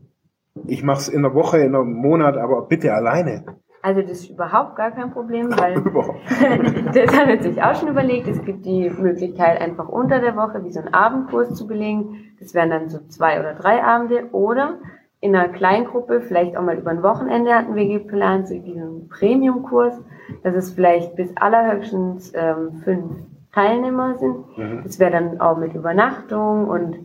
ich 0.67 0.83
mach's 0.83 1.07
in 1.07 1.21
der 1.21 1.33
Woche, 1.33 1.59
in 1.59 1.75
einem 1.75 1.93
Monat, 1.93 2.37
aber 2.37 2.67
bitte 2.67 2.93
alleine. 2.93 3.45
Also 3.81 4.01
das 4.01 4.11
ist 4.11 4.29
überhaupt 4.29 4.75
gar 4.75 4.91
kein 4.91 5.11
Problem, 5.11 5.49
weil 5.57 5.73
das 6.93 7.17
haben 7.17 7.29
wir 7.29 7.41
sich 7.41 7.61
auch 7.61 7.75
schon 7.75 7.89
überlegt. 7.89 8.27
Es 8.27 8.43
gibt 8.43 8.65
die 8.65 8.89
Möglichkeit, 8.89 9.59
einfach 9.59 9.89
unter 9.89 10.19
der 10.19 10.35
Woche 10.35 10.63
wie 10.63 10.71
so 10.71 10.79
einen 10.79 10.93
Abendkurs 10.93 11.55
zu 11.55 11.67
belegen. 11.67 12.33
Das 12.39 12.53
wären 12.53 12.69
dann 12.69 12.89
so 12.89 12.99
zwei 13.07 13.39
oder 13.39 13.53
drei 13.53 13.83
Abende. 13.83 14.29
Oder 14.31 14.77
in 15.19 15.35
einer 15.35 15.49
Kleingruppe, 15.49 16.21
vielleicht 16.21 16.57
auch 16.57 16.63
mal 16.63 16.77
über 16.77 16.91
ein 16.91 17.03
Wochenende 17.03 17.53
hatten 17.53 17.75
wir 17.75 17.87
geplant, 17.87 18.47
so 18.47 18.55
wie 18.55 18.73
so 18.73 18.79
einen 18.79 19.07
Premium-Kurs, 19.09 20.01
dass 20.43 20.55
es 20.55 20.73
vielleicht 20.73 21.15
bis 21.15 21.35
allerhöchstens 21.37 22.33
ähm, 22.35 22.81
fünf 22.83 23.11
Teilnehmer 23.53 24.17
sind. 24.17 24.57
Mhm. 24.57 24.81
Das 24.83 24.99
wäre 24.99 25.11
dann 25.11 25.39
auch 25.39 25.57
mit 25.57 25.75
Übernachtung 25.75 26.67
und 26.67 26.97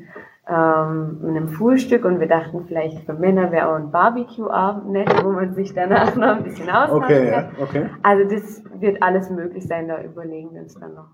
ähm, 0.49 1.19
mit 1.23 1.37
einem 1.37 1.49
Frühstück 1.49 2.05
und 2.05 2.21
wir 2.21 2.29
dachten 2.29 2.65
vielleicht 2.67 3.05
für 3.05 3.15
Männer 3.15 3.51
wäre 3.51 3.69
auch 3.69 3.75
ein 3.77 3.91
Barbecue-Abend 3.91 4.91
nett, 4.91 5.25
wo 5.25 5.33
man 5.33 5.55
sich 5.55 5.75
danach 5.75 6.15
noch 6.17 6.37
ein 6.37 6.45
bisschen 6.45 6.71
austauschen 6.71 7.05
Okay, 7.05 7.31
kann. 7.31 7.45
ja, 7.59 7.63
okay. 7.63 7.87
Also 8.03 8.31
das 8.33 8.63
wird 8.81 9.03
alles 9.03 9.29
möglich 9.31 9.67
sein, 9.67 9.89
da 9.89 10.01
überlegen 10.03 10.53
wir 10.55 10.63
uns 10.63 10.79
dann 10.79 10.95
noch. 10.95 11.09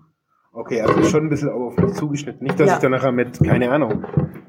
Okay, 0.55 0.81
also 0.81 1.01
schon 1.03 1.23
ein 1.25 1.29
bisschen 1.29 1.49
auf 1.49 1.75
mich 1.77 1.93
zugeschnitten. 1.93 2.43
Nicht, 2.45 2.59
dass 2.59 2.67
Ja. 2.69 2.73
ich 2.75 2.79
dann 2.79 2.91
nachher 2.91 3.11
mit, 3.11 3.39
keine 3.43 3.71
Ahnung. 3.71 4.03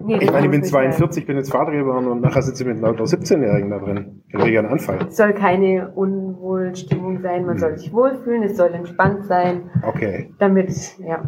Nee, 0.05 0.19
Ich 0.21 0.31
meine, 0.31 0.45
ich 0.47 0.51
bin 0.51 0.61
muss 0.61 0.71
nicht 0.73 0.73
sein. 0.73 0.93
42, 0.93 1.27
bin 1.27 1.37
jetzt 1.37 1.51
Vater 1.51 1.73
geworden 1.73 2.07
und 2.07 2.21
nachher 2.21 2.43
sitze 2.43 2.63
ich 2.63 2.69
mit 2.69 2.81
lauter 2.81 3.05
17-Jährigen 3.05 3.71
da 3.71 3.79
drin. 3.79 4.23
Dann 4.33 4.41
kriege 4.43 4.53
ich 4.53 4.59
einen 4.59 4.69
Anfall. 4.69 4.99
Es 5.09 5.17
soll 5.17 5.33
keine 5.33 5.93
Unwohlstimmung 5.95 7.21
sein, 7.23 7.47
man 7.47 7.59
soll 7.59 7.77
sich 7.79 7.93
wohlfühlen, 7.93 8.43
es 8.43 8.57
soll 8.57 8.73
entspannt 8.75 9.25
sein, 9.27 9.71
Okay. 9.87 10.31
damit, 10.39 10.73
ja. 10.99 11.25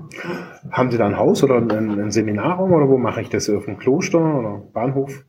Haben 0.71 0.91
Sie 0.91 0.99
da 0.99 1.07
ein 1.07 1.17
Haus 1.17 1.43
oder 1.43 1.57
ein, 1.57 1.71
ein 1.71 2.11
Seminarraum 2.11 2.73
oder 2.73 2.89
wo 2.89 2.99
mache 2.99 3.21
ich 3.23 3.29
das? 3.31 3.49
Auf 3.49 3.65
dem 3.65 3.79
Kloster 3.79 4.19
oder 4.19 4.63
Bahnhof? 4.73 5.25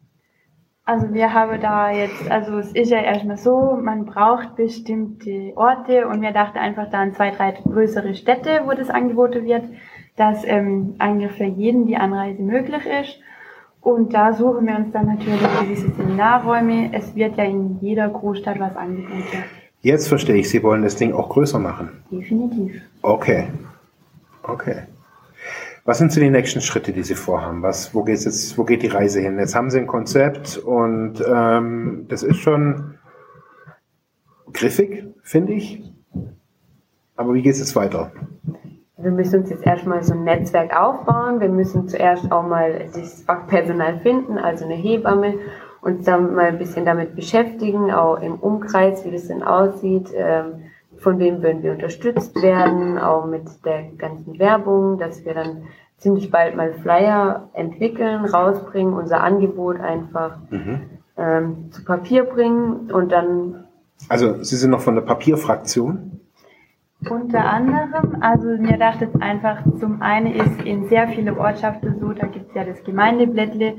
Also 0.84 1.14
wir 1.14 1.34
haben 1.34 1.60
da 1.60 1.92
jetzt, 1.92 2.32
also 2.32 2.60
es 2.60 2.72
ist 2.72 2.90
ja 2.92 3.02
erstmal 3.02 3.36
so, 3.38 3.78
man 3.82 4.06
braucht 4.06 4.56
bestimmte 4.56 5.52
Orte 5.58 6.08
und 6.08 6.22
wir 6.22 6.32
dachten 6.32 6.58
einfach 6.58 6.90
da 6.90 7.00
an 7.00 7.14
zwei, 7.14 7.32
drei 7.32 7.52
größere 7.52 8.16
Städte, 8.16 8.62
wo 8.66 8.72
das 8.72 8.90
angeboten 8.90 9.44
wird, 9.44 9.64
dass 10.16 10.46
ähm, 10.48 10.96
eigentlich 11.00 11.34
für 11.34 11.44
jeden 11.44 11.88
die 11.88 11.98
Anreise 11.98 12.42
möglich 12.42 12.84
ist. 12.86 13.20
Und 13.82 14.14
da 14.14 14.34
suchen 14.34 14.68
wir 14.68 14.76
uns 14.76 14.92
dann 14.92 15.06
natürlich 15.08 15.42
gewisse 15.62 15.92
Seminarräume. 15.92 16.94
Es 16.94 17.16
wird 17.16 17.38
ja 17.38 17.46
in 17.46 17.80
jeder 17.80 18.10
Großstadt 18.10 18.60
was 18.60 18.76
angeboten. 18.76 19.44
Jetzt 19.82 20.08
verstehe 20.08 20.36
ich, 20.36 20.50
Sie 20.50 20.62
wollen 20.64 20.82
das 20.82 20.96
Ding 20.96 21.14
auch 21.14 21.30
größer 21.30 21.60
machen. 21.60 22.04
Definitiv. 22.12 22.82
Okay. 23.02 23.48
Okay. 24.44 24.84
Was 25.86 26.00
sind 26.00 26.12
so 26.12 26.20
die 26.20 26.30
nächsten 26.30 26.60
Schritte, 26.60 26.92
die 26.92 27.04
Sie 27.04 27.16
vorhaben? 27.16 27.62
Was, 27.62 27.94
wo 27.94 28.04
geht's 28.04 28.26
jetzt, 28.26 28.58
wo 28.58 28.66
geht 28.66 28.84
die 28.84 28.88
Reise 28.88 29.22
hin? 29.22 29.40
Jetzt 29.40 29.56
haben 29.56 29.70
Sie 29.70 29.80
ein 29.80 29.88
Konzept 29.88 30.58
und 30.58 31.24
ähm, 31.26 32.08
das 32.10 32.24
ist 32.24 32.38
schon 32.38 32.96
griffig, 34.52 35.06
finde 35.22 35.54
ich. 35.54 35.82
Aber 37.16 37.34
wie 37.34 37.42
geht's 37.42 37.60
jetzt 37.60 37.76
weiter? 37.76 38.12
Wir 38.98 39.12
müssen 39.12 39.42
uns 39.42 39.50
jetzt 39.50 39.66
erstmal 39.66 40.04
so 40.04 40.14
ein 40.14 40.24
Netzwerk 40.24 40.76
aufbauen. 40.76 41.40
Wir 41.40 41.50
müssen 41.50 41.88
zuerst 41.88 42.32
auch 42.32 42.44
mal 42.44 42.88
das 42.96 43.22
Fachpersonal 43.24 44.00
finden, 44.00 44.38
also 44.40 44.66
eine 44.66 44.74
Hebamme, 44.74 45.36
uns 45.82 46.06
dann 46.06 46.34
mal 46.34 46.46
ein 46.46 46.58
bisschen 46.58 46.84
damit 46.86 47.16
beschäftigen, 47.16 47.92
auch 47.92 48.20
im 48.20 48.36
Umkreis, 48.36 49.06
wie 49.06 49.12
das 49.12 49.28
denn 49.28 49.44
aussieht, 49.44 50.10
ähm, 50.16 50.64
von 50.98 51.20
wem 51.20 51.44
würden 51.44 51.62
wir 51.62 51.74
unterstützt 51.74 52.42
werden, 52.42 52.98
auch 52.98 53.26
mit 53.28 53.44
der 53.66 53.84
ganzen 54.00 54.40
Werbung, 54.40 54.98
dass 54.98 55.24
wir 55.26 55.36
dann 55.36 55.64
ziemlich 56.00 56.32
bald 56.32 56.56
mal 56.56 56.74
Flyer 56.74 57.50
entwickeln, 57.54 58.26
rausbringen, 58.26 58.94
unser 58.94 59.22
Angebot 59.24 59.80
einfach 59.80 60.38
Mhm. 60.50 60.82
ähm, 61.18 61.72
zu 61.72 61.86
Papier 61.86 62.24
bringen 62.24 62.92
und 62.92 63.12
dann 63.12 63.66
Also 64.10 64.42
Sie 64.44 64.56
sind 64.56 64.72
noch 64.72 64.82
von 64.82 64.96
der 64.96 65.02
Papierfraktion? 65.04 66.17
Unter 67.10 67.46
anderem, 67.46 68.18
also 68.22 68.48
mir 68.58 68.78
dachte 68.78 69.06
es 69.06 69.22
einfach, 69.22 69.64
zum 69.80 70.02
einen 70.02 70.34
ist 70.34 70.64
in 70.64 70.90
sehr 70.90 71.08
vielen 71.08 71.38
Ortschaften 71.38 72.00
so, 72.00 72.12
da 72.12 72.26
gibt 72.26 72.50
es 72.50 72.56
ja 72.56 72.64
das 72.64 72.84
Gemeindeblättle. 72.84 73.76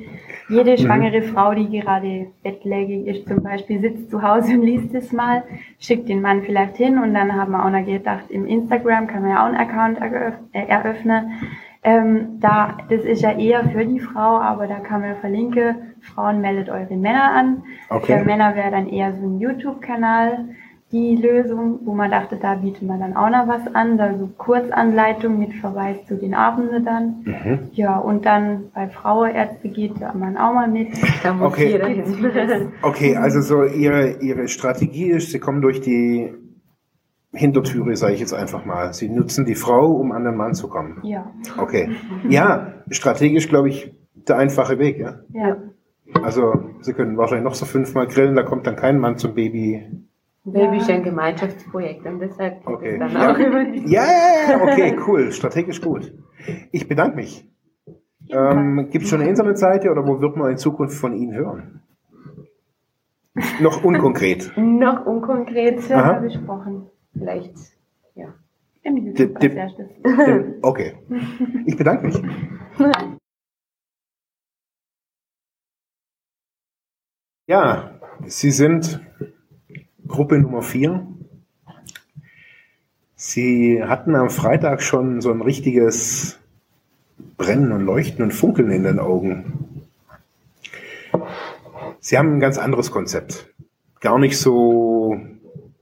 Jede 0.49 0.71
Mhm. 0.71 0.77
schwangere 0.77 1.23
Frau, 1.23 1.53
die 1.53 1.69
gerade 1.69 2.29
bettlägerig 2.45 3.07
ist, 3.09 3.29
zum 3.29 3.43
Beispiel, 3.43 3.81
sitzt 3.81 4.11
zu 4.11 4.23
Hause 4.23 4.55
und 4.55 4.63
liest 4.63 4.95
es 4.95 5.13
mal, 5.13 5.43
schickt 5.81 6.09
den 6.09 6.23
Mann 6.23 6.43
vielleicht 6.43 6.77
hin 6.77 6.97
und 6.97 7.13
dann 7.13 7.35
haben 7.35 7.51
wir 7.51 7.65
auch 7.65 7.71
noch 7.71 7.85
gedacht, 7.85 8.31
im 8.31 8.47
Instagram 8.47 9.09
kann 9.09 9.23
man 9.23 9.31
ja 9.33 9.43
auch 9.43 9.53
einen 9.53 9.57
Account 9.57 9.99
äh, 10.53 10.67
eröffnen. 10.67 11.33
Ähm, 11.83 12.39
da, 12.41 12.79
das 12.89 13.03
ist 13.05 13.23
ja 13.23 13.33
eher 13.33 13.69
für 13.71 13.85
die 13.85 14.01
Frau, 14.01 14.39
aber 14.39 14.69
da 14.69 14.79
kann 14.79 15.01
man 15.01 15.17
verlinken, 15.17 15.95
Frauen 16.01 16.41
meldet 16.41 16.69
eure 16.69 16.97
Männer 16.97 17.33
an. 17.33 17.63
Okay. 17.91 18.19
Für 18.19 18.25
Männer 18.25 18.55
wäre 18.55 18.71
dann 18.71 18.89
eher 18.89 19.13
so 19.15 19.27
ein 19.27 19.41
YouTube-Kanal 19.41 20.51
die 20.91 21.17
Lösung, 21.17 21.81
wo 21.85 21.93
man 21.95 22.11
dachte, 22.11 22.37
da 22.41 22.55
bietet 22.55 22.83
man 22.83 22.99
dann 23.01 23.15
auch 23.15 23.29
noch 23.29 23.47
was 23.47 23.75
an, 23.75 23.99
da 23.99 24.17
so 24.17 24.29
Kurzanleitung 24.39 25.39
mit 25.39 25.53
Verweis 25.55 25.97
zu 26.07 26.17
den 26.17 26.33
Abenden 26.33 26.85
dann. 26.85 27.17
Mhm. 27.25 27.59
Ja, 27.73 27.99
und 27.99 28.25
dann 28.25 28.71
bei 28.75 28.89
Frauenärzte 28.89 29.69
geht 29.69 30.01
da 30.01 30.15
man 30.15 30.39
auch 30.39 30.55
mal 30.55 30.69
mit. 30.69 30.89
Da 31.23 31.35
muss 31.35 31.49
Okay. 31.53 31.73
jeder 31.73 31.89
hin. 31.89 32.73
Okay, 32.83 33.17
also 33.17 33.41
so 33.43 33.65
ihre, 33.65 34.21
ihre 34.23 34.49
Strategie 34.49 35.11
ist, 35.11 35.31
sie 35.31 35.39
kommen 35.39 35.61
durch 35.61 35.81
die 35.83 36.33
Hintertüre, 37.35 37.95
sage 37.95 38.15
ich 38.15 38.21
jetzt 38.21 38.33
einfach 38.33 38.65
mal. 38.65 38.95
Sie 38.95 39.11
nutzen 39.11 39.45
die 39.45 39.55
Frau, 39.57 39.93
um 39.93 40.13
an 40.13 40.25
den 40.25 40.37
Mann 40.37 40.55
zu 40.55 40.69
kommen. 40.69 41.01
Ja, 41.03 41.31
Okay. 41.59 41.91
Ja, 42.31 42.73
strategisch 42.91 43.49
glaube 43.49 43.69
ich 43.69 43.93
der 44.15 44.39
einfache 44.39 44.79
Weg, 44.79 44.99
ja. 44.99 45.17
ja. 45.35 45.57
Also 46.23 46.55
sie 46.81 46.95
können 46.95 47.19
wahrscheinlich 47.19 47.45
noch 47.45 47.55
so 47.55 47.67
fünfmal 47.67 48.07
grillen, 48.07 48.35
da 48.37 48.43
kommt 48.43 48.67
dann 48.67 48.77
kein 48.77 48.99
Mann 48.99 49.19
zum 49.19 49.35
Baby. 49.35 49.87
Baby 50.45 50.79
ist 50.79 50.89
ein 50.89 51.03
Gemeinschaftsprojekt 51.03 52.07
und 52.07 52.21
deshalb 52.21 52.65
geht 52.65 52.75
Okay. 52.75 52.93
es 52.95 52.99
dann 53.01 53.13
Ja. 53.13 53.33
auch 53.33 53.39
über 53.39 53.65
die. 53.65 53.81
Ja, 53.91 54.05
ja, 54.05 54.51
ja, 54.53 54.63
okay, 54.63 54.97
cool, 55.07 55.31
strategisch 55.33 55.81
gut. 55.81 56.13
Ich 56.73 56.89
bedanke 56.89 57.17
mich. 57.17 57.47
Ähm, 58.31 58.89
Gibt 58.91 59.05
es 59.05 59.11
schon 59.11 59.21
eine 59.21 59.29
Internetseite 59.31 59.91
oder 59.91 60.07
wo 60.07 60.21
wird 60.21 60.37
man 60.37 60.51
in 60.51 60.57
Zukunft 60.59 60.97
von 60.97 61.15
Ihnen 61.15 61.35
hören? 61.35 61.83
Noch 63.61 63.85
unkonkret. 63.85 64.53
Noch 64.57 65.07
unkonkret, 65.07 65.91
Aha. 65.91 66.15
besprochen. 66.21 66.87
vielleicht. 67.13 67.55
Ja. 68.15 68.35
Im 68.83 68.97
YouTube 68.97 69.39
dip. 69.41 69.57
Okay. 70.63 70.95
Ich 71.67 71.77
bedanke 71.77 72.07
mich. 72.07 72.23
Ja, 77.47 77.99
Sie 78.27 78.51
sind 78.51 79.01
Gruppe 80.09 80.39
Nummer 80.39 80.63
4. 80.63 81.07
Sie 83.15 83.83
hatten 83.85 84.15
am 84.17 84.31
Freitag 84.31 84.83
schon 84.83 85.21
so 85.21 85.31
ein 85.31 85.43
richtiges 85.43 86.39
Brennen 87.37 87.73
und 87.73 87.85
Leuchten 87.85 88.25
und 88.25 88.33
Funkeln 88.33 88.71
in 88.71 88.85
den 88.85 88.99
Augen. 88.99 89.85
Sie 92.01 92.17
haben 92.17 92.35
ein 92.35 92.41
ganz 92.41 92.59
anderes 92.59 92.91
Konzept. 92.91 93.53
Gar 94.01 94.19
nicht 94.19 94.39
so, 94.39 95.21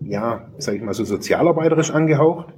ja, 0.01 0.49
sag 0.59 0.75
ich 0.75 0.83
mal, 0.83 0.95
so 0.95 1.05
sozialarbeiterisch 1.05 1.91
angehaucht, 1.93 2.53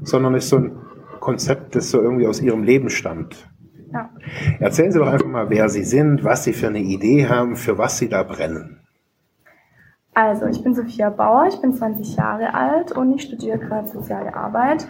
sondern 0.00 0.34
ist 0.34 0.48
so 0.48 0.56
ein 0.56 0.72
Konzept, 1.20 1.76
das 1.76 1.90
so 1.90 2.00
irgendwie 2.00 2.26
aus 2.26 2.40
Ihrem 2.40 2.64
Leben 2.64 2.90
stammt. 2.90 3.48
Ja. 3.92 4.10
Erzählen 4.58 4.90
Sie 4.90 4.98
doch 4.98 5.06
einfach 5.06 5.28
mal, 5.28 5.48
wer 5.50 5.68
Sie 5.68 5.84
sind, 5.84 6.24
was 6.24 6.44
Sie 6.44 6.52
für 6.52 6.68
eine 6.68 6.80
Idee 6.80 7.28
haben, 7.28 7.56
für 7.56 7.78
was 7.78 7.98
Sie 7.98 8.08
da 8.08 8.22
brennen. 8.22 8.83
Also, 10.14 10.46
ich 10.46 10.62
bin 10.62 10.74
Sophia 10.74 11.10
Bauer, 11.10 11.48
ich 11.48 11.60
bin 11.60 11.74
20 11.74 12.16
Jahre 12.16 12.54
alt 12.54 12.92
und 12.92 13.12
ich 13.12 13.22
studiere 13.22 13.58
gerade 13.58 13.88
soziale 13.88 14.34
Arbeit. 14.34 14.86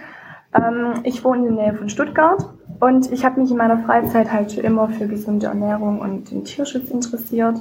Ähm, 0.55 1.01
ich 1.05 1.25
wohne 1.25 1.49
in 1.49 1.57
der 1.57 1.64
Nähe 1.64 1.75
von 1.75 1.89
Stuttgart 1.89 2.53
und 2.79 3.11
ich 3.11 3.25
habe 3.25 3.41
mich 3.41 3.51
in 3.51 3.57
meiner 3.57 3.79
Freizeit 3.79 4.31
halt 4.31 4.53
schon 4.53 4.64
immer 4.64 4.89
für 4.89 5.07
gesunde 5.07 5.47
Ernährung 5.47 6.01
und 6.01 6.31
den 6.31 6.45
Tierschutz 6.45 6.91
interessiert. 6.91 7.59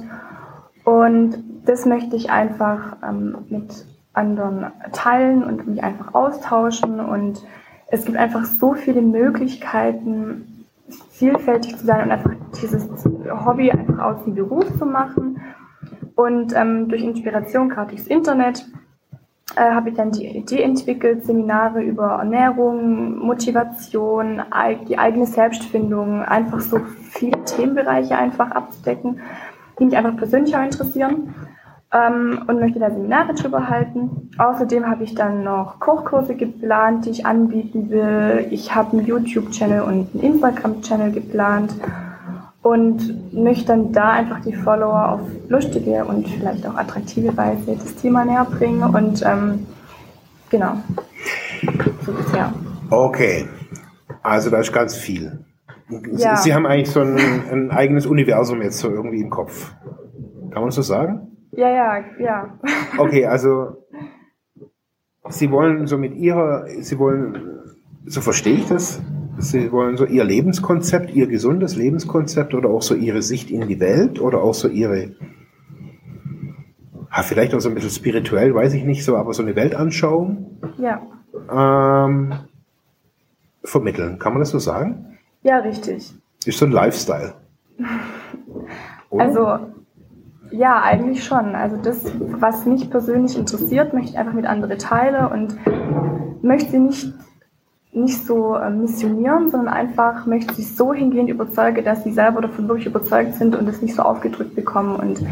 Und 0.84 1.42
das 1.64 1.86
möchte 1.86 2.14
ich 2.16 2.30
einfach 2.30 2.98
ähm, 3.02 3.38
mit 3.48 3.86
anderen 4.12 4.66
teilen 4.92 5.42
und 5.42 5.66
mich 5.66 5.82
einfach 5.82 6.14
austauschen. 6.14 7.00
Und 7.00 7.42
es 7.88 8.04
gibt 8.04 8.18
einfach 8.18 8.44
so 8.44 8.74
viele 8.74 9.00
Möglichkeiten, 9.00 10.66
vielfältig 11.10 11.78
zu 11.78 11.86
sein 11.86 12.04
und 12.04 12.10
einfach 12.10 12.32
dieses 12.60 12.86
Hobby 13.46 13.70
einfach 13.70 13.98
aus 13.98 14.24
dem 14.24 14.34
Beruf 14.34 14.66
zu 14.78 14.84
machen. 14.84 15.40
Und 16.14 16.54
ähm, 16.54 16.88
durch 16.88 17.02
Inspiration, 17.02 17.68
gerade 17.68 17.90
durchs 17.90 18.06
Internet, 18.06 18.64
äh, 19.56 19.70
habe 19.70 19.90
ich 19.90 19.94
dann 19.94 20.10
die 20.10 20.26
Idee 20.26 20.62
entwickelt, 20.62 21.24
Seminare 21.24 21.82
über 21.82 22.12
Ernährung, 22.18 23.18
Motivation, 23.18 24.42
die 24.88 24.98
eigene 24.98 25.26
Selbstfindung, 25.26 26.22
einfach 26.22 26.60
so 26.60 26.80
viele 27.10 27.44
Themenbereiche 27.44 28.16
einfach 28.16 28.50
abzudecken, 28.50 29.20
die 29.78 29.84
mich 29.84 29.96
einfach 29.96 30.16
persönlich 30.16 30.56
auch 30.56 30.62
interessieren 30.62 31.34
ähm, 31.92 32.42
und 32.46 32.58
möchte 32.58 32.80
da 32.80 32.90
Seminare 32.90 33.34
drüber 33.34 33.68
halten. 33.68 34.30
Außerdem 34.38 34.88
habe 34.88 35.04
ich 35.04 35.14
dann 35.14 35.44
noch 35.44 35.78
Kochkurse 35.78 36.34
geplant, 36.34 37.06
die 37.06 37.10
ich 37.10 37.26
anbieten 37.26 37.90
will. 37.90 38.46
Ich 38.50 38.74
habe 38.74 38.96
einen 38.96 39.06
YouTube-Channel 39.06 39.82
und 39.82 40.08
einen 40.14 40.20
Instagram-Channel 40.20 41.12
geplant 41.12 41.74
und 42.64 43.32
möchte 43.34 43.66
dann 43.66 43.92
da 43.92 44.12
einfach 44.12 44.40
die 44.40 44.54
Follower 44.54 45.12
auf 45.12 45.20
lustige 45.48 46.02
und 46.06 46.26
vielleicht 46.26 46.66
auch 46.66 46.74
attraktive 46.74 47.36
Weise 47.36 47.76
das 47.76 47.94
Thema 47.96 48.24
näher 48.24 48.46
bringen 48.46 48.82
und 48.82 49.22
ähm, 49.22 49.66
genau, 50.48 50.78
so 52.06 52.12
bisher. 52.12 52.52
Okay, 52.88 53.46
also 54.22 54.48
da 54.48 54.60
ist 54.60 54.72
ganz 54.72 54.96
viel. 54.96 55.44
Sie, 55.90 56.22
Ja. 56.22 56.36
Sie 56.36 56.54
haben 56.54 56.64
eigentlich 56.64 56.90
so 56.90 57.00
ein, 57.00 57.18
ein 57.52 57.70
eigenes 57.70 58.06
Universum 58.06 58.62
jetzt 58.62 58.78
so 58.78 58.88
irgendwie 58.88 59.20
im 59.20 59.28
Kopf. 59.28 59.74
Kann 60.50 60.62
man 60.62 60.66
das 60.66 60.76
so 60.76 60.82
sagen? 60.82 61.36
Ja, 61.52 61.68
ja, 61.68 62.04
ja. 62.18 62.58
Okay, 62.96 63.26
also 63.26 63.84
Sie 65.28 65.50
wollen 65.50 65.86
so 65.86 65.98
mit 65.98 66.14
Ihrer, 66.14 66.66
Sie 66.80 66.98
wollen, 66.98 67.60
so 68.06 68.22
verstehe 68.22 68.54
ich 68.54 68.66
das, 68.68 69.02
Sie 69.38 69.72
wollen 69.72 69.96
so 69.96 70.04
Ihr 70.04 70.24
Lebenskonzept, 70.24 71.12
Ihr 71.14 71.26
gesundes 71.26 71.76
Lebenskonzept 71.76 72.54
oder 72.54 72.70
auch 72.70 72.82
so 72.82 72.94
Ihre 72.94 73.22
Sicht 73.22 73.50
in 73.50 73.66
die 73.68 73.80
Welt 73.80 74.20
oder 74.20 74.42
auch 74.42 74.54
so 74.54 74.68
Ihre, 74.68 75.12
ah, 77.10 77.22
vielleicht 77.22 77.54
auch 77.54 77.60
so 77.60 77.68
ein 77.68 77.74
bisschen 77.74 77.90
spirituell, 77.90 78.54
weiß 78.54 78.74
ich 78.74 78.84
nicht 78.84 79.04
so, 79.04 79.16
aber 79.16 79.32
so 79.34 79.42
eine 79.42 79.56
Weltanschauung 79.56 80.58
Ja, 80.78 81.02
ähm, 81.50 82.32
vermitteln. 83.64 84.18
Kann 84.18 84.32
man 84.32 84.40
das 84.40 84.50
so 84.50 84.58
sagen? 84.58 85.18
ja, 85.42 85.58
richtig. 85.58 86.14
Ist 86.46 86.58
so 86.58 86.66
ein 86.66 86.72
Lifestyle. 86.72 87.34
Oder? 89.10 89.24
Also, 89.24 89.58
ja, 90.50 90.82
eigentlich 90.82 91.24
schon. 91.24 91.54
Also 91.54 91.76
das, 91.76 92.04
was 92.18 92.64
mich 92.66 92.88
persönlich 92.90 93.36
interessiert, 93.38 93.92
möchte 93.92 94.10
ich 94.10 94.18
einfach 94.18 94.32
mit 94.34 94.46
anderen 94.46 94.78
teilen 94.78 95.26
und 95.26 95.56
möchte 96.42 96.70
sie 96.70 96.78
nicht, 96.78 97.12
nicht 97.94 98.26
so 98.26 98.56
äh, 98.56 98.70
missionieren, 98.70 99.50
sondern 99.50 99.72
einfach 99.72 100.26
möchte 100.26 100.54
sie 100.54 100.62
so 100.62 100.92
hingehend 100.92 101.30
überzeugen, 101.30 101.84
dass 101.84 102.04
sie 102.04 102.12
selber 102.12 102.40
davon 102.40 102.68
wirklich 102.68 102.86
überzeugt 102.86 103.34
sind 103.34 103.56
und 103.56 103.68
es 103.68 103.82
nicht 103.82 103.94
so 103.94 104.02
aufgedrückt 104.02 104.54
bekommen 104.54 104.96
und 104.96 105.22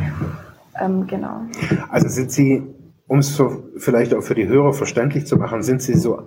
ähm, 0.81 1.07
genau. 1.07 1.43
Also 1.91 2.09
sind 2.09 2.31
Sie, 2.31 2.63
um 3.07 3.19
es 3.19 3.37
so 3.37 3.65
vielleicht 3.77 4.15
auch 4.15 4.23
für 4.23 4.35
die 4.35 4.49
Hörer 4.49 4.73
verständlich 4.73 5.27
zu 5.27 5.37
machen, 5.37 5.63
sind 5.63 5.83
Sie 5.83 5.95
so, 5.95 6.23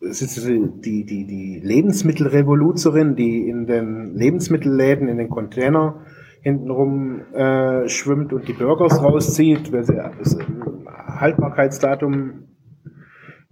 sind 0.00 0.30
Sie 0.30 0.70
die, 0.80 1.04
die, 1.04 1.26
die 1.26 1.60
Lebensmittelrevoluzerin, 1.62 3.16
die 3.16 3.48
in 3.48 3.66
den 3.66 4.14
Lebensmittelläden, 4.14 5.08
in 5.08 5.18
den 5.18 5.28
Container 5.28 6.04
hintenrum 6.42 7.20
äh, 7.34 7.88
schwimmt 7.88 8.32
und 8.32 8.48
die 8.48 8.52
Burgers 8.52 9.00
rauszieht, 9.00 9.72
weil 9.72 9.84
sie 9.84 9.94
das 9.94 10.36
Haltbarkeitsdatum 11.20 12.48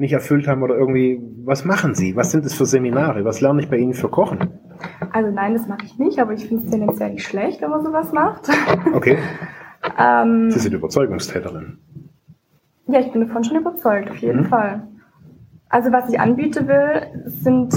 nicht 0.00 0.12
erfüllt 0.12 0.48
haben 0.48 0.62
oder 0.62 0.76
irgendwie, 0.76 1.20
was 1.44 1.64
machen 1.64 1.94
Sie? 1.94 2.16
Was 2.16 2.30
sind 2.32 2.44
das 2.44 2.54
für 2.54 2.66
Seminare? 2.66 3.24
Was 3.24 3.40
lerne 3.40 3.60
ich 3.60 3.68
bei 3.70 3.76
Ihnen 3.76 3.94
für 3.94 4.08
Kochen? 4.08 4.58
Also 5.12 5.30
nein, 5.30 5.52
das 5.52 5.68
mache 5.68 5.84
ich 5.84 5.98
nicht, 5.98 6.18
aber 6.18 6.32
ich 6.32 6.46
finde 6.48 6.64
es 6.64 6.70
tendenziell 6.70 7.12
nicht 7.12 7.26
schlecht, 7.26 7.60
wenn 7.60 7.70
man 7.70 7.84
sowas 7.84 8.12
macht. 8.12 8.48
Okay, 8.94 9.18
ähm, 9.98 10.50
Sie 10.50 10.58
sind 10.58 10.72
Überzeugungstäterin. 10.72 11.78
Ja, 12.86 13.00
ich 13.00 13.12
bin 13.12 13.26
davon 13.26 13.44
schon 13.44 13.58
überzeugt, 13.58 14.10
auf 14.10 14.16
jeden 14.16 14.40
Mhm. 14.40 14.46
Fall. 14.46 14.88
Also 15.68 15.92
was 15.92 16.08
ich 16.08 16.18
anbieten 16.18 16.66
will, 16.66 17.02
sind 17.26 17.72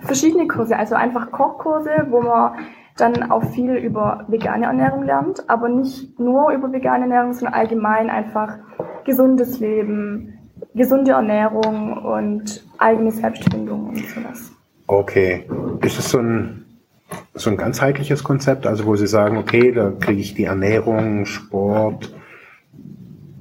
verschiedene 0.00 0.46
Kurse, 0.48 0.76
also 0.76 0.94
einfach 0.96 1.30
Kochkurse, 1.30 2.08
wo 2.10 2.20
man 2.20 2.56
dann 2.96 3.30
auch 3.30 3.44
viel 3.52 3.74
über 3.76 4.24
vegane 4.28 4.66
Ernährung 4.66 5.04
lernt, 5.04 5.48
aber 5.48 5.68
nicht 5.68 6.18
nur 6.20 6.50
über 6.52 6.70
vegane 6.72 7.04
Ernährung, 7.04 7.32
sondern 7.32 7.54
allgemein 7.54 8.10
einfach 8.10 8.58
gesundes 9.04 9.58
Leben, 9.60 10.34
gesunde 10.74 11.12
Ernährung 11.12 11.92
und 12.04 12.64
eigene 12.78 13.10
Selbstfindung 13.10 13.88
und 13.88 14.04
sowas. 14.08 14.52
Okay. 14.86 15.44
Ist 15.82 15.98
es 15.98 16.10
so 16.10 16.18
ein, 16.18 16.64
so 17.34 17.50
ein 17.50 17.56
ganzheitliches 17.56 18.24
Konzept, 18.24 18.66
also 18.66 18.84
wo 18.84 18.96
Sie 18.96 19.06
sagen, 19.06 19.36
okay, 19.38 19.72
da 19.72 19.90
kriege 19.90 20.20
ich 20.20 20.34
die 20.34 20.44
Ernährung, 20.44 21.24
Sport, 21.26 22.14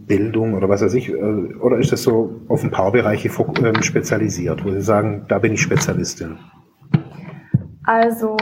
Bildung 0.08 0.54
oder 0.54 0.70
was 0.70 0.82
weiß 0.82 0.94
ich? 0.96 1.10
äh, 1.10 1.14
Oder 1.14 1.78
ist 1.78 1.92
das 1.92 2.04
so 2.04 2.42
auf 2.48 2.64
ein 2.64 2.72
paar 2.72 2.92
Bereiche 2.92 3.30
ähm, 3.30 3.82
spezialisiert, 3.82 4.64
wo 4.64 4.72
Sie 4.72 4.82
sagen, 4.82 5.26
da 5.28 5.40
bin 5.40 5.54
ich 5.54 5.62
Spezialistin? 5.62 6.38
Also 7.86 8.38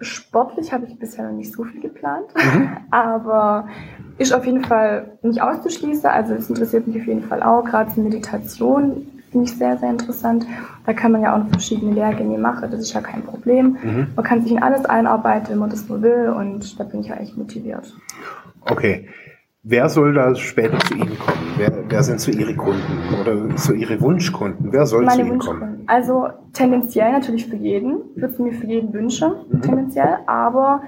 sportlich 0.00 0.72
habe 0.72 0.86
ich 0.86 0.98
bisher 0.98 1.26
noch 1.26 1.36
nicht 1.36 1.52
so 1.52 1.64
viel 1.64 1.80
geplant, 1.80 2.26
aber 2.90 3.68
ist 4.18 4.32
auf 4.32 4.44
jeden 4.44 4.64
Fall 4.64 5.18
nicht 5.22 5.40
auszuschließen. 5.40 6.06
Also 6.06 6.34
es 6.34 6.48
interessiert 6.48 6.86
mich 6.86 7.00
auf 7.00 7.06
jeden 7.06 7.22
Fall 7.22 7.42
auch. 7.42 7.64
Gerade 7.64 7.90
die 7.94 8.00
Meditation 8.00 9.06
finde 9.30 9.46
ich 9.46 9.56
sehr, 9.56 9.78
sehr 9.78 9.90
interessant. 9.90 10.46
Da 10.86 10.92
kann 10.92 11.12
man 11.12 11.22
ja 11.22 11.36
auch 11.36 11.48
verschiedene 11.48 11.92
Lehrgänge 11.92 12.38
machen. 12.38 12.70
Das 12.70 12.80
ist 12.80 12.92
ja 12.92 13.00
kein 13.00 13.22
Problem. 13.22 13.78
Mhm. 13.82 14.08
Man 14.14 14.24
kann 14.24 14.42
sich 14.42 14.52
in 14.52 14.62
alles 14.62 14.84
einarbeiten, 14.84 15.50
wenn 15.50 15.58
man 15.58 15.70
das 15.70 15.88
nur 15.88 16.02
will. 16.02 16.34
Und 16.36 16.78
da 16.78 16.84
bin 16.84 17.00
ich 17.00 17.08
ja 17.08 17.16
echt 17.16 17.36
motiviert. 17.36 17.94
Okay. 18.62 19.08
Wer 19.62 19.88
soll 19.88 20.14
da 20.14 20.34
später 20.34 20.78
zu 20.80 20.94
Ihnen 20.94 21.18
kommen? 21.18 21.39
Wer, 21.60 21.90
wer 21.90 22.02
sind 22.02 22.22
so 22.22 22.30
Ihre 22.30 22.54
Kunden 22.54 23.20
oder 23.20 23.58
so 23.58 23.74
Ihre 23.74 24.00
Wunschkunden? 24.00 24.72
Wer 24.72 24.86
soll 24.86 25.06
zu 25.06 25.14
Meine 25.18 25.28
Ihnen 25.28 25.38
kommen? 25.38 25.84
Also 25.88 26.28
tendenziell 26.54 27.12
natürlich 27.12 27.48
für 27.48 27.56
jeden. 27.56 27.98
Ich 28.16 28.22
würde 28.22 28.42
mir 28.42 28.52
für 28.54 28.66
jeden 28.66 28.94
wünschen, 28.94 29.30
Mhm. 29.50 29.60
tendenziell. 29.60 30.20
Aber 30.26 30.80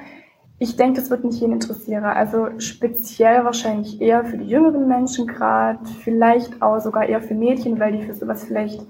ich 0.59 0.77
denke, 0.77 0.99
das 0.99 1.11
wird 1.11 1.25
nicht 1.25 1.39
jeden 1.43 1.53
interessieren. 1.53 2.05
Also 2.05 2.49
speziell 2.57 3.45
wahrscheinlich 3.45 4.01
eher 4.01 4.25
für 4.25 4.39
die 4.39 4.47
jüngeren 4.47 4.89
Menschen 4.89 5.27
gerade. 5.27 5.79
Vielleicht 6.05 6.63
auch 6.63 6.81
sogar 6.81 7.07
eher 7.07 7.21
für 7.21 7.35
Mädchen, 7.35 7.79
weil 7.79 7.93
die 7.93 8.05
für 8.05 8.15
sowas 8.15 8.43
vielleicht 8.43 8.81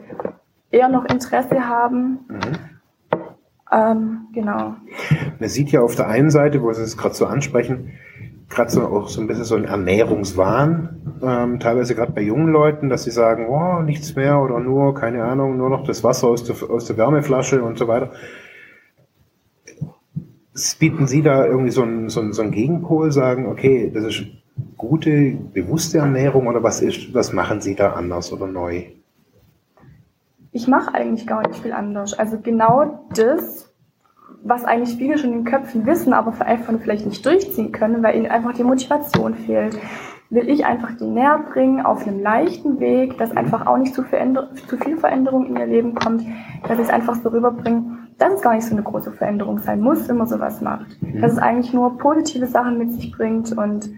eher 0.70 0.88
noch 0.88 1.04
Interesse 1.06 1.66
haben. 1.68 2.20
Mhm. 2.28 3.18
Ähm, 3.72 4.18
genau. 4.32 4.76
Man 5.40 5.48
sieht 5.48 5.72
ja 5.72 5.80
auf 5.80 5.96
der 5.96 6.06
einen 6.06 6.30
Seite, 6.30 6.62
wo 6.62 6.72
Sie 6.72 6.82
es 6.82 6.96
gerade 6.96 7.16
so 7.16 7.26
ansprechen, 7.26 7.90
gerade 8.52 8.70
so 8.70 8.82
auch 8.82 9.08
so 9.08 9.20
ein 9.20 9.26
bisschen 9.26 9.44
so 9.44 9.56
ein 9.56 9.64
Ernährungswahn, 9.64 11.18
ähm, 11.22 11.60
teilweise 11.60 11.94
gerade 11.94 12.12
bei 12.12 12.22
jungen 12.22 12.52
Leuten, 12.52 12.88
dass 12.88 13.04
sie 13.04 13.10
sagen, 13.10 13.46
oh, 13.48 13.82
nichts 13.82 14.14
mehr 14.14 14.40
oder 14.40 14.60
nur, 14.60 14.94
keine 14.94 15.24
Ahnung, 15.24 15.56
nur 15.56 15.70
noch 15.70 15.84
das 15.84 16.04
Wasser 16.04 16.28
aus 16.28 16.44
der, 16.44 16.56
aus 16.70 16.86
der 16.86 16.96
Wärmeflasche 16.96 17.62
und 17.62 17.78
so 17.78 17.88
weiter. 17.88 18.12
Bieten 20.78 21.06
Sie 21.06 21.22
da 21.22 21.46
irgendwie 21.46 21.70
so 21.70 21.82
einen, 21.82 22.08
so, 22.10 22.20
einen, 22.20 22.32
so 22.32 22.42
einen 22.42 22.50
Gegenpol, 22.50 23.10
sagen, 23.10 23.46
okay, 23.46 23.90
das 23.92 24.04
ist 24.04 24.24
gute, 24.76 25.38
bewusste 25.52 25.98
Ernährung 25.98 26.46
oder 26.46 26.62
was 26.62 26.82
ist, 26.82 27.14
was 27.14 27.32
machen 27.32 27.60
Sie 27.60 27.74
da 27.74 27.94
anders 27.94 28.32
oder 28.32 28.46
neu? 28.46 28.84
Ich 30.52 30.68
mache 30.68 30.94
eigentlich 30.94 31.26
gar 31.26 31.46
nicht 31.48 31.60
viel 31.60 31.72
anders. 31.72 32.12
Also 32.12 32.38
genau 32.38 33.06
das, 33.14 33.61
was 34.44 34.64
eigentlich 34.64 34.96
viele 34.96 35.18
schon 35.18 35.32
in 35.32 35.38
den 35.40 35.44
Köpfen 35.44 35.86
wissen, 35.86 36.12
aber 36.12 36.34
einfach 36.44 36.72
vielleicht 36.82 37.06
nicht 37.06 37.24
durchziehen 37.24 37.72
können, 37.72 38.02
weil 38.02 38.16
ihnen 38.16 38.30
einfach 38.30 38.54
die 38.54 38.64
Motivation 38.64 39.34
fehlt, 39.34 39.78
will 40.30 40.48
ich 40.48 40.64
einfach 40.64 40.96
die 40.96 41.06
näher 41.06 41.44
bringen 41.52 41.84
auf 41.84 42.06
einem 42.06 42.20
leichten 42.20 42.80
Weg, 42.80 43.18
dass 43.18 43.36
einfach 43.36 43.66
auch 43.66 43.76
nicht 43.76 43.94
zu, 43.94 44.02
zu 44.02 44.76
viel 44.78 44.96
Veränderung 44.96 45.46
in 45.46 45.56
ihr 45.56 45.66
Leben 45.66 45.94
kommt, 45.94 46.24
dass 46.66 46.78
ich 46.78 46.86
es 46.86 46.90
einfach 46.90 47.16
so 47.16 47.28
rüberbringe, 47.28 47.98
dass 48.18 48.34
es 48.34 48.42
gar 48.42 48.54
nicht 48.54 48.66
so 48.66 48.74
eine 48.74 48.82
große 48.82 49.12
Veränderung 49.12 49.58
sein 49.58 49.80
muss, 49.80 50.08
wenn 50.08 50.16
man 50.16 50.26
sowas 50.26 50.60
macht. 50.60 50.86
Dass 51.20 51.32
es 51.32 51.38
eigentlich 51.38 51.72
nur 51.74 51.98
positive 51.98 52.46
Sachen 52.46 52.78
mit 52.78 52.92
sich 52.92 53.12
bringt 53.12 53.56
und 53.56 53.90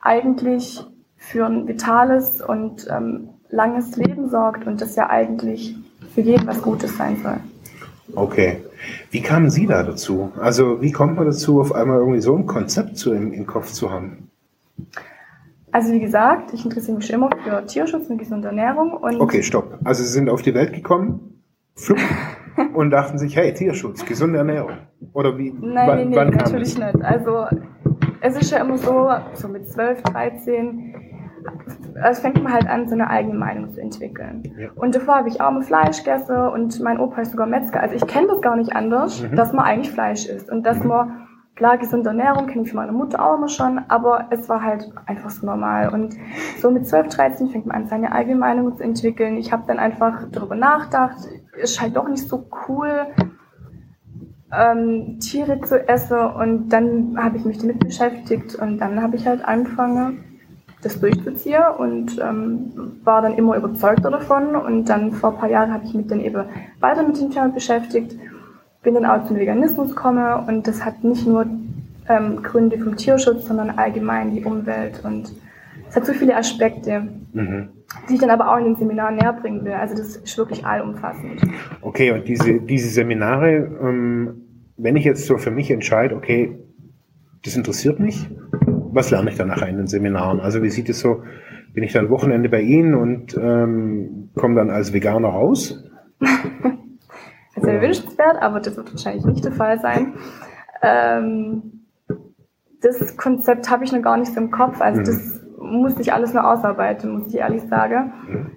eigentlich 0.00 0.84
für 1.16 1.46
ein 1.46 1.66
vitales 1.66 2.42
und 2.42 2.86
ähm, 2.90 3.30
langes 3.48 3.96
Leben 3.96 4.28
sorgt 4.28 4.66
und 4.66 4.80
das 4.80 4.96
ja 4.96 5.08
eigentlich 5.08 5.76
für 6.14 6.20
jeden 6.20 6.46
was 6.46 6.60
Gutes 6.60 6.96
sein 6.98 7.16
soll. 7.22 7.38
Okay. 8.14 8.62
Wie 9.10 9.22
kamen 9.22 9.50
Sie 9.50 9.66
da 9.66 9.82
dazu? 9.82 10.32
Also 10.40 10.80
wie 10.82 10.92
kommt 10.92 11.16
man 11.16 11.26
dazu, 11.26 11.60
auf 11.60 11.74
einmal 11.74 11.98
irgendwie 11.98 12.20
so 12.20 12.36
ein 12.36 12.46
Konzept 12.46 12.96
zu 12.96 13.12
im, 13.12 13.32
im 13.32 13.46
Kopf 13.46 13.72
zu 13.72 13.90
haben? 13.90 14.30
Also 15.70 15.92
wie 15.92 16.00
gesagt, 16.00 16.52
ich 16.52 16.64
interessiere 16.64 16.98
mich 16.98 17.10
immer 17.10 17.30
für 17.42 17.64
Tierschutz 17.66 18.08
und 18.08 18.18
gesunde 18.18 18.48
Ernährung 18.48 18.92
und 18.92 19.20
Okay, 19.20 19.42
stopp. 19.42 19.78
Also 19.84 20.02
Sie 20.02 20.10
sind 20.10 20.28
auf 20.28 20.42
die 20.42 20.54
Welt 20.54 20.74
gekommen, 20.74 21.40
flupp, 21.74 21.98
und 22.74 22.90
dachten 22.90 23.18
sich, 23.18 23.36
hey, 23.36 23.54
Tierschutz, 23.54 24.04
gesunde 24.04 24.38
Ernährung. 24.38 24.72
Oder 25.14 25.38
wie? 25.38 25.52
nein, 25.52 25.96
nee, 25.96 26.04
nee, 26.04 26.14
kam 26.14 26.28
natürlich 26.28 26.74
das? 26.74 26.94
nicht. 26.94 27.04
Also 27.04 27.46
es 28.20 28.36
ist 28.36 28.50
ja 28.50 28.58
immer 28.58 28.78
so, 28.78 29.10
so 29.34 29.48
mit 29.48 29.68
12, 29.68 30.02
13, 30.02 30.94
es 31.94 32.20
fängt 32.20 32.42
man 32.42 32.52
halt 32.52 32.68
an, 32.68 32.88
so 32.88 32.94
eine 32.94 33.08
eigene 33.10 33.34
Meinung 33.34 33.70
zu 33.70 33.80
entwickeln. 33.80 34.42
Ja. 34.58 34.68
Und 34.74 34.94
davor 34.94 35.16
habe 35.16 35.28
ich 35.28 35.40
auch 35.40 35.50
mal 35.50 35.62
Fleisch 35.62 36.04
gegessen 36.04 36.36
und 36.36 36.80
mein 36.80 36.98
Opa 36.98 37.22
ist 37.22 37.32
sogar 37.32 37.46
Metzger. 37.46 37.80
Also 37.80 37.94
ich 37.96 38.06
kenne 38.06 38.28
das 38.28 38.40
gar 38.40 38.56
nicht 38.56 38.74
anders, 38.74 39.22
Mhm. 39.22 39.36
dass 39.36 39.52
man 39.52 39.64
eigentlich 39.64 39.90
Fleisch 39.92 40.26
isst 40.26 40.50
und 40.50 40.64
dass 40.64 40.80
Mhm. 40.80 40.88
man 40.88 41.18
Klar, 41.54 41.76
gesunde 41.76 42.08
Ernährung 42.08 42.46
kenne 42.46 42.62
ich 42.64 42.70
von 42.70 42.78
meiner 42.80 42.92
Mutter 42.92 43.22
auch 43.22 43.36
immer 43.36 43.48
schon, 43.48 43.78
aber 43.88 44.28
es 44.30 44.48
war 44.48 44.62
halt 44.62 44.90
einfach 45.04 45.28
so 45.28 45.44
normal. 45.44 45.90
Und 45.92 46.16
so 46.58 46.70
mit 46.70 46.86
12, 46.88 47.08
13 47.08 47.50
fängt 47.50 47.66
man 47.66 47.76
an, 47.76 47.86
seine 47.88 48.10
eigene 48.12 48.36
Meinung 48.36 48.74
zu 48.74 48.82
entwickeln. 48.82 49.36
Ich 49.36 49.52
habe 49.52 49.64
dann 49.66 49.78
einfach 49.78 50.28
darüber 50.32 50.54
nachgedacht, 50.54 51.16
ist 51.60 51.78
halt 51.80 51.94
doch 51.96 52.08
nicht 52.08 52.26
so 52.26 52.46
cool, 52.66 53.06
ähm, 54.50 55.18
Tiere 55.20 55.60
zu 55.60 55.86
essen. 55.88 56.18
Und 56.18 56.70
dann 56.70 57.16
habe 57.22 57.36
ich 57.36 57.44
mich 57.44 57.58
damit 57.58 57.80
beschäftigt 57.80 58.54
und 58.54 58.78
dann 58.78 59.02
habe 59.02 59.16
ich 59.16 59.26
halt 59.26 59.44
angefangen, 59.44 60.24
das 60.82 61.00
durchzuziehen 61.00 61.62
und 61.78 62.18
ähm, 62.18 62.72
war 63.04 63.22
dann 63.22 63.34
immer 63.34 63.56
überzeugter 63.56 64.10
davon. 64.10 64.56
Und 64.56 64.86
dann 64.86 65.12
vor 65.12 65.30
ein 65.32 65.38
paar 65.38 65.50
Jahren 65.50 65.72
habe 65.72 65.84
ich 65.84 65.94
mich 65.94 66.06
dann 66.06 66.20
eben 66.20 66.44
weiter 66.80 67.02
mit 67.02 67.18
dem 67.20 67.30
Thema 67.30 67.48
beschäftigt 67.48 68.16
bin 68.82 68.94
dann 68.94 69.06
auch 69.06 69.26
zum 69.26 69.36
Veganismus 69.36 69.90
gekommen 69.90 70.48
und 70.48 70.66
das 70.66 70.84
hat 70.84 71.04
nicht 71.04 71.26
nur 71.26 71.46
ähm, 72.08 72.42
Gründe 72.42 72.78
vom 72.78 72.96
Tierschutz, 72.96 73.46
sondern 73.46 73.70
allgemein 73.70 74.34
die 74.34 74.44
Umwelt 74.44 75.00
und 75.04 75.32
es 75.88 75.96
hat 75.96 76.06
so 76.06 76.12
viele 76.12 76.36
Aspekte, 76.36 77.08
Mhm. 77.34 77.68
die 78.08 78.14
ich 78.14 78.20
dann 78.20 78.30
aber 78.30 78.52
auch 78.52 78.58
in 78.58 78.64
den 78.64 78.76
Seminaren 78.76 79.16
näher 79.16 79.32
bringen 79.32 79.64
will. 79.64 79.72
Also 79.72 79.94
das 79.94 80.16
ist 80.16 80.36
wirklich 80.36 80.66
allumfassend. 80.66 81.40
Okay, 81.80 82.12
und 82.12 82.28
diese, 82.28 82.60
diese 82.60 82.88
Seminare, 82.88 83.70
ähm, 83.82 84.42
wenn 84.76 84.96
ich 84.96 85.04
jetzt 85.04 85.26
so 85.26 85.38
für 85.38 85.50
mich 85.50 85.70
entscheide, 85.70 86.14
okay, 86.14 86.58
das 87.44 87.56
interessiert 87.56 88.00
mich, 88.00 88.28
was 88.92 89.10
lerne 89.10 89.30
ich 89.30 89.36
dann 89.36 89.48
nachher 89.48 89.68
in 89.68 89.76
den 89.76 89.86
Seminaren? 89.86 90.40
Also 90.40 90.62
wie 90.62 90.70
sieht 90.70 90.88
es 90.88 91.00
so, 91.00 91.22
bin 91.74 91.82
ich 91.82 91.92
dann 91.92 92.10
Wochenende 92.10 92.48
bei 92.48 92.60
Ihnen 92.60 92.94
und 92.94 93.36
ähm, 93.36 94.30
komme 94.36 94.54
dann 94.54 94.70
als 94.70 94.92
Veganer 94.92 95.28
raus? 95.28 95.82
Also 96.20 97.60
sehr 97.66 97.80
wünschenswert, 97.80 98.40
aber 98.40 98.60
das 98.60 98.76
wird 98.76 98.92
wahrscheinlich 98.92 99.24
nicht 99.24 99.44
der 99.44 99.52
Fall 99.52 99.78
sein. 99.80 100.14
Ähm, 100.82 101.84
das 102.82 103.16
Konzept 103.16 103.70
habe 103.70 103.84
ich 103.84 103.92
noch 103.92 104.02
gar 104.02 104.16
nicht 104.16 104.32
so 104.34 104.40
im 104.40 104.50
Kopf, 104.50 104.80
also 104.80 105.00
Mhm. 105.00 105.04
das 105.04 105.40
muss 105.58 105.98
ich 106.00 106.12
alles 106.12 106.34
nur 106.34 106.46
ausarbeiten, 106.50 107.12
muss 107.18 107.28
ich 107.28 107.36
ehrlich 107.38 107.62
sagen. 107.62 108.12
Mhm. 108.28 108.50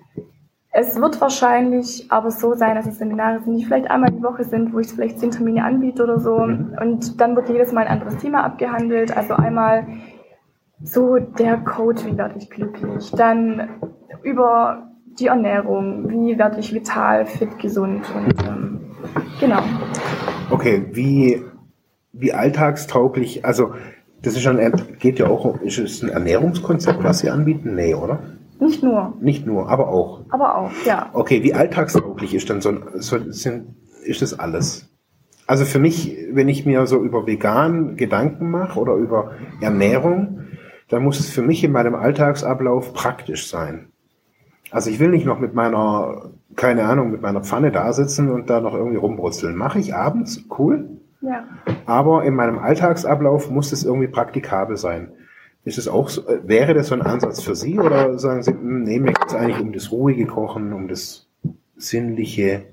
Es 0.78 1.00
wird 1.00 1.22
wahrscheinlich 1.22 2.12
aber 2.12 2.32
so 2.32 2.54
sein, 2.54 2.76
dass 2.76 2.86
es 2.86 2.98
Seminare 2.98 3.40
sind, 3.40 3.56
die 3.56 3.64
vielleicht 3.64 3.90
einmal 3.90 4.12
die 4.12 4.22
Woche 4.22 4.44
sind, 4.44 4.74
wo 4.74 4.80
ich 4.80 4.88
vielleicht 4.88 5.20
zehn 5.20 5.32
Termine 5.32 5.64
anbiete 5.64 6.04
oder 6.04 6.20
so. 6.20 6.40
Mhm. 6.40 6.76
Und 6.82 7.22
dann 7.22 7.34
wird 7.38 7.48
jedes 7.48 7.72
Mal 7.72 7.86
ein 7.88 7.94
anderes 7.94 8.18
Thema 8.18 8.44
abgehandelt. 8.44 9.16
Also 9.16 9.36
einmal 9.36 9.88
so 10.84 11.18
der 11.18 11.58
Code, 11.58 12.06
wie 12.06 12.18
werde 12.18 12.36
ich 12.38 12.50
glücklich. 12.50 13.12
Dann 13.12 13.70
über 14.24 14.90
die 15.20 15.28
Ernährung, 15.28 16.10
wie 16.10 16.38
werde 16.38 16.60
ich 16.60 16.74
vital, 16.74 17.26
fit, 17.26 17.58
gesund. 17.60 18.04
Und 18.16 18.48
ähm, 18.48 18.80
genau. 19.40 19.62
Okay, 20.50 20.86
wie, 20.92 21.42
wie 22.12 22.34
alltagstauglich, 22.34 23.46
also 23.46 23.74
das 24.22 24.34
ist 24.36 24.42
schon, 24.44 24.60
geht 25.00 25.20
ja 25.20 25.28
auch, 25.28 25.62
ist 25.62 25.78
es 25.78 26.02
ein 26.04 26.10
Ernährungskonzept, 26.10 27.04
was 27.04 27.20
Sie 27.20 27.30
anbieten? 27.30 27.76
Nee, 27.76 27.94
oder? 27.94 28.20
Nicht 28.60 28.82
nur, 28.84 29.14
Nicht 29.22 29.46
nur, 29.46 29.70
aber 29.70 29.90
auch. 29.90 30.22
aber 30.30 30.58
auch, 30.58 30.72
ja. 30.86 31.10
Okay, 31.14 31.44
wie 31.44 31.54
alltagstauglich 31.54 32.34
ist 32.34 32.50
dann 32.50 32.62
so, 32.62 32.70
ein- 32.70 32.84
so 32.96 33.18
sind, 33.32 33.76
ist 34.06 34.22
das 34.22 34.38
alles? 34.40 34.90
Also 35.46 35.66
für 35.66 35.78
mich, 35.80 36.18
wenn 36.32 36.48
ich 36.50 36.66
mir 36.66 36.88
so 36.88 37.04
über 37.04 37.28
vegan 37.28 37.98
Gedanken 37.98 38.50
mache 38.50 38.80
oder 38.80 38.96
über 38.96 39.32
Ernährung, 39.62 40.45
dann 40.90 41.04
muss 41.04 41.20
es 41.20 41.30
für 41.30 41.42
mich 41.42 41.64
in 41.64 41.72
meinem 41.72 41.96
Alltagsablauf 41.96 42.94
praktisch 42.94 43.50
sein. 43.50 43.90
Also 44.72 44.90
ich 44.90 45.00
will 45.00 45.10
nicht 45.10 45.26
noch 45.26 45.40
mit 45.40 45.54
meiner, 45.54 46.32
keine 46.56 46.84
Ahnung, 46.86 47.12
mit 47.12 47.22
meiner 47.22 47.42
Pfanne 47.42 47.72
da 47.72 47.94
sitzen 47.94 48.32
und 48.32 48.50
da 48.50 48.60
noch 48.62 48.74
irgendwie 48.74 48.98
rumbrutzeln. 48.98 49.56
Mache 49.56 49.80
ich 49.80 49.96
abends, 49.96 50.44
cool. 50.58 50.90
Ja. 51.22 51.44
Aber 51.86 52.24
in 52.24 52.36
meinem 52.36 52.60
Alltagsablauf 52.60 53.50
muss 53.50 53.72
es 53.72 53.84
irgendwie 53.84 54.08
praktikabel 54.08 54.78
sein. 54.78 55.12
Ist 55.64 55.80
es 55.80 55.88
auch 55.88 56.10
so, 56.10 56.28
äh, 56.28 56.48
wäre 56.48 56.74
das 56.76 56.88
so 56.88 56.96
ein 56.96 57.02
Ansatz 57.02 57.42
für 57.42 57.56
Sie 57.56 57.80
oder 57.80 58.20
sagen 58.20 58.44
Sie, 58.44 58.52
hm, 58.52 58.84
nee, 58.84 59.00
mir 59.00 59.14
geht 59.14 59.26
es 59.28 59.34
eigentlich 59.34 59.60
um 59.60 59.74
das 59.74 59.92
ruhige 59.92 60.28
Kochen, 60.28 60.74
um 60.74 60.88
das 60.88 61.28
Sinnliche? 61.76 62.66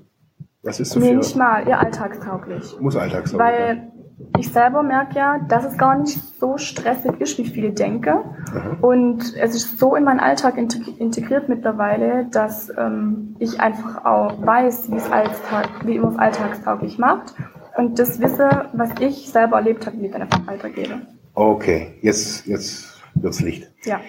Was 0.61 0.79
ist 0.79 0.91
so 0.91 0.99
Nee, 0.99 1.09
für, 1.09 1.15
nicht 1.15 1.35
mal, 1.35 1.67
eher 1.67 1.79
alltagstauglich. 1.79 2.79
muss 2.79 2.95
alltagstauglich 2.95 3.57
sein? 3.57 3.77
Weil 3.77 3.91
ich 4.37 4.51
selber 4.51 4.83
merke 4.83 5.15
ja, 5.17 5.39
dass 5.47 5.65
es 5.65 5.77
gar 5.77 5.97
nicht 5.97 6.19
so 6.39 6.57
stressig 6.57 7.11
ist, 7.19 7.37
wie 7.37 7.45
viele 7.45 7.71
denken. 7.71 8.09
Aha. 8.53 8.77
Und 8.81 9.35
es 9.35 9.55
ist 9.55 9.79
so 9.79 9.95
in 9.95 10.03
meinen 10.03 10.19
Alltag 10.19 10.57
integ- 10.57 10.97
integriert 10.97 11.49
mittlerweile, 11.49 12.25
dass 12.31 12.71
ähm, 12.77 13.35
ich 13.39 13.59
einfach 13.59 14.05
auch 14.05 14.45
weiß, 14.45 14.91
wie 14.91 14.95
es 14.97 15.11
Alltag, 15.11 15.69
wie 15.85 15.99
man 15.99 16.11
es 16.13 16.19
alltagstauglich 16.19 16.97
macht. 16.97 17.33
Und 17.77 17.97
das 17.99 18.19
Wissen, 18.21 18.49
was 18.73 18.89
ich 18.99 19.29
selber 19.31 19.57
erlebt 19.57 19.85
habe, 19.87 19.97
wie 19.99 20.05
ich 20.05 20.11
dann 20.11 20.21
einfach 20.23 20.45
weitergebe. 20.45 21.01
Okay, 21.33 21.95
jetzt, 22.01 22.45
jetzt 22.45 23.01
wird's 23.15 23.41
Licht. 23.41 23.71
Ja. 23.85 23.99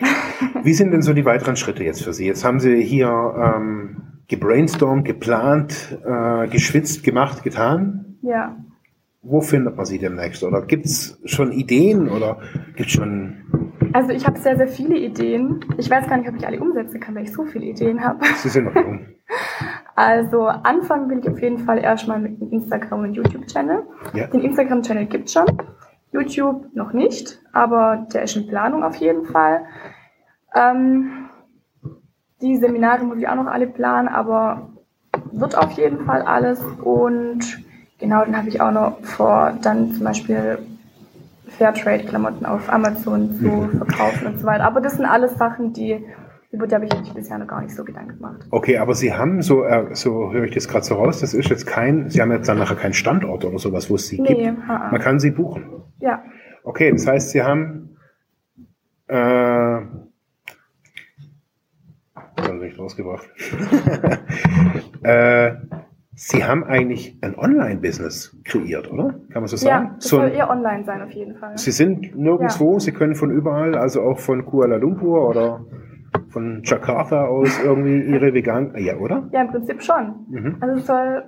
Wie 0.62 0.74
sind 0.74 0.90
denn 0.90 1.02
so 1.02 1.12
die 1.14 1.24
weiteren 1.24 1.56
Schritte 1.56 1.82
jetzt 1.84 2.02
für 2.02 2.12
Sie? 2.12 2.26
Jetzt 2.26 2.44
haben 2.44 2.60
Sie 2.60 2.82
hier 2.82 3.08
ähm, 3.56 4.02
gebrainstormt, 4.28 5.04
geplant, 5.06 5.98
äh, 6.04 6.48
geschwitzt, 6.48 7.04
gemacht, 7.04 7.42
getan. 7.42 8.16
ja. 8.22 8.56
Wo 9.24 9.40
findet 9.40 9.76
man 9.76 9.86
Sie 9.86 9.98
demnächst? 9.98 10.44
Oder 10.44 10.62
gibt's 10.62 11.18
schon 11.24 11.50
Ideen 11.52 12.08
oder 12.08 12.40
gibt's 12.76 12.92
schon... 12.92 13.72
Also 13.92 14.10
ich 14.10 14.26
habe 14.26 14.38
sehr, 14.38 14.56
sehr 14.56 14.68
viele 14.68 14.98
Ideen. 14.98 15.60
Ich 15.78 15.88
weiß 15.88 16.06
gar 16.08 16.18
nicht, 16.18 16.28
ob 16.28 16.36
ich 16.36 16.46
alle 16.46 16.60
umsetzen 16.60 17.00
kann, 17.00 17.14
weil 17.14 17.24
ich 17.24 17.32
so 17.32 17.44
viele 17.44 17.64
Ideen 17.64 18.04
habe. 18.04 18.24
Sie 18.36 18.48
sind 18.48 18.66
noch 18.66 18.74
jung. 18.74 19.06
Also 19.96 20.46
anfangen 20.46 21.08
will 21.08 21.20
ich 21.20 21.28
auf 21.28 21.40
jeden 21.40 21.58
Fall 21.58 21.78
erstmal 21.78 22.18
mit 22.18 22.40
dem 22.40 22.50
Instagram- 22.50 23.04
und 23.04 23.14
YouTube-Channel. 23.14 23.84
Ja. 24.12 24.26
Den 24.26 24.40
Instagram-Channel 24.40 25.06
gibt's 25.06 25.32
schon. 25.32 25.46
YouTube 26.10 26.74
noch 26.74 26.92
nicht, 26.92 27.40
aber 27.52 28.06
der 28.12 28.24
ist 28.24 28.36
in 28.36 28.48
Planung 28.48 28.82
auf 28.82 28.96
jeden 28.96 29.24
Fall. 29.24 29.66
Ähm, 30.54 31.28
die 32.42 32.56
Seminare 32.56 33.04
muss 33.04 33.18
ich 33.18 33.28
auch 33.28 33.36
noch 33.36 33.46
alle 33.46 33.68
planen, 33.68 34.08
aber 34.08 34.70
wird 35.32 35.56
auf 35.56 35.72
jeden 35.72 36.04
Fall 36.04 36.22
alles. 36.22 36.60
Und 36.82 37.64
genau, 38.04 38.24
dann 38.24 38.36
habe 38.36 38.48
ich 38.48 38.60
auch 38.60 38.70
noch 38.70 39.00
vor, 39.02 39.58
dann 39.62 39.92
zum 39.92 40.04
Beispiel 40.04 40.58
Fairtrade-Klamotten 41.58 42.44
auf 42.46 42.70
Amazon 42.72 43.34
zu 43.36 43.46
Mhm. 43.48 43.78
verkaufen 43.78 44.26
und 44.26 44.38
so 44.40 44.46
weiter. 44.46 44.64
Aber 44.64 44.80
das 44.80 44.94
sind 44.96 45.06
alles 45.06 45.34
Sachen, 45.36 45.72
die, 45.72 46.04
über 46.50 46.66
die 46.66 46.74
habe 46.74 46.84
ich 46.84 46.94
mich 47.00 47.12
bisher 47.14 47.38
noch 47.38 47.46
gar 47.46 47.62
nicht 47.62 47.74
so 47.74 47.84
Gedanken 47.84 48.16
gemacht. 48.16 48.46
Okay, 48.50 48.76
aber 48.78 48.94
Sie 48.94 49.12
haben, 49.14 49.40
so, 49.42 49.64
äh, 49.64 49.94
so 49.94 50.32
höre 50.32 50.44
ich 50.44 50.52
das 50.54 50.68
gerade 50.68 50.84
so 50.84 50.94
raus, 50.96 51.20
das 51.20 51.32
ist 51.34 51.48
jetzt 51.48 51.66
kein, 51.66 52.10
Sie 52.10 52.20
haben 52.20 52.30
jetzt 52.32 52.48
dann 52.48 52.58
nachher 52.58 52.76
keinen 52.76 52.92
standort 52.94 53.44
oder 53.44 53.58
sowas, 53.58 53.88
wo 53.88 53.94
es 53.94 54.06
Sie 54.08 54.20
Nee, 54.20 54.34
gibt. 54.34 54.68
ha-ha. 54.68 54.90
Man 54.90 55.00
kann 55.00 55.18
Sie 55.20 55.30
buchen. 55.30 55.64
Ja, 56.00 56.22
Okay, 56.66 56.90
das 56.92 57.06
heißt, 57.06 57.30
Sie 57.30 57.42
haben, 57.42 57.96
äh, 59.08 59.14
das 62.36 62.48
habe 62.48 62.66
ich 62.66 62.78
rausgebracht. 62.78 63.28
äh, 65.02 65.52
Sie 66.16 66.44
haben 66.44 66.64
eigentlich 66.64 67.18
ein 67.22 67.36
Online-Business 67.36 68.36
kreiert, 68.44 68.90
oder? 68.92 69.14
Kann 69.32 69.42
man 69.42 69.46
so 69.48 69.56
sagen? 69.56 69.86
ja 69.86 69.94
das 69.96 70.04
so 70.08 70.16
soll 70.18 70.26
ein, 70.26 70.32
eher 70.34 70.48
online 70.50 70.84
sein 70.84 71.02
auf 71.02 71.10
jeden 71.10 71.34
Fall. 71.36 71.58
Sie 71.58 71.70
sind 71.72 72.16
nirgendwo, 72.16 72.78
Sie 72.78 72.92
können 72.92 73.14
von 73.14 73.30
überall, 73.30 73.74
also 73.76 74.02
auch 74.02 74.18
von 74.20 74.44
Kuala 74.46 74.76
Lumpur 74.76 75.28
oder 75.28 75.64
von 76.28 76.62
Jakarta 76.64 77.24
aus 77.26 77.58
irgendwie 77.62 78.00
Ihre 78.02 78.32
vegan, 78.32 78.74
ja, 78.76 78.96
oder? 78.96 79.28
Ja, 79.32 79.42
im 79.42 79.48
Prinzip 79.50 79.82
schon. 79.82 80.14
Mhm. 80.28 80.56
Also 80.60 80.76
es 80.78 80.86
soll 80.86 81.24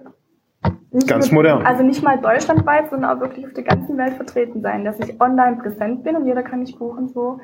nicht 0.93 1.09
Ganz 1.09 1.33
nur- 1.33 1.43
modern. 1.43 1.67
Also 1.67 1.83
nicht 1.83 2.03
mal 2.03 2.19
deutschlandweit, 2.21 2.89
sondern 2.91 3.17
auch 3.17 3.21
wirklich 3.21 3.45
auf 3.47 3.53
der 3.55 3.65
ganzen 3.65 3.97
Welt 3.99 4.15
vertreten 4.15 4.63
sein, 4.63 4.85
dass 4.85 4.99
ich 5.01 5.21
online 5.21 5.57
präsent 5.57 6.05
bin 6.05 6.17
und 6.17 6.27
jeder 6.27 6.43
kann 6.43 6.61
mich 6.61 6.79
buchen, 6.79 7.09
so 7.09 7.41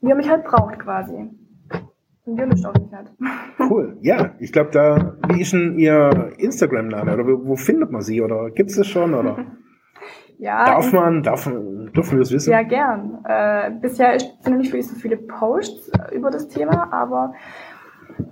wie 0.00 0.10
er 0.10 0.16
mich 0.16 0.28
halt 0.30 0.44
braucht 0.44 0.78
quasi. 0.78 1.28
Nicht 2.34 2.64
halt. 2.64 3.12
Cool. 3.70 3.96
Ja, 4.00 4.30
ich 4.38 4.52
glaube, 4.52 4.70
da, 4.72 5.14
wie 5.28 5.40
ist 5.42 5.52
denn 5.52 5.78
Ihr 5.78 6.32
Instagram-Name 6.38 7.12
oder 7.14 7.26
wo, 7.26 7.56
findet 7.56 7.90
man 7.90 8.00
Sie 8.02 8.22
oder 8.22 8.50
gibt 8.50 8.70
es 8.70 8.76
das 8.76 8.86
schon 8.86 9.14
oder 9.14 9.36
Ja, 10.38 10.64
darf 10.66 10.86
ich- 10.86 10.92
man, 10.92 11.22
darf, 11.24 11.44
dürfen 11.44 12.16
wir 12.16 12.20
es 12.22 12.30
wissen? 12.32 12.50
ja 12.52 12.62
gern. 12.62 13.18
Äh, 13.24 13.72
bisher 13.80 14.14
ist- 14.14 14.30
sind 14.42 14.52
noch 14.52 14.58
nicht 14.60 14.72
wirklich 14.72 14.86
so 14.88 14.94
viele 14.94 15.16
Posts 15.16 15.88
äh, 15.90 16.14
über 16.14 16.30
das 16.30 16.48
Thema, 16.48 16.92
aber 16.92 17.34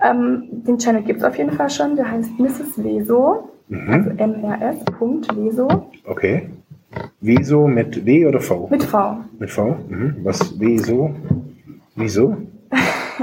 ähm, 0.00 0.44
den 0.66 0.78
Channel 0.78 1.02
gibt 1.02 1.18
es 1.20 1.24
auf 1.24 1.36
jeden 1.36 1.50
Fall 1.52 1.68
schon. 1.70 1.96
Der 1.96 2.08
heißt 2.10 2.38
Mrs. 2.38 2.78
Also 2.78 3.50
Mhm. 3.68 4.16
mrs.leso 4.16 5.90
Okay. 6.04 6.48
Wieso 7.20 7.66
mit 7.66 8.06
W 8.06 8.26
oder 8.26 8.40
V? 8.40 8.68
mit 8.70 8.84
V. 8.84 9.16
Mit 9.40 9.50
V? 9.50 9.76
Mhm. 9.88 10.16
Was? 10.22 10.54
Wieso? 10.60 11.10
Wieso? 11.96 12.36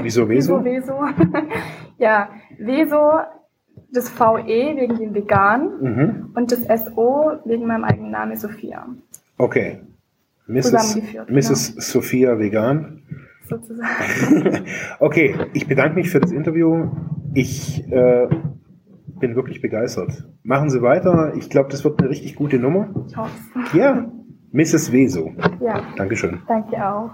Wieso 0.02 0.28
Wieso? 0.28 0.60
Wieso 0.64 0.92
Weso? 0.92 1.04
ja, 1.98 2.28
Weso, 2.58 3.20
das 3.92 4.08
VE 4.10 4.76
wegen 4.76 4.96
dem 4.96 5.14
Vegan 5.14 5.70
Mhm. 5.80 6.30
und 6.34 6.50
das 6.52 6.62
SO 6.84 7.32
wegen 7.44 7.66
meinem 7.66 7.84
eigenen 7.84 8.10
Namen 8.10 8.36
Sophia, 8.36 8.86
Okay. 9.38 9.80
Mrs. 10.46 10.98
Mrs. 11.28 11.74
Sophia 11.90 12.38
Vegan. 12.38 13.02
sozusagen. 13.48 14.64
Okay, 15.00 15.34
ich 15.54 15.66
bedanke 15.66 15.94
mich 15.96 16.10
für 16.10 16.20
das 16.20 16.32
Interview. 16.32 16.88
Ich 17.34 17.90
äh, 17.90 18.28
bin 19.20 19.34
wirklich 19.36 19.60
begeistert. 19.62 20.24
Machen 20.42 20.68
Sie 20.70 20.82
weiter. 20.82 21.32
Ich 21.36 21.48
glaube, 21.50 21.70
das 21.70 21.82
wird 21.84 21.98
eine 22.00 22.10
richtig 22.10 22.36
gute 22.36 22.58
Nummer. 22.58 22.88
Ich 23.08 23.16
hoffe 23.16 23.30
Ja, 23.76 24.06
Mrs. 24.52 24.92
Weso. 24.92 25.32
Ja, 25.60 25.82
Dankeschön. 25.96 26.40
danke 26.46 26.76
auch. 26.86 27.10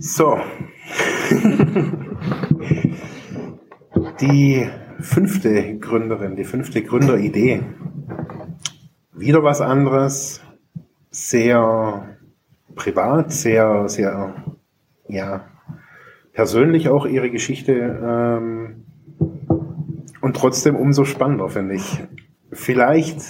So. 0.00 0.40
Die 4.22 4.66
fünfte 5.00 5.78
Gründerin, 5.78 6.36
die 6.36 6.44
fünfte 6.44 6.82
Gründeridee. 6.82 7.62
Wieder 9.12 9.42
was 9.42 9.60
anderes. 9.60 10.40
Sehr 11.10 12.16
privat, 12.74 13.30
sehr, 13.30 13.88
sehr, 13.90 14.34
ja, 15.06 15.44
persönlich 16.32 16.88
auch 16.88 17.04
ihre 17.04 17.30
Geschichte. 17.30 17.72
Ähm, 17.72 18.86
und 20.22 20.34
trotzdem 20.34 20.76
umso 20.76 21.04
spannender, 21.04 21.50
finde 21.50 21.74
ich. 21.74 22.02
Vielleicht 22.52 23.20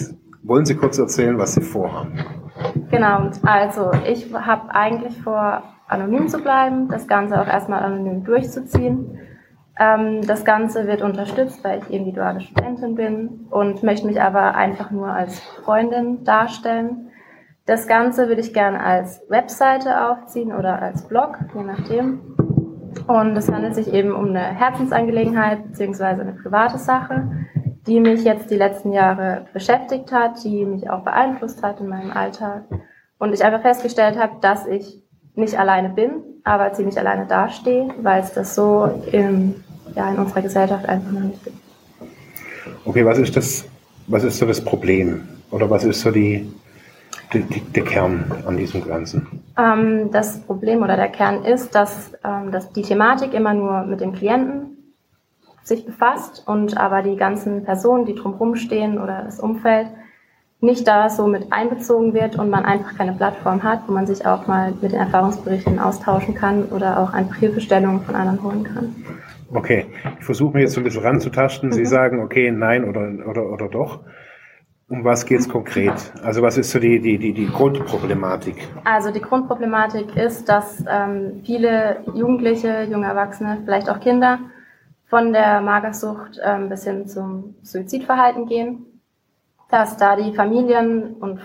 wollen 0.41 0.65
Sie 0.65 0.75
kurz 0.75 0.97
erzählen, 0.97 1.37
was 1.37 1.53
Sie 1.53 1.61
vorhaben. 1.61 2.40
Genau, 2.89 3.29
also 3.43 3.91
ich 4.05 4.33
habe 4.33 4.73
eigentlich 4.73 5.21
vor, 5.21 5.63
anonym 5.87 6.27
zu 6.29 6.39
bleiben, 6.39 6.87
das 6.87 7.07
Ganze 7.07 7.39
auch 7.41 7.47
erstmal 7.47 7.83
anonym 7.83 8.23
durchzuziehen. 8.23 9.19
Ähm, 9.79 10.21
das 10.25 10.45
Ganze 10.45 10.87
wird 10.87 11.01
unterstützt, 11.01 11.63
weil 11.63 11.79
ich 11.79 11.89
individuelle 11.89 12.41
Studentin 12.41 12.95
bin 12.95 13.47
und 13.49 13.83
möchte 13.83 14.07
mich 14.07 14.21
aber 14.21 14.55
einfach 14.55 14.91
nur 14.91 15.07
als 15.07 15.39
Freundin 15.39 16.23
darstellen. 16.23 17.09
Das 17.65 17.87
Ganze 17.87 18.27
würde 18.27 18.41
ich 18.41 18.53
gerne 18.53 18.83
als 18.83 19.21
Webseite 19.29 20.09
aufziehen 20.09 20.53
oder 20.53 20.81
als 20.81 21.07
Blog, 21.07 21.37
je 21.55 21.63
nachdem. 21.63 22.19
Und 23.07 23.35
es 23.37 23.51
handelt 23.51 23.75
sich 23.75 23.93
eben 23.93 24.13
um 24.13 24.29
eine 24.29 24.41
Herzensangelegenheit 24.41 25.63
beziehungsweise 25.63 26.21
eine 26.21 26.33
private 26.33 26.77
Sache, 26.77 27.29
die 27.87 27.99
mich 27.99 28.23
jetzt 28.23 28.51
die 28.51 28.55
letzten 28.55 28.93
Jahre 28.93 29.45
beschäftigt 29.53 30.11
hat, 30.11 30.43
die 30.43 30.65
mich 30.65 30.89
auch 30.89 31.03
beeinflusst 31.03 31.63
hat 31.63 31.79
in 31.79 31.87
meinem 31.87 32.11
Alltag. 32.11 32.63
Und 33.17 33.33
ich 33.33 33.43
einfach 33.43 33.61
festgestellt 33.61 34.17
habe, 34.17 34.33
dass 34.41 34.67
ich 34.67 35.01
nicht 35.35 35.57
alleine 35.57 35.89
bin, 35.89 36.11
aber 36.43 36.73
ziemlich 36.73 36.97
alleine 36.97 37.25
dastehe, 37.25 37.89
weil 38.01 38.21
es 38.21 38.33
das 38.33 38.55
so 38.55 39.01
in, 39.11 39.55
ja, 39.95 40.09
in 40.11 40.17
unserer 40.17 40.41
Gesellschaft 40.41 40.85
einfach 40.85 41.11
noch 41.11 41.21
nicht 41.21 41.43
gibt. 41.43 41.57
Okay, 42.85 43.05
was 43.05 43.17
ist 43.17 43.35
das, 43.35 43.65
was 44.07 44.23
ist 44.23 44.37
so 44.37 44.45
das 44.45 44.63
Problem? 44.63 45.27
Oder 45.51 45.69
was 45.69 45.83
ist 45.83 46.01
so 46.01 46.11
die, 46.11 46.51
die, 47.33 47.41
die, 47.41 47.59
der 47.61 47.83
Kern 47.83 48.25
an 48.45 48.57
diesem 48.57 48.87
Ganzen? 48.87 49.43
Ähm, 49.57 50.09
das 50.11 50.39
Problem 50.41 50.81
oder 50.81 50.95
der 50.95 51.09
Kern 51.09 51.43
ist, 51.43 51.75
dass, 51.75 52.13
ähm, 52.23 52.51
dass 52.51 52.71
die 52.71 52.81
Thematik 52.81 53.33
immer 53.33 53.53
nur 53.53 53.83
mit 53.83 54.01
dem 54.01 54.13
Klienten 54.13 54.70
sich 55.63 55.85
befasst 55.85 56.43
und 56.47 56.77
aber 56.77 57.01
die 57.01 57.15
ganzen 57.15 57.63
Personen, 57.63 58.05
die 58.05 58.15
drumherum 58.15 58.55
stehen 58.55 58.97
oder 58.97 59.23
das 59.23 59.39
Umfeld, 59.39 59.87
nicht 60.61 60.87
da 60.87 61.09
so 61.09 61.27
mit 61.27 61.51
einbezogen 61.51 62.13
wird 62.13 62.37
und 62.37 62.49
man 62.49 62.65
einfach 62.65 62.95
keine 62.95 63.13
Plattform 63.13 63.63
hat, 63.63 63.81
wo 63.87 63.93
man 63.93 64.05
sich 64.05 64.25
auch 64.25 64.45
mal 64.47 64.73
mit 64.81 64.91
den 64.91 64.99
Erfahrungsberichten 64.99 65.79
austauschen 65.79 66.35
kann 66.35 66.65
oder 66.65 66.99
auch 66.99 67.13
einfach 67.13 67.35
Hilfestellungen 67.35 68.01
von 68.01 68.15
anderen 68.15 68.43
holen 68.43 68.63
kann. 68.63 68.95
Okay, 69.53 69.87
ich 70.19 70.25
versuche 70.25 70.53
mir 70.55 70.61
jetzt 70.61 70.73
so 70.73 70.81
ein 70.81 70.83
bisschen 70.83 71.03
ranzutasten. 71.03 71.71
Sie 71.71 71.85
sagen, 71.85 72.21
okay, 72.21 72.51
nein 72.51 72.87
oder, 72.87 73.11
oder, 73.27 73.51
oder 73.51 73.67
doch. 73.67 73.99
Um 74.87 75.03
was 75.03 75.25
geht's 75.25 75.47
konkret? 75.47 75.93
Also 76.21 76.41
was 76.41 76.57
ist 76.57 76.69
so 76.69 76.77
die, 76.77 76.99
die, 76.99 77.17
die, 77.17 77.33
die 77.33 77.47
Grundproblematik? 77.47 78.55
Also 78.83 79.11
die 79.11 79.21
Grundproblematik 79.21 80.15
ist, 80.15 80.47
dass 80.47 80.83
ähm, 80.89 81.41
viele 81.45 82.03
Jugendliche, 82.13 82.83
junge 82.83 83.07
Erwachsene, 83.07 83.59
vielleicht 83.63 83.89
auch 83.89 83.99
Kinder 83.99 84.39
von 85.11 85.33
der 85.33 85.59
Magersucht 85.59 86.39
ähm, 86.41 86.69
bis 86.69 86.85
hin 86.85 87.05
zum 87.05 87.55
Suizidverhalten 87.63 88.45
gehen, 88.45 88.85
dass 89.69 89.97
da 89.97 90.15
die 90.15 90.33
Familien 90.33 91.15
und 91.15 91.41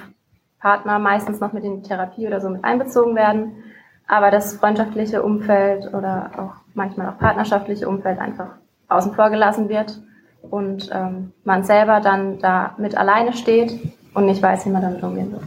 Partner 0.60 1.00
meistens 1.00 1.40
noch 1.40 1.52
mit 1.52 1.64
in 1.64 1.82
die 1.82 1.88
Therapie 1.88 2.28
oder 2.28 2.40
so 2.40 2.48
mit 2.48 2.62
einbezogen 2.62 3.16
werden, 3.16 3.64
aber 4.06 4.30
das 4.30 4.54
freundschaftliche 4.54 5.20
Umfeld 5.20 5.92
oder 5.92 6.30
auch 6.38 6.54
manchmal 6.74 7.08
auch 7.08 7.18
partnerschaftliche 7.18 7.88
Umfeld 7.88 8.20
einfach 8.20 8.50
außen 8.86 9.14
vor 9.14 9.30
gelassen 9.30 9.68
wird 9.68 10.00
und 10.42 10.88
ähm, 10.92 11.32
man 11.42 11.64
selber 11.64 11.98
dann 11.98 12.38
da 12.38 12.76
mit 12.78 12.96
alleine 12.96 13.32
steht 13.32 13.76
und 14.14 14.26
nicht 14.26 14.42
weiß, 14.42 14.64
wie 14.66 14.70
man 14.70 14.82
damit 14.82 15.02
umgehen 15.02 15.32
soll. 15.32 15.42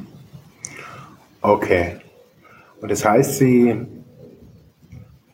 Okay. 1.41 1.95
Und 2.81 2.91
das 2.91 3.05
heißt, 3.05 3.37
Sie, 3.37 3.87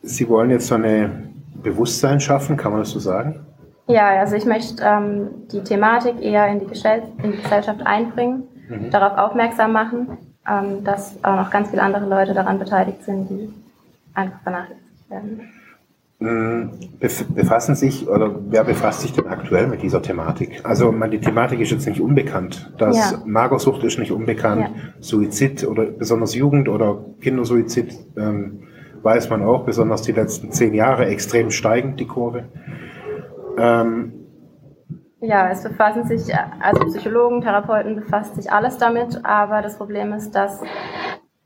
Sie 0.02 0.28
wollen 0.28 0.50
jetzt 0.50 0.68
so 0.68 0.76
eine 0.76 1.25
Bewusstsein 1.70 2.20
schaffen, 2.20 2.56
kann 2.56 2.72
man 2.72 2.80
das 2.80 2.90
so 2.90 2.98
sagen? 2.98 3.44
Ja, 3.88 4.08
also 4.20 4.34
ich 4.36 4.46
möchte 4.46 4.82
ähm, 4.84 5.28
die 5.52 5.62
Thematik 5.62 6.20
eher 6.20 6.46
in 6.48 6.60
die, 6.60 6.66
Gesell 6.66 7.02
in 7.22 7.32
die 7.32 7.42
Gesellschaft 7.42 7.80
einbringen, 7.84 8.44
Mhm. 8.68 8.90
darauf 8.90 9.16
aufmerksam 9.16 9.72
machen, 9.72 10.18
ähm, 10.48 10.82
dass 10.82 11.22
auch 11.22 11.36
noch 11.36 11.50
ganz 11.50 11.70
viele 11.70 11.82
andere 11.82 12.06
Leute 12.08 12.34
daran 12.34 12.58
beteiligt 12.58 13.04
sind, 13.04 13.28
die 13.30 13.48
einfach 14.14 14.40
vernachlässigt 14.42 15.10
werden. 15.10 15.40
Mm, 16.18 16.70
befassen 17.34 17.74
sich 17.74 18.08
oder 18.08 18.34
wer 18.48 18.64
befasst 18.64 19.02
sich 19.02 19.12
denn 19.12 19.26
aktuell 19.26 19.66
mit 19.66 19.82
dieser 19.82 20.00
Thematik? 20.00 20.62
Also 20.64 20.90
man, 20.90 21.10
die 21.10 21.20
Thematik 21.20 21.60
ist 21.60 21.70
jetzt 21.70 21.86
nicht 21.86 22.00
unbekannt. 22.00 22.72
Das 22.78 22.96
ja. 22.96 23.18
Magersucht 23.26 23.84
ist 23.84 23.98
nicht 23.98 24.10
unbekannt. 24.12 24.62
Ja. 24.62 24.82
Suizid 24.98 25.64
oder 25.66 25.84
besonders 25.84 26.34
Jugend- 26.34 26.70
oder 26.70 27.04
Kindersuizid 27.20 27.94
ähm, 28.16 28.62
weiß 29.02 29.30
man 29.30 29.44
auch, 29.44 29.64
besonders 29.64 30.02
die 30.02 30.12
letzten 30.12 30.52
zehn 30.52 30.74
Jahre 30.74 31.06
extrem 31.06 31.50
steigend 31.50 32.00
die 32.00 32.06
Kurve. 32.06 32.44
Ähm, 33.58 34.12
ja, 35.20 35.50
es 35.50 35.62
befassen 35.62 36.04
sich, 36.04 36.34
also 36.60 36.84
Psychologen, 36.86 37.40
Therapeuten 37.40 37.96
befasst 37.96 38.36
sich 38.36 38.52
alles 38.52 38.78
damit, 38.78 39.24
aber 39.24 39.62
das 39.62 39.78
Problem 39.78 40.12
ist, 40.12 40.32
dass 40.32 40.60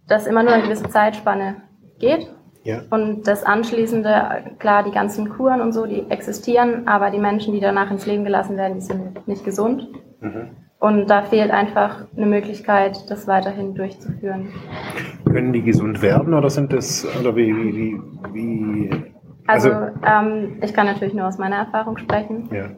das 0.08 0.26
immer 0.26 0.42
nur 0.42 0.52
eine 0.52 0.64
gewisse 0.64 0.88
Zeitspanne 0.88 1.56
geht 1.98 2.28
ja. 2.62 2.82
Und 2.90 3.26
das 3.26 3.42
Anschließende, 3.42 4.54
klar, 4.58 4.82
die 4.82 4.90
ganzen 4.90 5.30
Kuren 5.30 5.60
und 5.60 5.72
so, 5.72 5.86
die 5.86 6.10
existieren, 6.10 6.86
aber 6.86 7.10
die 7.10 7.18
Menschen, 7.18 7.54
die 7.54 7.60
danach 7.60 7.90
ins 7.90 8.06
Leben 8.06 8.24
gelassen 8.24 8.56
werden, 8.56 8.74
die 8.74 8.82
sind 8.82 9.26
nicht 9.26 9.44
gesund. 9.44 9.88
Mhm. 10.20 10.50
Und 10.80 11.10
da 11.10 11.22
fehlt 11.22 11.50
einfach 11.50 12.06
eine 12.16 12.26
Möglichkeit, 12.26 12.98
das 13.10 13.28
weiterhin 13.28 13.74
durchzuführen. 13.74 14.48
Können 15.30 15.52
die 15.52 15.62
gesund 15.62 16.00
werden 16.00 16.32
oder 16.32 16.48
sind 16.48 16.72
das, 16.72 17.06
oder 17.20 17.36
wie, 17.36 17.54
wie, 17.54 17.74
wie, 17.74 18.00
wie 18.32 18.90
also, 19.46 19.70
also 19.70 19.94
ähm, 20.06 20.56
ich 20.62 20.72
kann 20.72 20.86
natürlich 20.86 21.12
nur 21.12 21.26
aus 21.26 21.36
meiner 21.36 21.56
Erfahrung 21.56 21.98
sprechen. 21.98 22.48
Ja. 22.50 22.70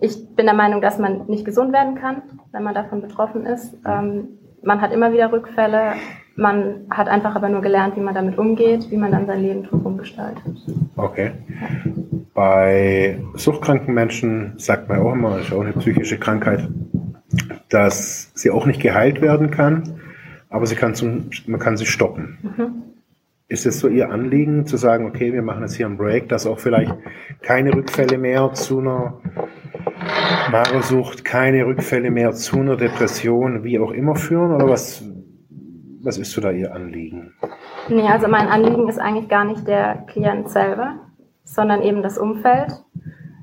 Ich 0.00 0.34
bin 0.34 0.46
der 0.46 0.56
Meinung, 0.56 0.80
dass 0.80 0.98
man 0.98 1.26
nicht 1.28 1.44
gesund 1.44 1.72
werden 1.72 1.94
kann, 1.94 2.22
wenn 2.50 2.64
man 2.64 2.74
davon 2.74 3.00
betroffen 3.00 3.46
ist. 3.46 3.76
Ähm, 3.86 4.28
man 4.62 4.80
hat 4.80 4.92
immer 4.92 5.12
wieder 5.12 5.32
Rückfälle, 5.32 5.92
man 6.34 6.86
hat 6.90 7.06
einfach 7.08 7.36
aber 7.36 7.48
nur 7.48 7.60
gelernt, 7.60 7.96
wie 7.96 8.00
man 8.00 8.14
damit 8.14 8.38
umgeht, 8.38 8.90
wie 8.90 8.96
man 8.96 9.12
dann 9.12 9.26
sein 9.26 9.40
Leben 9.40 9.62
drumherum 9.62 9.98
gestaltet. 9.98 10.42
Okay. 10.96 11.30
Bei 12.34 13.20
suchtkranken 13.34 13.94
Menschen 13.94 14.54
sagt 14.56 14.88
man 14.88 14.98
auch 14.98 15.12
immer, 15.12 15.36
das 15.36 15.46
ist 15.46 15.52
auch 15.52 15.60
eine 15.60 15.74
psychische 15.74 16.18
Krankheit, 16.18 16.68
dass 17.68 18.30
sie 18.34 18.50
auch 18.50 18.66
nicht 18.66 18.80
geheilt 18.80 19.20
werden 19.20 19.50
kann, 19.50 20.00
aber 20.50 20.66
sie 20.66 20.76
kann 20.76 20.94
zum, 20.94 21.30
man 21.46 21.60
kann 21.60 21.76
sie 21.76 21.86
stoppen. 21.86 22.38
Mhm. 22.42 22.82
Ist 23.48 23.66
es 23.66 23.78
so 23.78 23.88
Ihr 23.88 24.10
Anliegen 24.10 24.66
zu 24.66 24.76
sagen, 24.76 25.06
okay, 25.06 25.32
wir 25.32 25.42
machen 25.42 25.62
jetzt 25.62 25.74
hier 25.74 25.86
einen 25.86 25.98
Break, 25.98 26.28
dass 26.28 26.46
auch 26.46 26.58
vielleicht 26.58 26.94
keine 27.42 27.74
Rückfälle 27.74 28.16
mehr 28.16 28.52
zu 28.54 28.78
einer 28.78 29.20
Magersucht, 30.50 31.24
keine 31.24 31.66
Rückfälle 31.66 32.10
mehr 32.10 32.32
zu 32.32 32.60
einer 32.60 32.76
Depression, 32.76 33.64
wie 33.64 33.78
auch 33.78 33.92
immer 33.92 34.14
führen? 34.14 34.52
Oder 34.52 34.68
was, 34.68 35.04
was 36.02 36.18
ist 36.18 36.32
so 36.32 36.40
da 36.40 36.50
Ihr 36.50 36.74
Anliegen? 36.74 37.34
Nee, 37.88 38.08
also 38.08 38.28
mein 38.28 38.48
Anliegen 38.48 38.88
ist 38.88 38.98
eigentlich 38.98 39.28
gar 39.28 39.44
nicht 39.44 39.66
der 39.68 40.04
Klient 40.06 40.48
selber, 40.48 41.00
sondern 41.44 41.82
eben 41.82 42.02
das 42.02 42.16
Umfeld. 42.16 42.72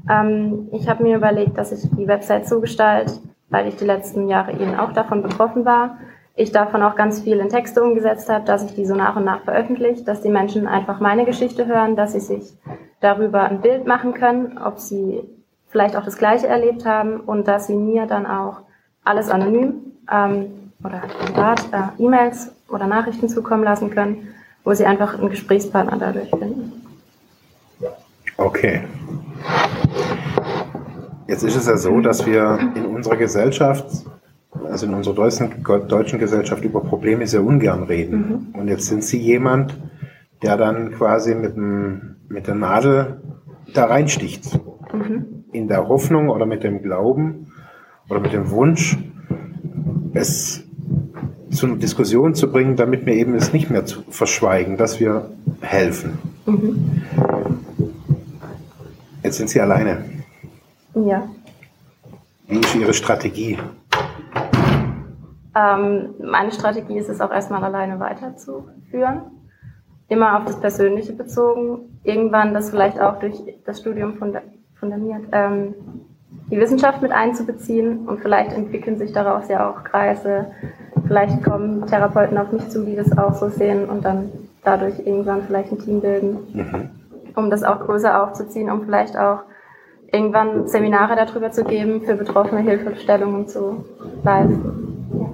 Ähm, 0.10 0.70
ich 0.72 0.88
habe 0.90 1.04
mir 1.04 1.18
überlegt, 1.18 1.58
dass 1.58 1.72
ich 1.72 1.90
die 1.92 2.08
Website 2.08 2.48
so 2.48 2.60
gestalte, 2.60 3.20
weil 3.52 3.68
ich 3.68 3.76
die 3.76 3.86
letzten 3.86 4.28
Jahre 4.28 4.54
eben 4.54 4.76
auch 4.80 4.94
davon 4.94 5.22
betroffen 5.22 5.66
war. 5.66 5.98
Ich 6.36 6.52
davon 6.52 6.82
auch 6.82 6.96
ganz 6.96 7.20
viel 7.22 7.38
in 7.40 7.50
Texte 7.50 7.84
umgesetzt 7.84 8.30
habe, 8.30 8.46
dass 8.46 8.64
ich 8.64 8.74
die 8.74 8.86
so 8.86 8.96
nach 8.96 9.18
und 9.18 9.26
nach 9.26 9.44
veröffentliche, 9.44 10.04
dass 10.04 10.22
die 10.22 10.30
Menschen 10.30 10.66
einfach 10.66 11.00
meine 11.00 11.26
Geschichte 11.26 11.68
hören, 11.68 11.96
dass 11.96 12.14
sie 12.14 12.22
sich 12.22 12.54
darüber 13.02 13.44
ein 13.44 13.62
Bild 13.62 13.86
machen 13.86 14.14
können, 14.14 14.58
ob 14.58 14.80
sie 14.80 15.22
vielleicht 15.68 15.96
auch 15.96 16.06
das 16.06 16.18
Gleiche 16.18 16.48
erlebt 16.48 16.86
haben 16.86 17.20
und 17.20 17.48
dass 17.48 17.68
sie 17.68 17.76
mir 17.76 18.06
dann 18.06 18.26
auch 18.26 18.62
alles 19.04 19.30
anonym 19.30 19.94
ähm, 20.12 20.72
oder 20.84 21.02
privat 21.26 21.62
äh, 21.74 22.04
E-Mails 22.04 22.56
oder 22.70 22.88
Nachrichten 22.88 23.28
zukommen 23.28 23.64
lassen 23.64 23.90
können, 23.90 24.30
wo 24.64 24.74
sie 24.74 24.86
einfach 24.86 25.20
einen 25.20 25.30
Gesprächspartner 25.30 25.98
dadurch 25.98 26.30
finden. 26.30 26.74
Okay. 28.38 28.82
Jetzt 31.32 31.44
ist 31.44 31.56
es 31.56 31.66
ja 31.66 31.78
so, 31.78 32.02
dass 32.02 32.26
wir 32.26 32.60
in 32.76 32.86
unserer 32.88 33.16
Gesellschaft, 33.16 33.86
also 34.66 34.86
in 34.86 34.94
unserer 34.94 35.16
deutschen, 35.16 35.64
deutschen 35.88 36.20
Gesellschaft 36.20 36.66
über 36.66 36.82
Probleme 36.82 37.26
sehr 37.26 37.42
ungern 37.42 37.84
reden. 37.84 38.50
Mhm. 38.54 38.60
Und 38.60 38.68
jetzt 38.68 38.88
sind 38.88 39.02
Sie 39.02 39.18
jemand, 39.18 39.80
der 40.42 40.58
dann 40.58 40.92
quasi 40.92 41.34
mit, 41.34 41.56
dem, 41.56 42.18
mit 42.28 42.48
der 42.48 42.56
Nadel 42.56 43.22
da 43.74 43.86
reinsticht. 43.86 44.60
Mhm. 44.94 45.46
In 45.54 45.70
der 45.70 45.88
Hoffnung 45.88 46.28
oder 46.28 46.46
mit 46.46 46.66
dem 46.66 46.82
Glauben 46.82 47.48
oder 48.10 48.20
mit 48.20 48.34
dem 48.34 48.50
Wunsch, 48.52 48.98
es 50.14 50.66
zu 51.50 51.66
einer 51.66 51.78
Diskussion 51.78 52.36
zu 52.36 52.52
bringen, 52.52 52.76
damit 52.76 53.06
wir 53.06 53.14
eben 53.14 53.36
es 53.36 53.54
nicht 53.54 53.70
mehr 53.70 53.86
zu 53.86 54.02
verschweigen, 54.10 54.76
dass 54.76 55.00
wir 55.00 55.30
helfen. 55.62 56.20
Mhm. 56.46 57.04
Jetzt 59.24 59.38
sind 59.38 59.50
Sie 59.50 59.62
alleine. 59.62 60.21
Ja. 60.96 61.28
Wie 62.48 62.60
ist 62.60 62.76
Ihre 62.76 62.94
Strategie? 62.94 63.58
Ähm, 65.56 66.16
meine 66.20 66.52
Strategie 66.52 66.98
ist 66.98 67.10
es 67.10 67.22
auch 67.22 67.32
erstmal 67.32 67.64
alleine 67.64 68.00
weiterzuführen. 68.00 69.22
Immer 70.08 70.38
auf 70.38 70.46
das 70.46 70.60
Persönliche 70.60 71.14
bezogen. 71.14 72.00
Irgendwann 72.04 72.54
das 72.54 72.70
vielleicht 72.70 73.00
auch 73.00 73.20
durch 73.20 73.36
das 73.66 73.80
Studium 73.80 74.18
fundamiert, 74.76 75.24
ähm, 75.32 75.76
die 76.50 76.60
Wissenschaft 76.60 77.02
mit 77.02 77.12
einzubeziehen 77.12 78.08
und 78.08 78.20
vielleicht 78.22 78.52
entwickeln 78.52 78.98
sich 78.98 79.14
daraus 79.14 79.48
ja 79.48 79.70
auch 79.70 79.84
Kreise, 79.84 80.48
Vielleicht 81.12 81.44
kommen 81.44 81.86
Therapeuten 81.88 82.38
auf 82.38 82.54
mich 82.54 82.70
zu, 82.70 82.86
die 82.86 82.96
das 82.96 83.18
auch 83.18 83.34
so 83.34 83.50
sehen 83.50 83.90
und 83.90 84.06
dann 84.06 84.32
dadurch 84.64 85.00
irgendwann 85.00 85.44
vielleicht 85.44 85.70
ein 85.70 85.80
Team 85.80 86.00
bilden, 86.00 86.38
mhm. 86.54 86.90
um 87.36 87.50
das 87.50 87.64
auch 87.64 87.82
größer 87.82 88.24
aufzuziehen, 88.24 88.72
um 88.72 88.86
vielleicht 88.86 89.18
auch 89.18 89.40
irgendwann 90.12 90.68
Seminare 90.68 91.16
darüber 91.16 91.52
zu 91.52 91.64
geben, 91.64 92.02
für 92.02 92.16
Betroffene 92.16 92.62
Hilfestellungen 92.62 93.48
zu 93.48 93.86
leisten. 94.24 95.08
Ja. 95.14 95.30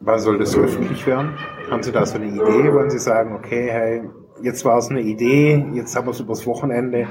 Wann 0.00 0.18
soll 0.18 0.38
das 0.38 0.56
öffentlich 0.56 1.06
werden? 1.06 1.32
Haben 1.70 1.82
Sie 1.82 1.92
da 1.92 2.04
so 2.04 2.16
eine 2.16 2.26
Idee? 2.26 2.72
Wollen 2.72 2.90
Sie 2.90 2.98
sagen, 2.98 3.34
okay, 3.36 3.68
hey, 3.70 4.02
jetzt 4.42 4.64
war 4.64 4.78
es 4.78 4.90
eine 4.90 5.00
Idee, 5.00 5.64
jetzt 5.74 5.94
haben 5.96 6.06
wir 6.06 6.10
es 6.10 6.20
übers 6.20 6.46
Wochenende 6.46 7.06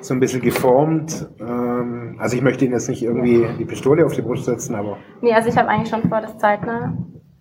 so 0.00 0.14
ein 0.14 0.20
bisschen 0.20 0.40
geformt. 0.40 1.28
Ähm, 1.40 2.16
also 2.18 2.36
ich 2.36 2.42
möchte 2.42 2.64
Ihnen 2.64 2.74
jetzt 2.74 2.88
nicht 2.88 3.02
irgendwie 3.02 3.46
die 3.58 3.64
Pistole 3.64 4.06
auf 4.06 4.14
die 4.14 4.22
Brust 4.22 4.44
setzen, 4.44 4.74
aber. 4.74 4.96
Nee, 5.20 5.32
also 5.32 5.48
ich 5.48 5.56
habe 5.56 5.68
eigentlich 5.68 5.90
schon 5.90 6.08
vor, 6.08 6.20
das 6.20 6.38
zeitnah 6.38 6.96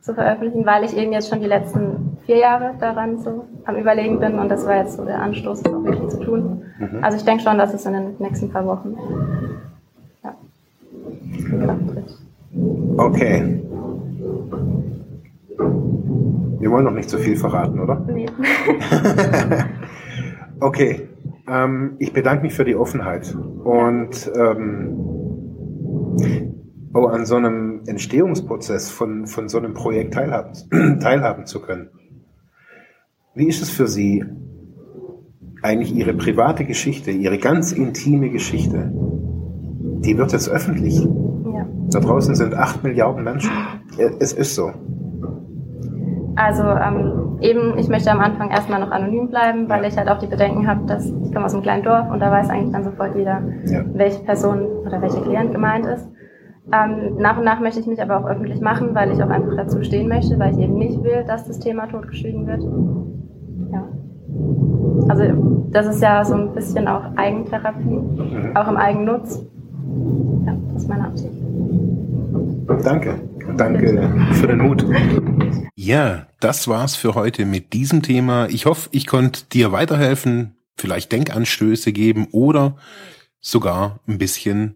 zu 0.06 0.14
veröffentlichen, 0.14 0.66
weil 0.68 0.84
ich 0.84 0.96
eben 0.96 1.12
jetzt 1.12 1.30
schon 1.30 1.40
die 1.40 1.48
letzten 1.48 2.18
vier 2.28 2.38
Jahre 2.38 2.76
daran 2.80 3.18
so 3.18 3.46
am 3.66 3.76
Überlegen 3.76 4.20
bin 4.20 4.38
und 4.38 4.50
das 4.50 4.64
war 4.68 4.78
jetzt 4.78 4.98
so 4.98 5.04
der 5.04 5.20
Anstoß, 5.20 5.64
das 5.64 5.74
auch 5.74 5.84
wirklich 5.84 6.10
zu 6.10 6.20
tun. 6.20 6.62
Mhm. 6.78 7.04
Also 7.04 7.18
ich 7.18 7.26
denke 7.26 7.42
schon, 7.44 7.58
dass 7.58 7.74
es 7.74 7.88
in 7.88 7.94
den 7.94 8.16
nächsten 8.20 8.52
paar 8.52 8.68
Wochen 8.68 8.96
ja, 10.24 10.36
Okay. 12.98 13.62
Wir 16.60 16.72
wollen 16.72 16.86
noch 16.86 16.92
nicht 16.92 17.10
zu 17.10 17.18
so 17.18 17.24
viel 17.24 17.36
verraten, 17.36 17.80
oder? 17.80 18.00
Nee. 18.08 18.28
okay. 20.60 21.10
Ähm, 21.48 21.96
ich 21.98 22.14
bedanke 22.14 22.44
mich 22.44 22.54
für 22.54 22.66
die 22.66 22.76
Offenheit 22.76 23.36
und 23.64 24.32
ähm, 24.36 24.98
oh, 26.96 27.08
an 27.08 27.26
so 27.26 27.36
einem 27.36 27.82
Entstehungsprozess 27.86 28.90
von, 28.90 29.28
von 29.28 29.50
so 29.50 29.58
einem 29.58 29.74
Projekt 29.74 30.14
teilhaben, 30.14 30.54
teilhaben 31.02 31.46
zu 31.46 31.62
können. 31.62 31.90
Wie 33.36 33.48
ist 33.48 33.62
es 33.62 33.70
für 33.70 33.88
Sie, 33.88 34.24
eigentlich 35.62 35.94
Ihre 35.94 36.14
private 36.14 36.64
Geschichte, 36.64 37.12
Ihre 37.12 37.38
ganz 37.38 37.74
intime 37.74 38.30
Geschichte, 38.30 38.92
die 38.94 40.18
wird 40.18 40.32
jetzt 40.32 40.48
öffentlich. 40.48 41.02
Ja. 41.02 41.68
Da 41.92 42.00
draußen 42.00 42.34
sind 42.34 42.56
acht 42.56 42.84
Milliarden 42.84 43.24
Menschen. 43.24 43.52
Es 44.20 44.32
ist 44.32 44.56
so. 44.56 44.72
Also 46.38 46.64
ähm, 46.64 47.40
eben, 47.42 47.78
ich 47.78 47.88
möchte 47.88 48.12
am 48.12 48.20
Anfang 48.20 48.52
erstmal 48.52 48.80
noch 48.80 48.92
anonym 48.92 49.30
bleiben, 49.30 49.70
weil 49.70 49.86
ich 49.86 49.98
halt 49.98 50.10
auch 50.10 50.20
die 50.20 50.28
Bedenken 50.28 50.68
habe, 50.68 50.86
dass 50.86 51.06
ich 51.06 51.34
komme 51.34 51.46
aus 51.46 51.54
einem 51.54 51.64
kleinen 51.64 51.84
Dorf 51.84 52.10
und 52.12 52.20
da 52.20 52.30
weiß 52.32 52.50
eigentlich 52.50 52.72
dann 52.72 52.84
sofort 52.84 53.16
jeder, 53.16 53.42
ja. 53.66 53.84
welche 53.94 54.24
Person 54.24 54.66
oder 54.86 55.02
welcher 55.02 55.22
Klient 55.22 55.52
gemeint 55.54 55.86
ist. 55.86 56.08
Ähm, 56.74 57.16
nach 57.18 57.38
und 57.38 57.46
nach 57.46 57.60
möchte 57.60 57.80
ich 57.80 57.86
mich 57.86 58.02
aber 58.02 58.20
auch 58.20 58.26
öffentlich 58.26 58.60
machen, 58.60 58.96
weil 58.96 59.12
ich 59.12 59.22
auch 59.22 59.30
einfach 59.30 59.56
dazu 59.56 59.84
stehen 59.84 60.08
möchte, 60.08 60.40
weil 60.40 60.54
ich 60.54 60.60
eben 60.60 60.76
nicht 60.76 61.04
will, 61.04 61.24
dass 61.28 61.48
das 61.48 61.60
Thema 61.60 61.86
totgeschwiegen 61.88 62.48
wird. 62.48 62.64
Ja. 63.72 63.88
Also 65.08 65.68
das 65.72 65.88
ist 65.88 66.02
ja 66.02 66.26
so 66.26 66.34
ein 66.34 66.54
bisschen 66.54 66.88
auch 66.88 67.04
Eigentherapie, 67.16 67.84
mhm. 67.84 68.56
auch 68.56 68.68
im 68.68 68.78
Eigennutz. 68.78 69.46
Ja, 70.46 70.56
das 70.74 70.84
ist 70.84 70.90
meine 70.90 71.06
Absicht. 71.06 71.34
Danke. 72.84 73.16
Danke 73.58 74.10
für 74.34 74.48
den 74.48 74.58
Mut. 74.58 74.86
Ja, 75.76 76.28
das 76.40 76.68
war's 76.68 76.96
für 76.96 77.14
heute 77.14 77.46
mit 77.46 77.74
diesem 77.74 78.02
Thema. 78.02 78.48
Ich 78.48 78.66
hoffe, 78.66 78.90
ich 78.92 79.06
konnte 79.06 79.42
dir 79.52 79.72
weiterhelfen, 79.72 80.56
vielleicht 80.76 81.12
Denkanstöße 81.12 81.94
geben 81.94 82.28
oder 82.32 82.76
sogar 83.40 84.00
ein 84.08 84.18
bisschen 84.18 84.76